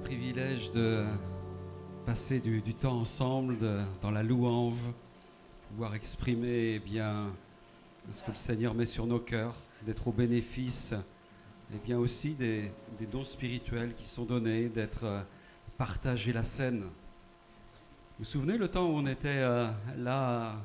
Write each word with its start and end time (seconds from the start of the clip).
privilège 0.00 0.70
de 0.72 1.04
passer 2.06 2.40
du, 2.40 2.62
temps 2.74 2.98
ensemble 2.98 3.58
dans 4.02 4.10
la 4.10 4.22
louange, 4.22 4.80
pouvoir 5.68 5.94
exprimer 5.94 6.74
eh 6.74 6.78
bien, 6.78 7.32
ce 8.10 8.22
que 8.22 8.30
le 8.30 8.36
Seigneur 8.36 8.74
met 8.74 8.86
sur 8.86 9.06
nos 9.06 9.20
cœurs, 9.20 9.54
d'être 9.86 10.08
au 10.08 10.12
bénéfice, 10.12 10.94
et 11.72 11.78
bien 11.78 11.98
aussi 11.98 12.34
des, 12.34 12.72
dons 13.12 13.24
spirituels 13.24 13.94
qui 13.94 14.06
sont 14.06 14.24
donnés, 14.24 14.68
d'être 14.68 15.04
euh, 15.04 15.22
partagé 15.78 16.32
la 16.32 16.42
scène. 16.42 16.80
Vous 16.80 16.88
vous 18.20 18.24
souvenez 18.24 18.58
le 18.58 18.68
temps 18.68 18.86
où 18.86 18.94
on 18.94 19.06
était 19.06 19.28
euh, 19.28 19.70
là 19.96 20.56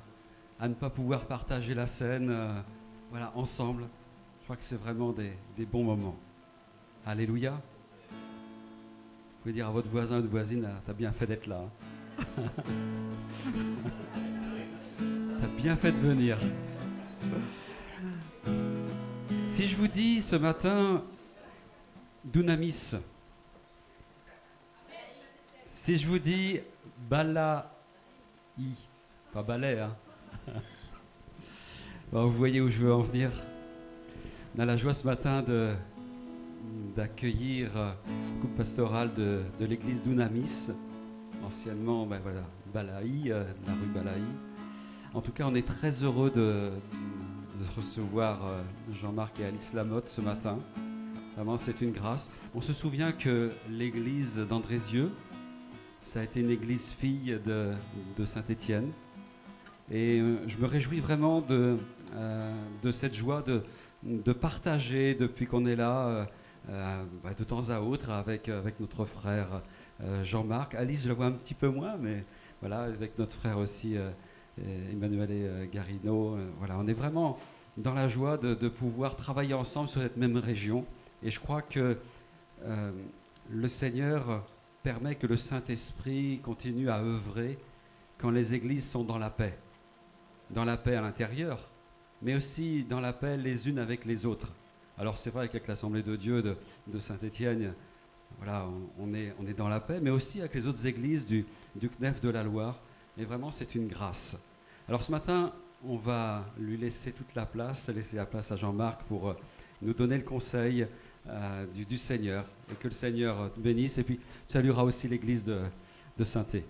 à 0.59 0.67
ne 0.67 0.73
pas 0.73 0.89
pouvoir 0.89 1.25
partager 1.25 1.73
la 1.75 1.87
scène, 1.87 2.29
euh, 2.29 2.59
voilà, 3.11 3.31
ensemble? 3.35 3.87
Je 4.39 4.45
crois 4.45 4.55
que 4.55 4.63
c'est 4.63 4.79
vraiment 4.79 5.11
des 5.11 5.65
bons 5.65 5.83
moments. 5.83 6.17
Alléluia. 7.05 7.59
Vous 9.45 9.51
pouvez 9.51 9.61
dire 9.61 9.67
à 9.67 9.71
votre 9.71 9.89
voisin 9.89 10.15
ou 10.15 10.21
votre 10.21 10.31
voisine, 10.31 10.67
Ah, 10.67 10.81
t'as 10.87 10.93
bien 10.93 11.11
fait 11.11 11.27
d'être 11.27 11.45
là. 11.45 11.69
t'as 15.39 15.47
bien 15.55 15.75
fait 15.75 15.91
de 15.91 15.97
venir. 15.97 16.39
Si 19.47 19.67
je 19.67 19.75
vous 19.75 19.87
dis 19.87 20.23
ce 20.23 20.35
matin, 20.35 21.03
Dunamis, 22.23 22.95
si 25.73 25.95
je 25.95 26.07
vous 26.07 26.17
dis 26.17 26.59
Balaï, 27.07 27.67
pas 29.31 29.43
balai, 29.43 29.79
hein 29.79 29.95
Bon, 32.11 32.25
Vous 32.25 32.31
voyez 32.35 32.61
où 32.61 32.69
je 32.69 32.79
veux 32.79 32.95
en 32.95 33.01
venir 33.01 33.29
On 34.57 34.59
a 34.61 34.65
la 34.65 34.75
joie 34.75 34.95
ce 34.95 35.05
matin 35.05 35.43
de, 35.43 35.75
d'accueillir 36.95 37.75
euh, 37.75 37.91
le 38.07 38.39
groupe 38.39 38.55
pastoral 38.55 39.13
de, 39.13 39.41
de 39.59 39.65
l'église 39.65 40.01
d'Unamis, 40.01 40.71
anciennement 41.43 42.05
ben 42.05 42.19
voilà, 42.21 42.43
Balaï, 42.73 43.31
euh, 43.31 43.43
la 43.67 43.73
rue 43.73 43.87
Balaï. 43.93 44.23
En 45.13 45.21
tout 45.21 45.31
cas, 45.31 45.45
on 45.47 45.55
est 45.55 45.65
très 45.65 46.03
heureux 46.03 46.31
de, 46.31 46.71
recevoir 47.75 48.45
euh, 48.45 48.61
Jean-Marc 48.93 49.39
et 49.39 49.45
Alice 49.45 49.73
Lamotte 49.73 50.07
ce 50.07 50.21
matin. 50.21 50.59
Vraiment, 51.35 51.57
c'est 51.57 51.81
une 51.81 51.91
grâce. 51.91 52.31
On 52.53 52.61
se 52.61 52.73
souvient 52.73 53.11
que 53.11 53.51
l'église 53.69 54.37
d'Andrézieux, 54.37 55.11
ça 56.01 56.21
a 56.21 56.23
été 56.23 56.39
une 56.39 56.49
église 56.51 56.91
fille 56.91 57.39
de, 57.45 57.71
de 58.17 58.25
Saint-Étienne. 58.25 58.91
Et 59.91 60.21
je 60.47 60.57
me 60.57 60.65
réjouis 60.65 60.99
vraiment 60.99 61.41
de, 61.41 61.77
de 62.81 62.91
cette 62.91 63.13
joie 63.13 63.41
de, 63.41 63.63
de 64.03 64.33
partager 64.33 65.13
depuis 65.15 65.45
qu'on 65.45 65.65
est 65.65 65.75
là, 65.75 66.27
bah, 66.67 67.33
de 67.37 67.43
temps 67.43 67.69
à 67.69 67.79
autre, 67.79 68.09
avec, 68.09 68.49
avec 68.49 68.79
notre 68.79 69.05
frère 69.05 69.61
euh, 70.03 70.23
Jean-Marc. 70.23 70.75
Alice, 70.75 71.03
je 71.03 71.09
la 71.09 71.13
vois 71.13 71.27
un 71.27 71.31
petit 71.31 71.53
peu 71.53 71.69
moins, 71.69 71.95
mais 71.97 72.23
voilà, 72.61 72.83
avec 72.83 73.17
notre 73.17 73.33
frère 73.33 73.57
aussi, 73.57 73.97
euh, 73.97 74.09
euh, 74.59 74.91
Emmanuel 74.91 75.31
et 75.31 75.43
euh, 75.45 75.65
Garino. 75.71 76.35
euh, 76.35 76.49
voilà, 76.57 76.77
on 76.77 76.87
est 76.87 76.93
vraiment 76.93 77.37
dans 77.77 77.93
la 77.93 78.07
joie 78.07 78.37
de, 78.37 78.69
pouvoir 78.69 79.15
travailler 79.15 79.53
ensemble 79.53 79.89
sur 79.89 80.01
cette 80.01 80.17
même 80.17 80.37
région. 80.37 80.85
Et 81.23 81.29
je 81.29 81.39
crois 81.39 81.61
que 81.61 81.97
euh, 82.63 82.91
le 83.49 83.67
Seigneur 83.67 84.43
permet 84.83 85.15
que 85.15 85.27
le 85.27 85.37
Saint-Esprit 85.37 86.39
continue 86.41 86.89
à 86.89 86.99
œuvrer 86.99 87.57
quand 88.17 88.29
les 88.29 88.53
églises 88.53 88.89
sont 88.89 89.03
dans 89.03 89.17
la 89.17 89.29
paix. 89.29 89.57
Dans 90.51 90.63
la 90.63 90.77
paix 90.77 90.95
à 90.95 91.01
l'intérieur, 91.01 91.71
mais 92.21 92.35
aussi 92.35 92.83
dans 92.83 92.99
la 92.99 93.11
paix 93.11 93.35
les 93.35 93.67
unes 93.67 93.79
avec 93.79 94.05
les 94.05 94.25
autres. 94.25 94.53
Alors 94.97 95.17
c'est 95.17 95.29
vrai 95.29 95.47
qu'avec 95.47 95.67
l'Assemblée 95.67 96.03
de 96.03 96.15
Dieu 96.15 96.41
de, 96.41 96.99
Saint-Étienne, 96.99 97.73
voilà, 98.37 98.67
on, 98.99 99.13
est, 99.13 99.33
on 99.39 99.47
est 99.47 99.53
dans 99.53 99.67
la 99.67 99.79
paix, 99.79 99.99
mais 100.01 100.09
aussi 100.09 100.39
avec 100.39 100.53
les 100.55 100.67
autres 100.67 100.85
églises 100.85 101.25
du, 101.25 101.45
du 101.75 101.89
CNEF 101.89 102.21
de 102.21 102.29
la 102.29 102.43
Loire. 102.43 102.79
Et 103.17 103.25
vraiment, 103.25 103.51
c'est 103.51 103.75
une 103.75 103.87
grâce. 103.87 104.37
Alors 104.87 105.03
ce 105.03 105.11
matin, 105.11 105.53
on 105.87 105.97
va 105.97 106.45
lui 106.57 106.77
laisser 106.77 107.11
toute 107.11 107.33
la 107.35 107.45
place, 107.45 107.89
laisser 107.89 108.15
la 108.15 108.25
place 108.25 108.51
à 108.51 108.55
Jean-Marc 108.55 109.03
pour 109.03 109.29
euh, 109.29 109.37
nous 109.81 109.93
donner 109.93 110.17
le 110.17 110.23
conseil 110.23 110.87
euh, 111.27 111.65
du, 111.67 111.97
Seigneur. 111.97 112.45
Et 112.71 112.75
que 112.75 112.87
le 112.87 112.93
Seigneur 112.93 113.39
euh, 113.39 113.49
bénisse. 113.57 113.97
Et 113.97 114.03
puis, 114.03 114.17
tu 114.17 114.53
salueras 114.53 114.83
aussi 114.83 115.07
l'église 115.07 115.43
de, 115.43 115.61
de 116.17 116.23
Saint-É. 116.23 116.63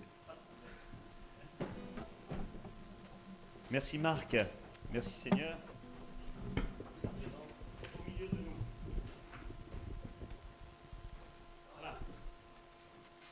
Merci 3.70 3.98
Marc. 3.98 4.36
Merci 4.92 5.18
Seigneur. 5.18 5.58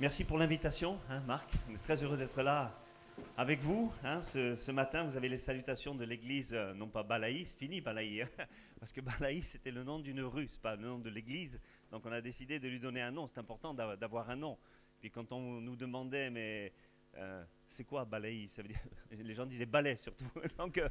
Merci 0.00 0.25
pour 0.25 0.38
l'invitation, 0.38 0.99
hein, 1.09 1.21
Marc. 1.27 1.50
On 1.71 1.75
est 1.75 1.78
très 1.82 2.03
heureux 2.03 2.16
d'être 2.16 2.43
là 2.43 2.75
avec 3.37 3.60
vous. 3.60 3.93
hein, 4.03 4.21
ce, 4.22 4.71
matin, 4.72 5.05
vous 5.05 5.16
avez 5.16 5.28
les 5.28 5.38
salutations 5.38 5.94
de 5.94 6.05
l'église, 6.05 6.53
euh, 6.53 6.75
non 6.75 6.88
pas 6.88 7.03
Balaï, 7.05 7.47
c'est 7.47 7.56
fini 7.56 7.81
Balaï, 7.81 8.22
hein, 8.22 8.28
parce 8.81 8.91
que 8.91 9.00
Balaï 9.00 9.43
c'était 9.43 9.71
le 9.71 9.84
nom 9.84 10.00
d'une 10.00 10.21
rue, 10.22 10.49
c'est 10.50 10.60
pas 10.60 10.75
le 10.77 10.82
nom 10.87 10.99
de 10.99 11.10
l'église. 11.10 11.60
Donc 11.93 12.05
on 12.06 12.12
a 12.12 12.21
décidé 12.21 12.59
de 12.59 12.69
lui 12.69 12.81
donner 12.81 13.03
un 13.03 13.12
nom. 13.12 13.27
C'est 13.27 13.38
important 13.38 13.72
d'av- 13.72 13.97
d'avoir 13.99 14.28
un 14.31 14.37
nom. 14.37 14.59
Puis 15.00 15.10
quand 15.10 15.31
on 15.32 15.60
nous 15.60 15.77
demandait, 15.77 16.31
mais 16.31 16.72
euh, 17.16 17.44
c'est 17.69 17.84
quoi 17.84 18.05
Balaï? 18.05 18.49
Les 19.12 19.34
gens 19.34 19.47
disaient 19.47 19.66
balai 19.66 19.97
surtout. 19.97 20.26
Donc 20.59 20.78
euh, 20.78 20.88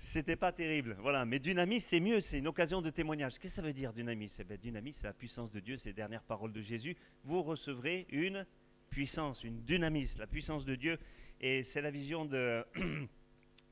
c'était 0.00 0.36
pas 0.36 0.52
terrible. 0.52 0.96
Voilà. 1.00 1.24
Mais 1.24 1.40
dynamis, 1.40 1.80
c'est 1.80 1.98
mieux. 1.98 2.20
C'est 2.20 2.38
une 2.38 2.46
occasion 2.46 2.80
de 2.80 2.88
témoignage. 2.88 3.32
Qu'est-ce 3.32 3.56
que 3.56 3.62
ça 3.62 3.62
veut 3.62 3.72
dire 3.72 3.92
dynamis 3.92 4.32
Eh 4.38 4.44
bien, 4.44 4.56
dynamis, 4.56 4.92
c'est 4.92 5.08
la 5.08 5.12
puissance 5.12 5.50
de 5.50 5.58
Dieu. 5.58 5.76
Les 5.84 5.92
dernières 5.92 6.22
paroles 6.22 6.52
de 6.52 6.62
Jésus. 6.62 6.96
Vous 7.24 7.42
recevrez 7.42 8.06
une 8.10 8.46
puissance, 8.90 9.42
une 9.42 9.60
dynamis, 9.64 10.14
la 10.16 10.28
puissance 10.28 10.64
de 10.64 10.76
Dieu. 10.76 10.98
Et 11.40 11.64
c'est 11.64 11.82
la 11.82 11.90
vision 11.90 12.24
de 12.24 12.64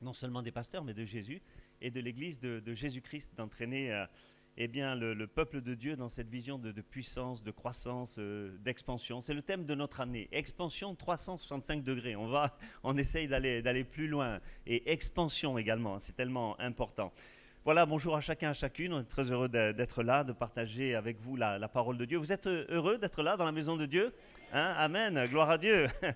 non 0.01 0.11
seulement 0.11 0.41
des 0.41 0.51
pasteurs, 0.51 0.83
mais 0.83 0.93
de 0.93 1.05
Jésus 1.05 1.41
et 1.79 1.91
de 1.91 1.99
l'Église 2.01 2.39
de, 2.39 2.59
de 2.59 2.73
Jésus-Christ 2.73 3.33
d'entraîner 3.35 3.93
euh, 3.93 4.05
eh 4.57 4.67
bien, 4.67 4.95
le, 4.95 5.13
le 5.13 5.27
peuple 5.27 5.61
de 5.61 5.75
Dieu 5.75 5.95
dans 5.95 6.09
cette 6.09 6.29
vision 6.29 6.57
de, 6.57 6.71
puissance, 6.81 7.43
de 7.43 7.51
croissance, 7.51 8.15
euh, 8.17 8.57
d'expansion. 8.59 9.21
C'est 9.21 9.35
le 9.35 9.43
thème 9.43 9.65
de 9.65 9.75
notre 9.75 10.01
année. 10.01 10.27
Expansion 10.31 10.95
365 10.95 11.83
degrés. 11.83 12.15
On 12.15 12.27
va, 12.27 12.57
on 12.83 12.97
essaye 12.97 13.27
d'aller, 13.27 13.83
plus 13.83 14.07
loin. 14.07 14.39
Et 14.65 14.91
expansion 14.91 15.59
également. 15.59 15.99
C'est 15.99 16.15
tellement 16.15 16.59
important. 16.59 17.13
Voilà, 17.65 17.85
bonjour 17.85 18.15
à 18.15 18.21
chacun, 18.21 18.49
à 18.49 18.53
chacune. 18.53 18.93
On 18.93 19.01
est 19.01 19.09
très 19.09 19.31
heureux 19.31 19.49
d'être 19.49 20.01
là, 20.01 20.23
de 20.23 20.33
partager 20.33 20.95
avec 20.95 21.19
vous 21.19 21.35
la, 21.35 21.59
la 21.59 21.67
parole 21.67 21.97
de 21.97 22.05
Dieu. 22.05 22.17
Vous 22.17 22.31
êtes 22.31 22.47
euh, 22.47 22.65
heureux 22.69 22.97
d'être 22.97 23.21
là 23.21 23.37
dans 23.37 23.45
la 23.45 23.51
maison 23.51 23.77
de 23.77 23.85
Dieu? 23.85 24.11
Hein? 24.53 24.73
Amen, 24.77 25.23
gloire 25.27 25.51
à 25.51 25.59
Dieu. 25.59 25.87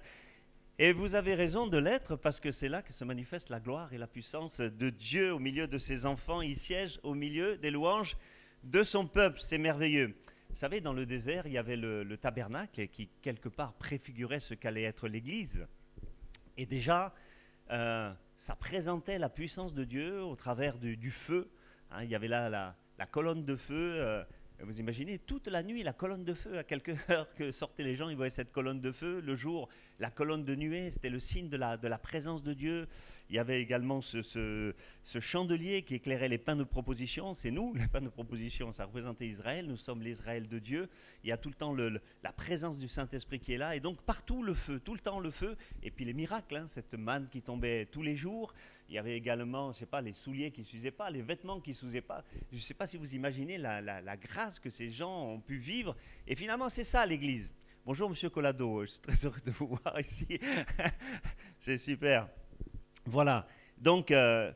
Et 0.80 0.94
vous 0.94 1.14
avez 1.14 1.36
raison 1.36 1.68
de 1.68 1.78
l'être 1.78 2.16
parce 2.16 2.40
que 2.40 2.52
c'est 2.52 2.70
là 2.70 2.82
que 2.82 2.92
se 2.92 3.04
manifeste 3.04 3.50
la 3.50 3.60
gloire 3.60 3.94
et 3.94 4.00
la 4.00 4.08
puissance 4.08 4.62
de 4.62 4.90
Dieu 4.90 5.32
au 5.32 5.38
milieu 5.38 5.68
de 5.68 5.78
ses 5.78 6.08
enfants. 6.08 6.42
Il 6.42 6.58
siège 6.58 7.00
au 7.04 7.14
milieu 7.14 7.56
des 7.58 7.70
louanges 7.70 8.18
de 8.64 8.84
son 8.84 9.08
peuple. 9.08 9.40
C'est 9.42 9.58
merveilleux. 9.58 10.16
Vous 10.50 10.56
savez, 10.56 10.82
dans 10.82 10.94
le 10.94 11.06
désert, 11.06 11.48
il 11.48 11.54
y 11.54 11.58
avait 11.58 11.78
le, 11.78 12.04
le 12.04 12.18
tabernacle 12.18 12.88
qui, 12.88 13.08
quelque 13.22 13.50
part, 13.50 13.74
préfigurait 13.74 14.40
ce 14.40 14.54
qu'allait 14.54 14.84
être 14.84 15.08
l'Église. 15.08 15.66
Et 16.58 16.66
déjà, 16.66 17.14
euh, 17.72 18.12
ça 18.36 18.56
présentait 18.56 19.18
la 19.18 19.30
puissance 19.30 19.74
de 19.74 19.84
Dieu 19.84 20.22
au 20.24 20.36
travers 20.36 20.78
du, 20.78 21.12
feu. 21.12 21.50
Hein, 21.90 22.04
il 22.04 22.10
y 22.10 22.16
avait 22.16 22.28
là 22.28 22.50
la, 22.50 22.76
la 22.98 23.06
colonne 23.06 23.46
de 23.46 23.56
feu. 23.56 23.94
euh, 23.96 24.24
vous 24.64 24.80
imaginez, 24.80 25.18
toute 25.18 25.48
la 25.48 25.64
nuit, 25.64 25.84
la 25.84 25.94
colonne 25.94 26.24
de 26.24 26.34
feu, 26.34 26.58
à 26.58 26.64
quelques 26.64 26.96
heures 27.10 27.34
que 27.36 27.52
sortaient 27.52 27.84
les 27.84 27.96
gens, 27.96 28.10
ils 28.10 28.16
voyaient 28.16 28.30
cette 28.30 28.52
colonne 28.52 28.82
de 28.82 28.92
feu. 28.92 29.22
Le 29.22 29.36
jour, 29.36 29.70
la 30.00 30.12
colonne 30.12 30.46
de 30.46 30.56
nuée, 30.56 30.92
c'était 30.92 31.10
le 31.10 31.20
signe 31.20 31.50
de 31.50 31.58
la, 31.58 31.78
de 31.78 31.88
la 31.88 31.98
présence 31.98 32.44
de 32.44 32.54
Dieu. 32.54 32.88
Il 33.30 33.36
y 33.36 33.40
avait 33.40 33.62
également 33.62 34.02
ce, 34.02 34.22
ce, 34.22 34.74
ce 35.04 35.20
chandelier 35.20 35.84
qui 35.84 35.96
éclairait 35.96 36.28
les 36.28 36.38
pains 36.38 36.56
de 36.56 36.64
proposition. 36.64 37.34
C'est 37.34 37.52
nous, 37.52 37.74
les 37.76 37.88
pains 37.88 38.02
de 38.02 38.10
proposition, 38.10 38.72
ça 38.72 38.86
représentait 38.86 39.28
Israël. 39.28 39.68
Nous 39.68 39.78
sommes 39.78 40.02
l'Israël 40.02 40.48
de 40.48 40.60
Dieu. 40.60 40.90
Il 41.24 41.30
y 41.30 41.32
a 41.32 41.38
tout 41.38 41.50
le 41.50 41.56
temps 41.56 41.74
la 41.74 42.34
présence 42.34 42.78
du 42.78 42.88
Saint-Esprit 42.88 43.40
qui 43.40 43.54
est 43.54 43.58
là. 43.58 43.76
Et 43.76 43.80
donc, 43.80 44.02
partout 44.02 44.44
le 44.44 44.54
feu, 44.54 44.80
tout 44.80 44.94
le 44.94 45.00
temps 45.00 45.20
le 45.20 45.32
feu. 45.32 45.56
Et 45.82 45.92
puis 45.92 46.06
les 46.06 46.14
miracles, 46.14 46.56
hein, 46.56 46.68
cette 46.68 46.94
manne 46.94 47.28
qui 47.30 47.42
tombait 47.42 47.86
tous 47.86 48.02
les 48.02 48.16
jours. 48.16 48.54
Il 48.92 48.96
y 48.96 48.98
avait 48.98 49.16
également, 49.16 49.72
je 49.72 49.78
sais 49.78 49.86
pas, 49.86 50.02
les 50.02 50.12
souliers 50.12 50.52
qui 50.52 50.60
ne 50.60 50.66
s'usaient 50.66 50.92
pas, 50.92 51.10
les 51.10 51.22
vêtements 51.22 51.62
qui 51.62 51.70
ne 51.70 51.76
s'usaient 51.76 52.02
pas. 52.02 52.26
Je 52.52 52.58
ne 52.58 52.62
sais 52.62 52.74
pas 52.74 52.86
si 52.86 52.98
vous 52.98 53.16
imaginez 53.16 53.58
la, 53.58 54.18
grâce 54.18 54.60
que 54.60 54.70
ces 54.70 54.90
gens 54.90 55.30
ont 55.30 55.40
pu 55.40 55.56
vivre. 55.56 55.96
Et 56.28 56.36
finalement, 56.36 56.68
c'est 56.68 56.84
ça 56.84 57.06
l'Église. 57.06 57.54
Bonjour, 57.86 58.10
Monsieur 58.10 58.30
Collado. 58.30 58.82
Je 58.82 58.92
suis 58.92 59.00
très 59.00 59.26
heureux 59.26 59.40
de 59.46 59.52
vous 59.52 59.68
voir 59.68 59.98
ici. 59.98 60.28
c'est 61.58 61.78
super. 61.78 62.28
Voilà. 63.06 63.48
Donc, 63.78 64.12
euh, 64.12 64.52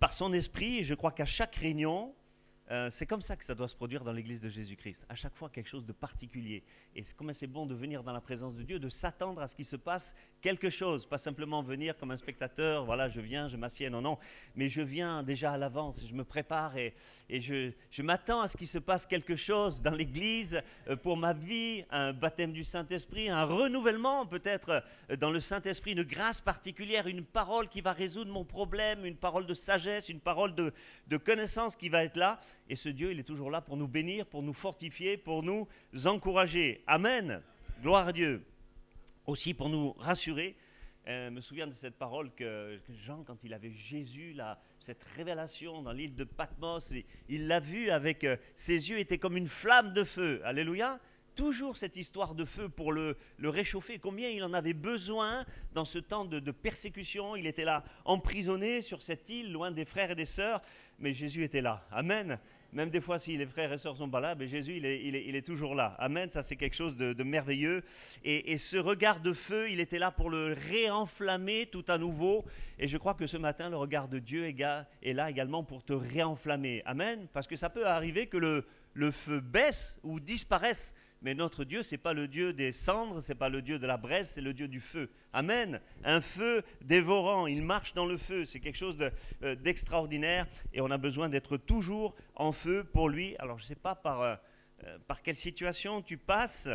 par 0.00 0.12
son 0.12 0.32
esprit, 0.32 0.82
je 0.82 0.96
crois 0.96 1.12
qu'à 1.12 1.24
chaque 1.24 1.54
réunion, 1.54 2.12
euh, 2.70 2.88
c'est 2.90 3.06
comme 3.06 3.20
ça 3.20 3.34
que 3.34 3.44
ça 3.44 3.54
doit 3.54 3.66
se 3.66 3.74
produire 3.74 4.04
dans 4.04 4.12
l'Église 4.12 4.40
de 4.40 4.48
Jésus-Christ. 4.48 5.04
À 5.08 5.16
chaque 5.16 5.34
fois, 5.34 5.48
quelque 5.48 5.68
chose 5.68 5.84
de 5.84 5.92
particulier. 5.92 6.62
Et 6.94 7.02
c'est 7.02 7.16
comme 7.16 7.32
c'est 7.32 7.48
bon 7.48 7.66
de 7.66 7.74
venir 7.74 8.04
dans 8.04 8.12
la 8.12 8.20
présence 8.20 8.54
de 8.54 8.62
Dieu, 8.62 8.78
de 8.78 8.88
s'attendre 8.88 9.40
à 9.40 9.48
ce 9.48 9.56
qu'il 9.56 9.64
se 9.64 9.76
passe 9.76 10.14
quelque 10.40 10.70
chose. 10.70 11.04
Pas 11.04 11.18
simplement 11.18 11.62
venir 11.62 11.96
comme 11.96 12.12
un 12.12 12.16
spectateur, 12.16 12.84
voilà, 12.84 13.08
je 13.08 13.20
viens, 13.20 13.48
je 13.48 13.56
m'assieds, 13.56 13.90
non, 13.90 14.00
non. 14.00 14.18
Mais 14.54 14.68
je 14.68 14.82
viens 14.82 15.24
déjà 15.24 15.52
à 15.52 15.58
l'avance, 15.58 16.06
je 16.06 16.14
me 16.14 16.24
prépare 16.24 16.76
et, 16.76 16.94
je, 17.28 18.02
m'attends 18.02 18.40
à 18.40 18.48
ce 18.48 18.56
qu'il 18.56 18.68
se 18.68 18.78
passe 18.78 19.04
quelque 19.04 19.34
chose 19.34 19.82
dans 19.82 19.94
l'Église 19.94 20.62
euh, 20.88 20.96
pour 20.96 21.16
ma 21.16 21.32
vie, 21.32 21.84
un 21.90 22.12
baptême 22.12 22.52
du 22.52 22.62
Saint-Esprit, 22.62 23.28
un 23.28 23.44
renouvellement 23.44 24.26
peut-être 24.26 24.84
euh, 25.10 25.16
dans 25.16 25.30
le 25.30 25.40
Saint-Esprit, 25.40 25.92
une 25.92 26.04
grâce 26.04 26.40
particulière, 26.40 27.08
une 27.08 27.24
parole 27.24 27.68
qui 27.68 27.80
va 27.80 27.92
résoudre 27.92 28.32
mon 28.32 28.44
problème, 28.44 29.04
une 29.04 29.16
parole 29.16 29.46
de 29.46 29.54
sagesse, 29.54 30.08
une 30.08 30.20
parole 30.20 30.54
de 30.54 31.16
connaissance 31.16 31.74
qui 31.74 31.88
va 31.88 32.04
être 32.04 32.16
là. 32.16 32.40
Et 32.70 32.76
ce 32.76 32.88
Dieu, 32.88 33.10
il 33.10 33.18
est 33.18 33.24
toujours 33.24 33.50
là 33.50 33.60
pour 33.60 33.76
nous 33.76 33.88
bénir, 33.88 34.24
pour 34.26 34.44
nous 34.44 34.52
fortifier, 34.52 35.16
pour 35.16 35.42
nous 35.42 35.66
encourager. 36.04 36.84
Amen. 36.86 37.42
Gloire 37.82 38.06
à 38.06 38.12
Dieu. 38.12 38.44
Aussi 39.26 39.54
pour 39.54 39.68
nous 39.68 39.92
rassurer. 39.98 40.54
Euh, 41.08 41.32
me 41.32 41.40
souviens 41.40 41.66
de 41.66 41.72
cette 41.72 41.96
parole 41.96 42.30
que, 42.32 42.78
Jean, 43.04 43.24
quand 43.24 43.42
il 43.42 43.54
avait 43.54 43.72
Jésus, 43.72 44.36
cette 44.78 45.02
révélation 45.16 45.82
dans 45.82 45.90
l'île 45.90 46.14
de 46.14 46.22
Patmos, 46.22 46.94
il 47.28 47.48
l'a 47.48 47.58
vu 47.58 47.90
avec 47.90 48.22
euh, 48.22 48.36
ses 48.54 48.88
yeux 48.88 49.00
étaient 49.00 49.18
comme 49.18 49.36
une 49.36 49.48
flamme 49.48 49.92
de 49.92 50.04
feu. 50.04 50.40
Alléluia 50.44 51.00
toujours 51.34 51.76
cette 51.76 51.96
histoire 51.96 52.34
de 52.34 52.44
feu 52.44 52.68
pour 52.68 52.92
le, 52.92 53.16
réchauffer. 53.42 53.98
Combien 53.98 54.28
il 54.28 54.44
en 54.44 54.52
avait 54.52 54.74
besoin 54.74 55.46
dans 55.72 55.86
ce 55.86 55.98
temps 55.98 56.24
de, 56.24 56.50
persécution. 56.50 57.34
Il 57.34 57.46
était 57.46 57.64
là, 57.64 57.82
emprisonné 58.04 58.82
sur 58.82 59.00
cette 59.00 59.28
île, 59.28 59.50
loin 59.50 59.70
des 59.70 59.86
frères 59.86 60.10
et 60.10 60.14
des 60.14 60.26
sœurs, 60.26 60.60
mais 60.98 61.14
Jésus 61.14 61.42
était 61.42 61.62
là. 61.62 61.86
Amen. 61.90 62.38
Même 62.72 62.90
des 62.90 63.00
fois, 63.00 63.18
si 63.18 63.36
les 63.36 63.46
frères 63.46 63.72
et 63.72 63.78
sœurs 63.78 63.96
sont 63.96 64.08
pas 64.08 64.20
là, 64.20 64.34
mais 64.34 64.46
Jésus, 64.46 64.76
il 64.76 64.86
est, 64.86 65.46
toujours 65.46 65.74
là. 65.74 65.96
Amen. 65.98 66.30
Ça, 66.30 66.42
c'est 66.42 66.56
quelque 66.56 66.76
chose 66.76 66.96
de, 66.96 67.22
merveilleux. 67.22 67.82
Et, 68.24 68.58
ce 68.58 68.76
regard 68.76 69.20
de 69.20 69.32
feu, 69.32 69.70
il 69.70 69.80
était 69.80 69.98
là 69.98 70.10
pour 70.10 70.30
le 70.30 70.54
réenflammer 70.70 71.66
tout 71.66 71.84
à 71.88 71.98
nouveau. 71.98 72.44
Et 72.78 72.86
je 72.86 72.96
crois 72.96 73.14
que 73.14 73.26
ce 73.26 73.36
matin, 73.36 73.70
le 73.70 73.76
regard 73.76 74.08
de 74.08 74.18
Dieu 74.18 74.46
est, 74.46 74.56
est 75.02 75.12
là 75.12 75.30
également 75.30 75.64
pour 75.64 75.84
te 75.84 75.92
réenflammer. 75.92 76.82
Amen. 76.84 77.26
Parce 77.32 77.46
que 77.46 77.56
ça 77.56 77.70
peut 77.70 77.86
arriver 77.86 78.26
que 78.26 78.36
le, 78.36 78.64
le 78.94 79.10
feu 79.10 79.40
baisse 79.40 79.98
ou 80.02 80.20
disparaisse. 80.20 80.94
Mais 81.22 81.34
notre 81.34 81.64
Dieu, 81.64 81.82
ce 81.82 81.94
n'est 81.94 81.98
pas 81.98 82.14
le 82.14 82.28
Dieu 82.28 82.52
des 82.52 82.72
cendres, 82.72 83.20
ce 83.20 83.32
n'est 83.32 83.38
pas 83.38 83.48
le 83.48 83.60
Dieu 83.60 83.78
de 83.78 83.86
la 83.86 83.96
braise, 83.96 84.30
c'est 84.30 84.40
le 84.40 84.54
Dieu 84.54 84.68
du 84.68 84.80
feu. 84.80 85.10
Amen. 85.32 85.80
Un 86.02 86.20
feu 86.20 86.62
dévorant, 86.80 87.46
il 87.46 87.62
marche 87.62 87.92
dans 87.92 88.06
le 88.06 88.16
feu. 88.16 88.44
C'est 88.44 88.60
quelque 88.60 88.78
chose 88.78 88.96
d'extraordinaire 89.42 90.46
euh, 90.46 90.68
et 90.74 90.80
on 90.80 90.90
a 90.90 90.98
besoin 90.98 91.28
d'être 91.28 91.56
toujours 91.58 92.14
en 92.34 92.52
feu 92.52 92.84
pour 92.84 93.08
lui. 93.08 93.36
Alors 93.38 93.58
je 93.58 93.64
ne 93.64 93.68
sais 93.68 93.74
pas 93.74 93.94
par, 93.94 94.22
euh, 94.22 94.36
par 95.06 95.22
quelle 95.22 95.36
situation 95.36 96.00
tu 96.00 96.16
passes, 96.16 96.68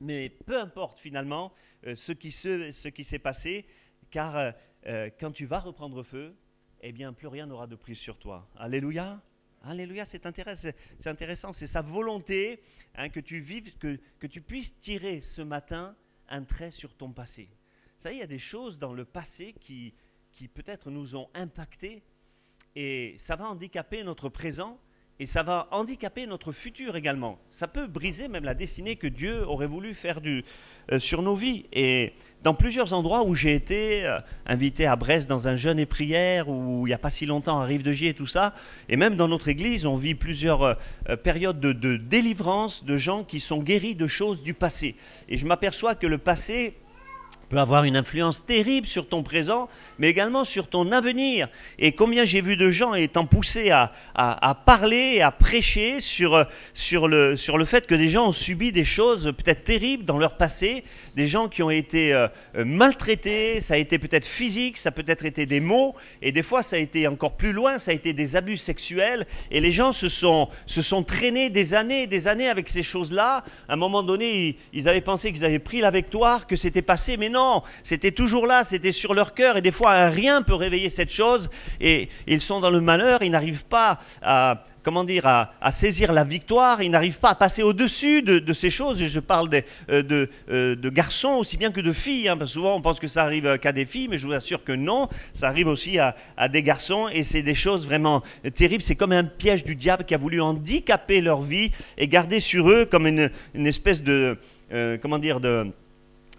mais 0.00 0.30
peu 0.46 0.58
importe 0.58 0.98
finalement 0.98 1.52
euh, 1.86 1.94
ce 1.94 2.12
qui 2.12 2.30
s'est 2.32 3.18
passé, 3.18 3.66
car 4.10 4.54
euh, 4.86 5.10
quand 5.18 5.32
tu 5.32 5.44
vas 5.44 5.60
reprendre 5.60 6.02
feu, 6.02 6.34
eh 6.80 6.92
bien 6.92 7.12
plus 7.12 7.26
rien 7.26 7.46
n'aura 7.46 7.66
de 7.66 7.76
prise 7.76 7.98
sur 7.98 8.18
toi. 8.18 8.48
Alléluia. 8.56 9.20
Alléluia, 9.62 10.06
c'est 10.06 10.24
intéressant, 10.24 11.52
c'est 11.52 11.66
sa 11.66 11.82
volonté 11.82 12.62
hein, 12.94 13.10
que 13.10 13.20
tu 13.20 13.40
vives, 13.40 13.76
que, 13.76 14.26
tu 14.26 14.40
puisses 14.40 14.78
tirer 14.80 15.20
ce 15.20 15.42
matin 15.42 15.94
un 16.28 16.44
trait 16.44 16.70
sur 16.70 16.94
ton 16.94 17.12
passé. 17.12 17.50
Savez, 17.98 18.16
il 18.16 18.18
y 18.20 18.22
a 18.22 18.26
des 18.26 18.38
choses 18.38 18.78
dans 18.78 18.94
le 18.94 19.04
passé 19.04 19.54
qui, 19.60 19.92
qui 20.32 20.48
peut-être 20.48 20.90
nous 20.90 21.14
ont 21.14 21.28
impactés 21.34 22.02
et 22.74 23.14
ça 23.18 23.36
va 23.36 23.50
handicaper 23.50 24.02
notre 24.02 24.30
présent 24.30 24.80
et 25.20 25.26
ça 25.26 25.42
va 25.42 25.68
handicaper 25.70 26.26
notre 26.26 26.50
futur 26.50 26.96
également. 26.96 27.38
Ça 27.50 27.68
peut 27.68 27.86
briser 27.86 28.26
même 28.26 28.44
la 28.44 28.54
destinée 28.54 28.96
que 28.96 29.06
Dieu 29.06 29.46
aurait 29.46 29.66
voulu 29.66 29.92
faire 29.92 30.22
du, 30.22 30.42
euh, 30.90 30.98
sur 30.98 31.20
nos 31.20 31.34
vies. 31.34 31.66
Et 31.74 32.14
dans 32.42 32.54
plusieurs 32.54 32.94
endroits 32.94 33.22
où 33.24 33.34
j'ai 33.34 33.54
été 33.54 34.06
euh, 34.06 34.18
invité 34.46 34.86
à 34.86 34.96
Brest 34.96 35.28
dans 35.28 35.46
un 35.46 35.56
jeûne 35.56 35.78
et 35.78 35.84
prière, 35.84 36.48
où 36.48 36.86
il 36.86 36.88
n'y 36.88 36.94
a 36.94 36.98
pas 36.98 37.10
si 37.10 37.26
longtemps 37.26 37.60
à 37.60 37.64
Rive 37.64 37.82
de 37.82 37.92
Gier 37.92 38.08
et 38.08 38.14
tout 38.14 38.26
ça, 38.26 38.54
et 38.88 38.96
même 38.96 39.16
dans 39.16 39.28
notre 39.28 39.48
église, 39.48 39.84
on 39.84 39.94
vit 39.94 40.14
plusieurs 40.14 40.62
euh, 40.62 41.16
périodes 41.22 41.60
de, 41.60 41.74
de 41.74 41.96
délivrance 41.96 42.82
de 42.82 42.96
gens 42.96 43.22
qui 43.22 43.40
sont 43.40 43.62
guéris 43.62 43.94
de 43.94 44.06
choses 44.06 44.42
du 44.42 44.54
passé. 44.54 44.96
Et 45.28 45.36
je 45.36 45.44
m'aperçois 45.44 45.94
que 45.96 46.06
le 46.06 46.16
passé 46.16 46.78
peut 47.50 47.58
avoir 47.58 47.82
une 47.82 47.96
influence 47.96 48.46
terrible 48.46 48.86
sur 48.86 49.08
ton 49.08 49.24
présent, 49.24 49.68
mais 49.98 50.08
également 50.08 50.44
sur 50.44 50.68
ton 50.68 50.92
avenir. 50.92 51.48
Et 51.80 51.92
combien 51.92 52.24
j'ai 52.24 52.40
vu 52.40 52.56
de 52.56 52.70
gens 52.70 52.94
étant 52.94 53.26
poussés 53.26 53.70
à, 53.70 53.92
parler, 54.64 55.20
à 55.20 55.32
prêcher 55.32 56.00
sur, 56.00 56.46
sur, 56.72 57.08
le, 57.08 57.36
sur 57.36 57.58
le 57.58 57.64
fait 57.64 57.88
que 57.88 57.94
des 57.96 58.08
gens 58.08 58.28
ont 58.28 58.32
subi 58.32 58.70
des 58.70 58.84
choses 58.84 59.32
peut-être 59.36 59.64
terribles 59.64 60.04
dans 60.04 60.16
leur 60.16 60.36
passé, 60.36 60.84
des 61.16 61.26
gens 61.26 61.48
qui 61.48 61.64
ont 61.64 61.70
été 61.70 62.14
euh, 62.14 62.28
maltraités, 62.54 63.60
ça 63.60 63.74
a 63.74 63.78
été 63.78 63.98
peut-être 63.98 64.26
physique, 64.26 64.78
ça 64.78 64.90
a 64.90 64.92
peut-être 64.92 65.24
été 65.24 65.44
des 65.44 65.60
mots, 65.60 65.96
et 66.22 66.30
des 66.30 66.44
fois 66.44 66.62
ça 66.62 66.76
a 66.76 66.78
été 66.78 67.08
encore 67.08 67.36
plus 67.36 67.52
loin, 67.52 67.80
ça 67.80 67.90
a 67.90 67.94
été 67.94 68.12
des 68.12 68.36
abus 68.36 68.58
sexuels, 68.58 69.26
et 69.50 69.60
les 69.60 69.72
gens 69.72 69.92
se 69.92 70.08
sont, 70.08 70.48
se 70.66 70.82
sont 70.82 71.02
traînés 71.02 71.50
des 71.50 71.74
années 71.74 72.02
et 72.02 72.06
des 72.06 72.28
années 72.28 72.48
avec 72.48 72.68
ces 72.68 72.84
choses-là. 72.84 73.42
À 73.68 73.72
un 73.72 73.76
moment 73.76 74.04
donné, 74.04 74.56
ils 74.72 74.88
avaient 74.88 75.00
pensé 75.00 75.32
qu'ils 75.32 75.44
avaient 75.44 75.58
pris 75.58 75.80
la 75.80 75.90
victoire, 75.90 76.46
que 76.46 76.54
c'était 76.54 76.82
passé, 76.82 77.16
mais 77.16 77.28
non, 77.28 77.39
c'était 77.82 78.12
toujours 78.12 78.46
là, 78.46 78.64
c'était 78.64 78.92
sur 78.92 79.14
leur 79.14 79.34
cœur, 79.34 79.56
et 79.56 79.62
des 79.62 79.70
fois 79.70 80.08
rien 80.08 80.42
peut 80.42 80.54
réveiller 80.54 80.88
cette 80.88 81.10
chose, 81.10 81.50
et 81.80 82.08
ils 82.26 82.40
sont 82.40 82.60
dans 82.60 82.70
le 82.70 82.80
malheur, 82.80 83.22
ils 83.22 83.30
n'arrivent 83.30 83.64
pas 83.64 83.98
à, 84.22 84.64
comment 84.82 85.04
dire, 85.04 85.26
à, 85.26 85.70
saisir 85.70 86.12
la 86.12 86.24
victoire, 86.24 86.82
ils 86.82 86.90
n'arrivent 86.90 87.18
pas 87.18 87.30
à 87.30 87.34
passer 87.34 87.62
au-dessus 87.62 88.22
de, 88.22 88.52
ces 88.52 88.70
choses, 88.70 89.04
je 89.04 89.20
parle 89.20 89.48
de, 89.48 89.62
de, 89.88 90.28
de, 90.48 90.88
garçons 90.90 91.34
aussi 91.38 91.56
bien 91.56 91.70
que 91.70 91.80
de 91.80 91.92
filles, 91.92 92.28
hein, 92.28 92.36
parce 92.36 92.50
que 92.50 92.54
souvent 92.54 92.76
on 92.76 92.80
pense 92.80 92.98
que 92.98 93.08
ça 93.08 93.22
arrive 93.24 93.58
qu'à 93.58 93.72
des 93.72 93.86
filles, 93.86 94.08
mais 94.08 94.18
je 94.18 94.26
vous 94.26 94.32
assure 94.32 94.64
que 94.64 94.72
non, 94.72 95.08
ça 95.34 95.48
arrive 95.48 95.68
aussi 95.68 95.98
à, 95.98 96.16
à 96.36 96.48
des 96.48 96.62
garçons, 96.62 97.08
et 97.12 97.24
c'est 97.24 97.42
des 97.42 97.54
choses 97.54 97.86
vraiment 97.86 98.22
terribles, 98.54 98.82
c'est 98.82 98.96
comme 98.96 99.12
un 99.12 99.24
piège 99.24 99.64
du 99.64 99.76
diable 99.76 100.04
qui 100.04 100.14
a 100.14 100.18
voulu 100.18 100.40
handicaper 100.40 101.20
leur 101.20 101.42
vie 101.42 101.70
et 101.98 102.08
garder 102.08 102.40
sur 102.40 102.70
eux 102.70 102.84
comme 102.84 103.06
une, 103.06 103.30
une 103.54 103.66
espèce 103.66 104.02
de, 104.02 104.38
euh, 104.72 104.98
comment 105.00 105.18
dire, 105.18 105.40
de 105.40 105.66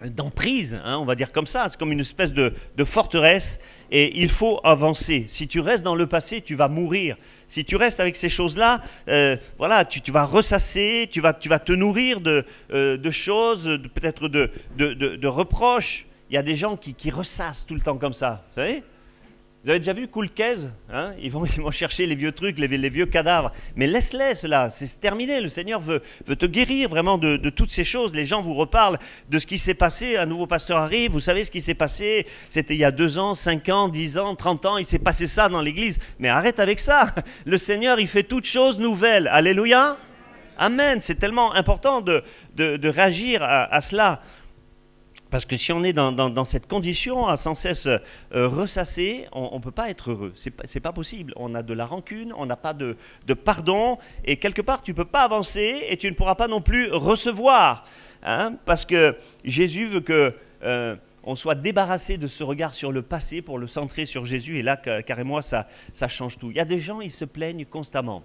d'emprise, 0.08 0.78
hein, 0.84 0.98
on 0.98 1.04
va 1.04 1.14
dire 1.14 1.32
comme 1.32 1.46
ça, 1.46 1.68
c'est 1.68 1.78
comme 1.78 1.92
une 1.92 2.00
espèce 2.00 2.32
de, 2.32 2.52
forteresse, 2.84 3.60
et 3.90 4.20
il 4.20 4.28
faut 4.28 4.60
avancer. 4.64 5.24
Si 5.28 5.46
tu 5.46 5.60
restes 5.60 5.84
dans 5.84 5.94
le 5.94 6.06
passé, 6.06 6.40
tu 6.40 6.54
vas 6.54 6.68
mourir. 6.68 7.16
Si 7.46 7.64
tu 7.64 7.76
restes 7.76 8.00
avec 8.00 8.16
ces 8.16 8.28
choses-là, 8.28 8.80
euh, 9.08 9.36
voilà, 9.58 9.84
tu, 9.84 10.10
vas 10.10 10.24
ressasser, 10.24 11.08
tu 11.10 11.20
vas, 11.20 11.34
tu 11.34 11.48
vas 11.48 11.58
te 11.58 11.72
nourrir 11.72 12.20
de, 12.20 12.44
euh, 12.72 13.10
choses, 13.10 13.78
peut-être 13.94 14.28
de, 14.28 15.26
reproches. 15.26 16.06
Il 16.30 16.34
y 16.34 16.38
a 16.38 16.42
des 16.42 16.56
gens 16.56 16.76
qui, 16.76 16.94
qui 16.94 17.10
ressassent 17.10 17.66
tout 17.66 17.74
le 17.74 17.80
temps 17.80 17.98
comme 17.98 18.14
ça, 18.14 18.44
vous 18.48 18.54
savez? 18.54 18.82
Vous 19.64 19.70
avez 19.70 19.78
déjà 19.78 19.92
vu 19.92 20.08
Coolcase 20.08 20.72
hein? 20.92 21.12
Ils, 21.20 21.30
vont, 21.30 21.44
ils 21.56 21.60
vont 21.60 21.70
chercher 21.70 22.06
les 22.06 22.16
vieux 22.16 22.32
trucs, 22.32 22.58
les, 22.58 22.90
vieux 22.90 23.06
cadavres. 23.06 23.52
Mais 23.76 23.86
laisse-les, 23.86 24.34
cela, 24.34 24.70
c'est 24.70 25.00
terminé. 25.00 25.40
Le 25.40 25.48
Seigneur 25.48 25.80
veut, 25.80 26.00
te 26.26 26.46
guérir 26.46 26.88
vraiment 26.88 27.16
de, 27.16 27.36
toutes 27.50 27.70
ces 27.70 27.84
choses. 27.84 28.12
Les 28.12 28.24
gens 28.24 28.42
vous 28.42 28.54
reparlent 28.54 28.98
de 29.30 29.38
ce 29.38 29.46
qui 29.46 29.58
s'est 29.58 29.74
passé. 29.74 30.16
Un 30.16 30.26
nouveau 30.26 30.48
pasteur 30.48 30.78
arrive, 30.78 31.12
vous 31.12 31.20
savez 31.20 31.44
ce 31.44 31.50
qui 31.52 31.60
s'est 31.60 31.74
passé? 31.74 32.26
C'était 32.48 32.74
il 32.74 32.80
y 32.80 32.84
a 32.84 32.90
deux 32.90 33.18
ans, 33.18 33.34
cinq 33.34 33.68
ans, 33.68 33.88
dix 33.88 34.18
ans, 34.18 34.34
trente 34.34 34.66
ans. 34.66 34.78
Il 34.78 34.84
s'est 34.84 34.98
passé 34.98 35.28
ça 35.28 35.48
dans 35.48 35.62
l'église. 35.62 36.00
Mais 36.18 36.28
arrête 36.28 36.58
avec 36.58 36.80
ça. 36.80 37.14
Le 37.44 37.56
Seigneur, 37.56 38.00
il 38.00 38.08
fait 38.08 38.24
toutes 38.24 38.46
choses 38.46 38.80
nouvelles. 38.80 39.28
Alléluia. 39.28 39.96
Amen. 40.58 41.00
C'est 41.00 41.20
tellement 41.20 41.54
important 41.54 42.00
de, 42.00 42.24
réagir 42.88 43.44
à 43.44 43.80
cela. 43.80 44.22
Parce 45.32 45.46
que 45.46 45.56
si 45.56 45.72
on 45.72 45.82
est 45.82 45.94
dans, 45.94 46.12
dans, 46.12 46.44
cette 46.44 46.68
condition 46.68 47.26
à 47.26 47.38
sans 47.38 47.54
cesse 47.54 47.86
euh, 47.86 48.00
ressasser, 48.32 49.28
on 49.32 49.56
ne 49.56 49.62
peut 49.62 49.70
pas 49.70 49.88
être 49.88 50.10
heureux. 50.10 50.34
Ce 50.36 50.50
n'est 50.50 50.80
pas, 50.82 50.92
possible. 50.92 51.32
On 51.36 51.54
a 51.54 51.62
de 51.62 51.72
la 51.72 51.86
rancune, 51.86 52.34
on 52.36 52.44
n'a 52.44 52.54
pas 52.54 52.74
de, 52.74 52.98
de, 53.26 53.32
pardon, 53.32 53.96
et 54.26 54.36
quelque 54.36 54.60
part, 54.60 54.82
tu 54.82 54.90
ne 54.90 54.96
peux 54.96 55.06
pas 55.06 55.22
avancer 55.22 55.86
et 55.88 55.96
tu 55.96 56.10
ne 56.10 56.14
pourras 56.14 56.34
pas 56.34 56.48
non 56.48 56.60
plus 56.60 56.92
recevoir. 56.92 57.86
Hein, 58.22 58.56
parce 58.66 58.84
que 58.84 59.16
Jésus 59.42 59.86
veut 59.86 60.00
que... 60.00 60.34
Euh, 60.62 60.96
on 61.24 61.36
soit 61.36 61.54
débarrassé 61.54 62.18
de 62.18 62.26
ce 62.26 62.42
regard 62.42 62.74
sur 62.74 62.90
le 62.90 63.00
passé 63.00 63.42
pour 63.42 63.60
le 63.60 63.68
centrer 63.68 64.06
sur 64.06 64.24
Jésus, 64.24 64.58
et 64.58 64.62
là, 64.62 64.76
carrément, 64.76 65.40
ça, 65.40 65.68
ça 65.92 66.08
change 66.08 66.36
tout. 66.36 66.50
Il 66.50 66.56
y 66.56 66.60
a 66.60 66.64
des 66.64 66.80
gens, 66.80 67.00
ils 67.00 67.12
se 67.12 67.24
plaignent 67.24 67.64
constamment. 67.64 68.24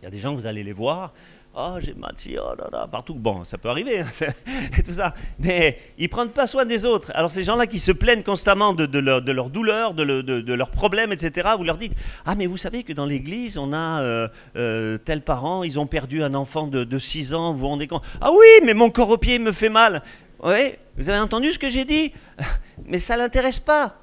Il 0.00 0.04
y 0.04 0.08
a 0.08 0.10
des 0.10 0.18
gens, 0.18 0.34
vous 0.34 0.46
allez 0.46 0.64
les 0.64 0.72
voir, 0.72 1.12
Oh, 1.52 1.76
j'ai 1.80 1.96
ici, 2.14 2.36
oh 2.40 2.54
là 2.56 2.68
là, 2.70 2.86
partout. 2.86 3.14
Bon, 3.14 3.44
ça 3.44 3.58
peut 3.58 3.68
arriver, 3.68 4.00
hein, 4.00 4.06
et 4.78 4.82
tout 4.84 4.92
ça. 4.92 5.14
Mais 5.40 5.80
ils 5.98 6.04
ne 6.04 6.08
prennent 6.08 6.28
pas 6.28 6.46
soin 6.46 6.64
des 6.64 6.84
autres. 6.84 7.10
Alors, 7.12 7.30
ces 7.30 7.42
gens-là 7.42 7.66
qui 7.66 7.80
se 7.80 7.90
plaignent 7.90 8.22
constamment 8.22 8.72
de, 8.72 8.86
de, 8.86 9.00
leur, 9.00 9.20
de 9.20 9.32
leur 9.32 9.50
douleur, 9.50 9.92
de, 9.92 10.22
de, 10.22 10.54
leurs 10.54 10.70
problèmes, 10.70 11.12
etc., 11.12 11.48
vous 11.58 11.64
leur 11.64 11.76
dites 11.76 11.94
Ah, 12.24 12.36
mais 12.36 12.46
vous 12.46 12.56
savez 12.56 12.84
que 12.84 12.92
dans 12.92 13.04
l'église, 13.04 13.58
on 13.58 13.72
a 13.72 14.00
euh, 14.00 14.28
euh, 14.56 14.96
tel 14.98 15.22
parent, 15.22 15.64
ils 15.64 15.80
ont 15.80 15.88
perdu 15.88 16.22
un 16.22 16.34
enfant 16.34 16.68
de, 16.68 16.84
de 16.84 16.98
6 17.00 17.34
ans, 17.34 17.52
vous 17.52 17.58
vous 17.58 17.68
rendez 17.68 17.88
compte 17.88 18.04
Ah 18.20 18.30
oui, 18.30 18.64
mais 18.64 18.74
mon 18.74 18.90
corps 18.90 19.10
au 19.10 19.18
pied 19.18 19.40
me 19.40 19.50
fait 19.50 19.70
mal. 19.70 20.02
Oui, 20.44 20.74
vous 20.96 21.08
avez 21.08 21.18
entendu 21.18 21.52
ce 21.52 21.58
que 21.58 21.68
j'ai 21.68 21.84
dit? 21.84 22.12
Mais 22.86 22.98
ça 22.98 23.14
ne 23.14 23.20
l'intéresse 23.20 23.60
pas. 23.60 23.96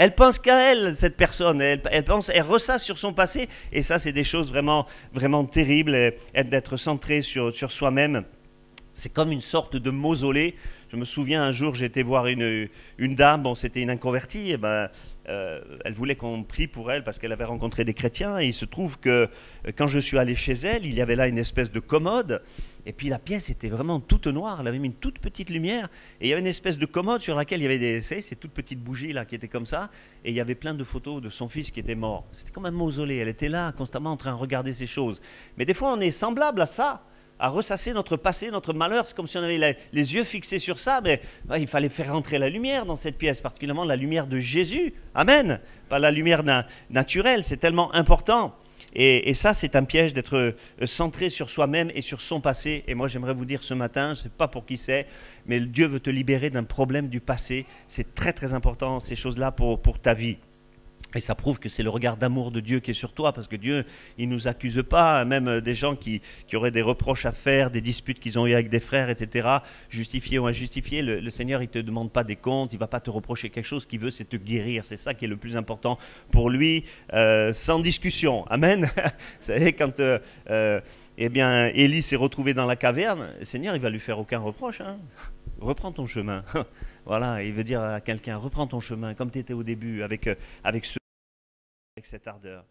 Elle 0.00 0.14
pense 0.14 0.38
qu'à 0.38 0.72
elle, 0.72 0.96
cette 0.96 1.18
personne. 1.18 1.60
Elle, 1.60 2.04
pense, 2.04 2.30
elle 2.30 2.40
ressasse 2.40 2.82
sur 2.82 2.96
son 2.96 3.12
passé. 3.12 3.50
Et 3.70 3.82
ça, 3.82 3.98
c'est 3.98 4.12
des 4.12 4.24
choses 4.24 4.48
vraiment, 4.48 4.86
vraiment 5.12 5.44
terribles. 5.44 6.14
D'être 6.34 6.78
centré 6.78 7.20
sur, 7.20 7.54
sur 7.54 7.70
soi-même. 7.70 8.24
C'est 8.94 9.12
comme 9.12 9.30
une 9.30 9.42
sorte 9.42 9.76
de 9.76 9.90
mausolée. 9.90 10.54
Je 10.90 10.96
me 10.96 11.04
souviens 11.04 11.42
un 11.42 11.52
jour, 11.52 11.74
j'étais 11.74 12.02
voir 12.02 12.28
une, 12.28 12.68
une 12.96 13.14
dame, 13.14 13.42
bon, 13.42 13.54
c'était 13.54 13.80
une 13.80 13.90
inconvertie, 13.90 14.52
et 14.52 14.56
ben, 14.56 14.88
euh, 15.28 15.60
elle 15.84 15.92
voulait 15.92 16.16
qu'on 16.16 16.42
prie 16.44 16.66
pour 16.66 16.90
elle 16.90 17.04
parce 17.04 17.18
qu'elle 17.18 17.32
avait 17.32 17.44
rencontré 17.44 17.84
des 17.84 17.94
chrétiens. 17.94 18.40
Et 18.40 18.46
il 18.46 18.54
se 18.54 18.64
trouve 18.64 18.98
que 18.98 19.28
euh, 19.68 19.72
quand 19.76 19.86
je 19.86 20.00
suis 20.00 20.18
allé 20.18 20.34
chez 20.34 20.54
elle, 20.54 20.86
il 20.86 20.94
y 20.94 21.02
avait 21.02 21.14
là 21.14 21.28
une 21.28 21.38
espèce 21.38 21.70
de 21.70 21.78
commode. 21.78 22.42
Et 22.86 22.92
puis 22.92 23.08
la 23.08 23.18
pièce 23.18 23.50
était 23.50 23.68
vraiment 23.68 24.00
toute 24.00 24.26
noire. 24.26 24.58
Elle 24.60 24.68
avait 24.68 24.78
mis 24.78 24.88
une 24.88 24.94
toute 24.94 25.18
petite 25.18 25.50
lumière. 25.50 25.88
Et 26.20 26.26
il 26.26 26.28
y 26.28 26.32
avait 26.32 26.40
une 26.40 26.46
espèce 26.46 26.78
de 26.78 26.86
commode 26.86 27.20
sur 27.20 27.34
laquelle 27.34 27.60
il 27.60 27.64
y 27.64 27.66
avait 27.66 27.78
des, 27.78 28.00
ces 28.00 28.36
toutes 28.36 28.52
petites 28.52 28.80
bougies 28.80 29.12
là 29.12 29.24
qui 29.24 29.34
étaient 29.34 29.48
comme 29.48 29.66
ça. 29.66 29.90
Et 30.24 30.30
il 30.30 30.36
y 30.36 30.40
avait 30.40 30.54
plein 30.54 30.74
de 30.74 30.84
photos 30.84 31.22
de 31.22 31.28
son 31.28 31.48
fils 31.48 31.70
qui 31.70 31.80
était 31.80 31.94
mort. 31.94 32.24
C'était 32.32 32.52
comme 32.52 32.66
un 32.66 32.70
mausolée. 32.70 33.16
Elle 33.16 33.28
était 33.28 33.48
là 33.48 33.72
constamment 33.72 34.12
en 34.12 34.16
train 34.16 34.32
de 34.32 34.38
regarder 34.38 34.74
ces 34.74 34.86
choses. 34.86 35.20
Mais 35.56 35.64
des 35.64 35.74
fois, 35.74 35.92
on 35.92 36.00
est 36.00 36.10
semblable 36.10 36.62
à 36.62 36.66
ça 36.66 37.04
à 37.40 37.48
ressasser 37.48 37.92
notre 37.92 38.16
passé, 38.16 38.50
notre 38.50 38.74
malheur. 38.74 39.06
C'est 39.06 39.16
comme 39.16 39.26
si 39.26 39.38
on 39.38 39.42
avait 39.42 39.58
les, 39.92 40.14
yeux 40.14 40.24
fixés 40.24 40.58
sur 40.58 40.78
ça, 40.78 41.00
mais 41.02 41.20
il 41.58 41.66
fallait 41.66 41.88
faire 41.88 42.12
rentrer 42.12 42.38
la 42.38 42.50
lumière 42.50 42.84
dans 42.84 42.96
cette 42.96 43.16
pièce, 43.16 43.40
particulièrement 43.40 43.84
la 43.84 43.96
lumière 43.96 44.26
de 44.26 44.38
Jésus. 44.38 44.92
Amen. 45.14 45.58
Pas 45.88 45.98
la 45.98 46.10
lumière 46.10 46.42
naturelle, 46.90 47.42
c'est 47.42 47.56
tellement 47.56 47.92
important. 47.94 48.54
Et, 48.94 49.34
ça, 49.34 49.54
c'est 49.54 49.76
un 49.76 49.84
piège 49.84 50.14
d'être 50.14 50.36
euh, 50.36 50.86
centré 50.86 51.30
sur 51.30 51.48
soi-même 51.48 51.90
et 51.94 52.02
sur 52.02 52.20
son 52.20 52.40
passé. 52.40 52.82
Et 52.88 52.94
moi, 52.94 53.06
j'aimerais 53.08 53.34
vous 53.34 53.44
dire 53.44 53.62
ce 53.62 53.74
matin, 53.74 54.14
je 54.14 54.20
ne 54.20 54.22
sais 54.24 54.28
pas 54.28 54.48
pour 54.48 54.66
qui 54.66 54.76
c'est, 54.76 55.06
mais 55.46 55.60
Dieu 55.60 55.86
veut 55.86 56.00
te 56.00 56.10
libérer 56.10 56.50
d'un 56.50 56.64
problème 56.64 57.08
du 57.08 57.20
passé. 57.20 57.66
C'est 57.86 58.14
très, 58.14 58.32
très 58.32 58.52
important, 58.52 58.98
ces 58.98 59.14
choses-là, 59.14 59.52
pour, 59.52 59.80
pour 59.80 60.00
ta 60.00 60.14
vie. 60.14 60.38
Et 61.14 61.20
ça 61.20 61.34
prouve 61.34 61.58
que 61.58 61.68
c'est 61.68 61.82
le 61.82 61.90
regard 61.90 62.16
d'amour 62.16 62.50
de 62.50 62.60
Dieu 62.60 62.80
qui 62.80 62.92
est 62.92 62.94
sur 62.94 63.12
toi, 63.12 63.32
parce 63.32 63.48
que 63.48 63.56
Dieu, 63.56 63.84
il 64.16 64.28
ne 64.28 64.34
nous 64.34 64.48
accuse 64.48 64.82
pas, 64.88 65.24
même 65.24 65.48
euh, 65.48 65.60
des 65.60 65.74
gens 65.74 65.96
qui, 65.96 66.22
qui, 66.46 66.56
auraient 66.56 66.70
des 66.70 66.82
reproches 66.82 67.26
à 67.26 67.32
faire, 67.32 67.70
des 67.70 67.80
disputes 67.80 68.20
qu'ils 68.20 68.38
ont 68.38 68.46
eues 68.46 68.54
avec 68.54 68.68
des 68.68 68.80
frères, 68.80 69.10
etc., 69.10 69.48
justifiés 69.88 70.38
ou 70.38 70.46
injustifiés. 70.46 71.02
Le, 71.02 71.30
Seigneur, 71.30 71.62
il 71.62 71.66
ne 71.66 71.70
te 71.70 71.78
demande 71.78 72.12
pas 72.12 72.24
des 72.24 72.36
comptes, 72.36 72.72
il 72.72 72.76
ne 72.76 72.80
va 72.80 72.86
pas 72.86 73.00
te 73.00 73.10
reprocher 73.10 73.50
quelque 73.50 73.64
chose, 73.64 73.86
qu'il 73.86 74.00
veut, 74.00 74.10
c'est 74.10 74.28
te 74.28 74.36
guérir. 74.36 74.84
C'est 74.84 74.96
ça 74.96 75.14
qui 75.14 75.24
est 75.24 75.28
le 75.28 75.36
plus 75.36 75.56
important 75.56 75.98
pour 76.30 76.50
lui, 76.50 76.84
euh, 77.12 77.52
sans 77.52 77.80
discussion. 77.80 78.46
Amen. 78.46 78.84
Vous 78.96 79.00
savez, 79.40 79.72
quand 79.72 79.98
euh, 79.98 80.80
eh 81.18 81.28
bien, 81.28 81.66
Élie 81.66 82.02
s'est 82.02 82.16
retrouvé 82.16 82.54
dans 82.54 82.66
la 82.66 82.76
caverne, 82.76 83.30
le 83.38 83.44
Seigneur, 83.44 83.74
il 83.74 83.82
va 83.82 83.90
lui 83.90 84.00
faire 84.00 84.18
aucun 84.18 84.38
reproche. 84.38 84.80
Hein. 84.80 84.98
Reprends 85.60 85.92
ton 85.92 86.06
chemin. 86.06 86.44
Voilà, 87.06 87.42
il 87.42 87.54
veut 87.54 87.64
dire 87.64 87.80
à 87.80 88.00
quelqu'un, 88.00 88.36
reprends 88.36 88.66
ton 88.66 88.78
chemin 88.78 89.14
comme 89.14 89.30
tu 89.30 89.38
étais 89.38 89.54
au 89.54 89.62
début, 89.62 90.02
avec, 90.02 90.28
avec 90.62 90.84
ce 90.84 90.99
avec 92.00 92.06
cette 92.06 92.26
ardeur. 92.26 92.64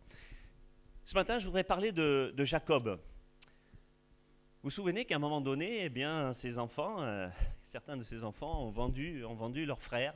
Ce 1.05 1.13
matin, 1.13 1.37
je 1.37 1.45
voudrais 1.45 1.63
parler 1.63 1.91
de, 1.91 2.33
Jacob. 2.39 2.99
Vous 3.37 4.63
vous 4.63 4.69
souvenez 4.71 5.05
qu'à 5.05 5.17
un 5.17 5.19
moment 5.19 5.39
donné, 5.39 5.85
eh 5.85 5.89
bien, 5.89 6.31
enfants, 6.57 7.03
euh, 7.03 7.29
certains 7.61 7.95
de 7.95 8.01
ses 8.01 8.23
enfants 8.23 8.65
ont 8.65 8.71
vendu, 8.71 9.23
ont 9.25 9.35
vendu 9.35 9.67
leur 9.67 9.83
frère, 9.83 10.15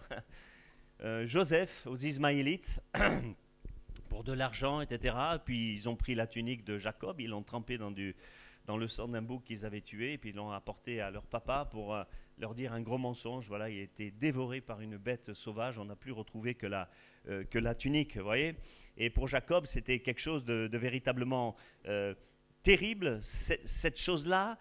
euh, 1.01 1.27
Joseph, 1.27 1.85
aux 1.85 1.95
Ismaélites, 1.95 2.81
pour 4.09 4.23
de 4.23 4.33
l'argent, 4.33 4.81
etc. 4.81 5.15
Puis 5.45 5.75
ils 5.75 5.87
ont 5.87 5.95
pris 5.95 6.15
la 6.15 6.25
tunique 6.25 6.63
de 6.63 6.79
Jacob, 6.79 7.21
ils 7.21 7.29
l'ont 7.29 7.43
trempée 7.43 7.77
dans 7.77 8.77
le 8.77 8.87
sang 8.87 9.09
d'un 9.09 9.21
bouc 9.21 9.43
qu'ils 9.43 9.63
avaient 9.63 9.81
tué, 9.81 10.13
et 10.13 10.17
puis 10.17 10.31
ils 10.31 10.35
l'ont 10.35 10.49
apporté 10.49 11.01
à 11.01 11.11
leur 11.11 11.27
papa 11.27 11.65
pour 11.69 11.93
euh, 11.93 12.03
leur 12.37 12.55
dire 12.55 12.73
un 12.73 12.81
gros 12.81 12.97
mensonge. 12.97 13.47
Voilà, 13.47 13.69
il 13.69 13.79
a 13.79 13.83
été 13.83 14.11
dévoré 14.11 14.61
par 14.61 14.81
une 14.81 14.97
bête 14.97 15.33
sauvage, 15.33 15.77
on 15.79 15.85
n'a 15.85 15.95
plus 15.95 16.11
retrouvé 16.11 16.55
que 16.55 16.67
la, 16.67 16.89
que 17.25 17.57
la 17.59 17.75
tunique, 17.75 18.17
vous 18.17 18.23
voyez 18.23 18.55
et 18.97 19.09
pour 19.09 19.27
Jacob, 19.27 19.65
c'était 19.65 19.99
quelque 19.99 20.19
chose 20.19 20.43
de, 20.45 20.69
véritablement 20.71 21.55
euh, 21.87 22.13
terrible. 22.61 23.19
Cette 23.21 23.97
chose-là, 23.97 24.57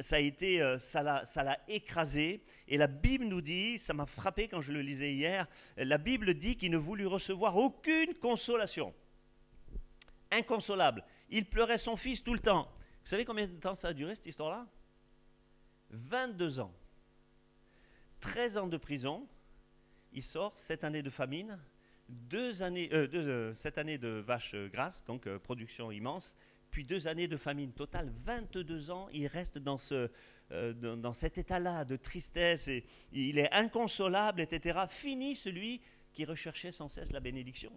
ça 0.00 0.16
a 0.16 0.20
été, 0.20 0.62
euh, 0.62 0.78
ça 0.78 1.02
l'a 1.02 1.58
écrasé. 1.68 2.42
Et 2.66 2.76
la 2.76 2.86
Bible 2.86 3.26
nous 3.26 3.42
dit, 3.42 3.78
ça 3.78 3.92
m'a 3.92 4.06
frappé 4.06 4.48
quand 4.48 4.60
je 4.60 4.72
le 4.72 4.80
lisais 4.80 5.12
hier, 5.12 5.46
la 5.76 5.98
Bible 5.98 6.34
dit 6.34 6.56
qu'il 6.56 6.70
ne 6.70 6.78
voulut 6.78 7.06
recevoir 7.06 7.56
aucune 7.56 8.14
consolation. 8.14 8.94
Inconsolable. 10.30 11.04
Il 11.30 11.46
pleurait 11.46 11.78
son 11.78 11.96
fils 11.96 12.22
tout 12.22 12.34
le 12.34 12.40
temps. 12.40 12.70
Vous 13.02 13.10
savez 13.10 13.24
combien 13.24 13.46
de 13.46 13.52
temps 13.52 13.74
ça 13.74 13.88
a 13.88 13.92
duré 13.92 14.14
cette 14.14 14.26
histoire-là? 14.26 14.66
22 15.90 16.60
ans. 16.60 16.72
13 18.20 18.58
ans 18.58 18.66
de 18.66 18.76
prison. 18.76 19.26
Il 20.12 20.22
sort, 20.22 20.56
7 20.56 20.84
années 20.84 21.02
de 21.02 21.10
famine 21.10 21.58
deux 22.08 22.62
années, 22.62 22.88
euh, 22.92 23.06
euh, 23.14 23.54
sept 23.54 23.78
années 23.78 23.98
de 23.98 24.08
vaches 24.08 24.54
grasses, 24.72 25.04
donc 25.04 25.26
euh, 25.26 25.38
production 25.38 25.90
immense, 25.90 26.36
puis 26.70 26.84
deux 26.84 27.06
années 27.06 27.28
de 27.28 27.36
famine. 27.36 27.72
Total, 27.72 28.10
22 28.24 28.90
ans, 28.90 29.08
il 29.12 29.26
reste 29.26 29.58
dans, 29.58 29.78
ce, 29.78 30.10
dans, 30.50 31.12
cet 31.12 31.38
état-là 31.38 31.84
de 31.84 31.96
tristesse, 31.96 32.68
et 32.68 32.84
il 33.12 33.38
est 33.38 33.52
inconsolable, 33.52 34.40
etc. 34.40 34.80
Fini 34.88 35.34
celui 35.34 35.80
qui 36.12 36.24
recherchait 36.24 36.72
sans 36.72 36.88
cesse 36.88 37.12
la 37.12 37.20
bénédiction. 37.20 37.72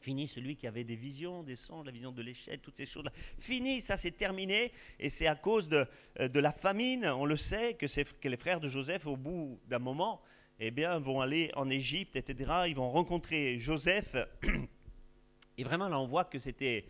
Fini 0.00 0.28
celui 0.28 0.56
qui 0.56 0.66
avait 0.66 0.84
des 0.84 0.96
visions, 0.96 1.42
des 1.42 1.56
songes, 1.56 1.84
la 1.84 1.92
vision 1.92 2.10
de 2.10 2.22
l'échelle, 2.22 2.60
toutes 2.60 2.76
ces 2.76 2.86
choses-là. 2.86 3.12
Fini, 3.38 3.82
ça 3.82 3.96
c'est 3.96 4.12
terminé. 4.12 4.72
Et 4.98 5.10
c'est 5.10 5.26
à 5.26 5.34
cause 5.34 5.68
de, 5.68 5.86
de, 6.18 6.40
la 6.40 6.52
famine, 6.52 7.06
on 7.06 7.26
le 7.26 7.36
sait, 7.36 7.74
que, 7.74 7.86
que 8.14 8.28
les 8.28 8.36
frères 8.38 8.60
de 8.60 8.68
Joseph, 8.68 9.06
au 9.06 9.16
bout 9.16 9.60
d'un 9.68 9.78
moment, 9.78 10.22
eh 10.58 10.70
bien, 10.70 10.98
vont 10.98 11.20
aller 11.20 11.50
en 11.54 11.68
Égypte, 11.70 12.16
etc. 12.16 12.64
Ils 12.68 12.76
vont 12.76 12.90
rencontrer 12.90 13.58
Joseph. 13.58 14.14
Et 15.58 15.64
vraiment, 15.64 15.88
là, 15.88 15.98
on 15.98 16.06
voit 16.06 16.24
que 16.24 16.38
c'était. 16.38 16.86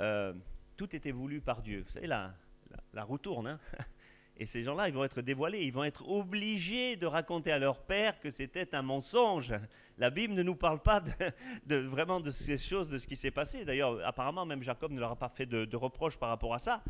Euh, 0.00 0.32
tout 0.76 0.94
était 0.94 1.12
voulu 1.12 1.40
par 1.40 1.62
Dieu. 1.62 1.82
Vous 1.86 1.92
savez, 1.92 2.08
la, 2.08 2.34
la, 2.92 3.04
roue 3.04 3.18
tourne. 3.18 3.46
Hein. 3.46 3.60
et 4.42 4.44
ces 4.44 4.64
gens-là, 4.64 4.88
ils 4.88 4.94
vont 4.94 5.04
être 5.04 5.22
dévoilés. 5.22 5.62
Ils 5.62 5.72
vont 5.72 5.84
être 5.84 6.08
obligés 6.08 6.96
de 6.96 7.06
raconter 7.06 7.52
à 7.52 7.60
leur 7.60 7.78
père 7.78 8.18
que 8.18 8.28
c'était 8.28 8.74
un 8.74 8.82
mensonge. 8.82 9.54
La 9.98 10.10
Bible 10.10 10.34
ne 10.34 10.42
nous 10.42 10.56
parle 10.56 10.82
pas 10.82 11.00
de, 11.66 11.76
vraiment 11.76 12.18
de 12.18 12.32
ces 12.32 12.58
choses, 12.58 12.88
de 12.88 12.98
ce 12.98 13.06
qui 13.06 13.14
s'est 13.14 13.30
passé. 13.30 13.64
D'ailleurs, 13.64 14.04
apparemment, 14.04 14.44
même 14.44 14.60
Jacob 14.60 14.90
ne 14.90 14.98
leur 14.98 15.12
a 15.12 15.16
pas 15.16 15.28
fait 15.28 15.46
de, 15.46 15.76
reproches 15.76 16.18
par 16.18 16.28
rapport 16.28 16.54
à 16.54 16.58
ça. 16.58 16.82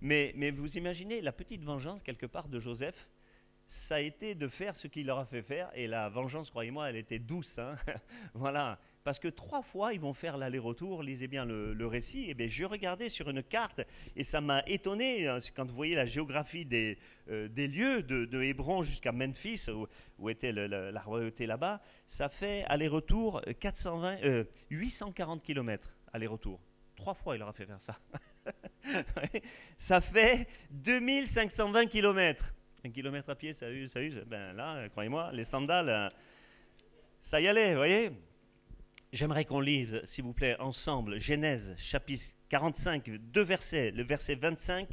Mais, 0.00 0.32
mais 0.36 0.52
vous 0.52 0.78
imaginez 0.78 1.20
la 1.20 1.32
petite 1.32 1.64
vengeance, 1.64 2.04
quelque 2.04 2.26
part, 2.26 2.48
de 2.48 2.60
Joseph 2.60 3.08
ça 3.66 3.94
a 3.94 4.00
été 4.00 4.34
de 4.34 4.48
faire 4.48 4.76
ce 4.76 4.86
qu'il 4.86 5.06
leur 5.06 5.18
a 5.18 5.24
fait 5.24 5.40
faire. 5.40 5.70
Et 5.74 5.86
la 5.86 6.10
vengeance, 6.10 6.50
croyez-moi, 6.50 6.90
elle 6.90 6.96
était 6.96 7.18
douce. 7.18 7.58
Hein. 7.58 7.74
voilà. 8.34 8.78
Parce 9.04 9.18
que 9.18 9.28
trois 9.28 9.62
fois, 9.62 9.92
ils 9.92 10.00
vont 10.00 10.14
faire 10.14 10.36
l'aller-retour. 10.36 11.02
Lisez 11.02 11.26
bien 11.26 11.44
le, 11.44 11.86
récit. 11.86 12.24
Et 12.24 12.30
eh 12.30 12.34
bien, 12.34 12.46
je 12.46 12.64
regardais 12.64 13.08
sur 13.08 13.28
une 13.28 13.42
carte 13.42 13.80
et 14.14 14.24
ça 14.24 14.40
m'a 14.40 14.62
étonné 14.66 15.26
hein, 15.26 15.38
quand 15.54 15.66
vous 15.66 15.74
voyez 15.74 15.94
la 15.94 16.06
géographie 16.06 16.64
des, 16.64 16.98
euh, 17.28 17.48
lieux 17.56 18.02
de, 18.02 18.42
Hébron 18.42 18.82
jusqu'à 18.82 19.12
Memphis, 19.12 19.66
où, 20.18 20.30
était 20.30 20.52
la 20.52 21.00
royauté 21.02 21.46
là-bas. 21.46 21.80
Ça 22.06 22.28
fait 22.28 22.64
aller-retour 22.68 23.42
420, 23.60 24.18
840 24.70 25.42
km 25.42 25.96
aller-retour. 26.12 26.60
Trois 26.96 27.14
fois, 27.14 27.34
il 27.34 27.38
leur 27.38 27.48
a 27.48 27.52
fait 27.52 27.66
faire 27.66 27.80
ça. 27.80 27.98
ça 29.78 30.00
fait 30.00 30.46
2520 30.70 31.86
km. 31.86 32.54
Un 32.84 32.90
kilomètre 32.90 33.30
à 33.30 33.34
pied, 33.34 33.54
ça 33.54 33.70
use, 33.70 33.90
ça. 33.90 34.00
Ben 34.26 34.52
là, 34.52 34.88
croyez-moi, 34.88 35.30
les 35.32 35.44
sandales, 35.44 35.88
euh, 35.88 36.10
ça 37.20 37.40
y 37.40 37.48
allait, 37.48 37.70
vous 37.70 37.78
voyez 37.78 38.10
J'aimerais 39.12 39.44
qu'on 39.44 39.60
lise, 39.60 40.00
s'il 40.06 40.24
vous 40.24 40.32
plaît, 40.32 40.58
ensemble 40.58 41.20
Genèse 41.20 41.74
chapitre 41.76 42.34
45, 42.48 43.10
deux 43.10 43.42
versets, 43.42 43.90
le 43.90 44.04
verset 44.04 44.36
25 44.36 44.88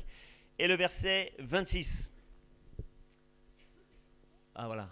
et 0.58 0.68
le 0.68 0.74
verset 0.74 1.32
26. 1.40 2.14
Ah 4.56 4.68
voilà. 4.68 4.90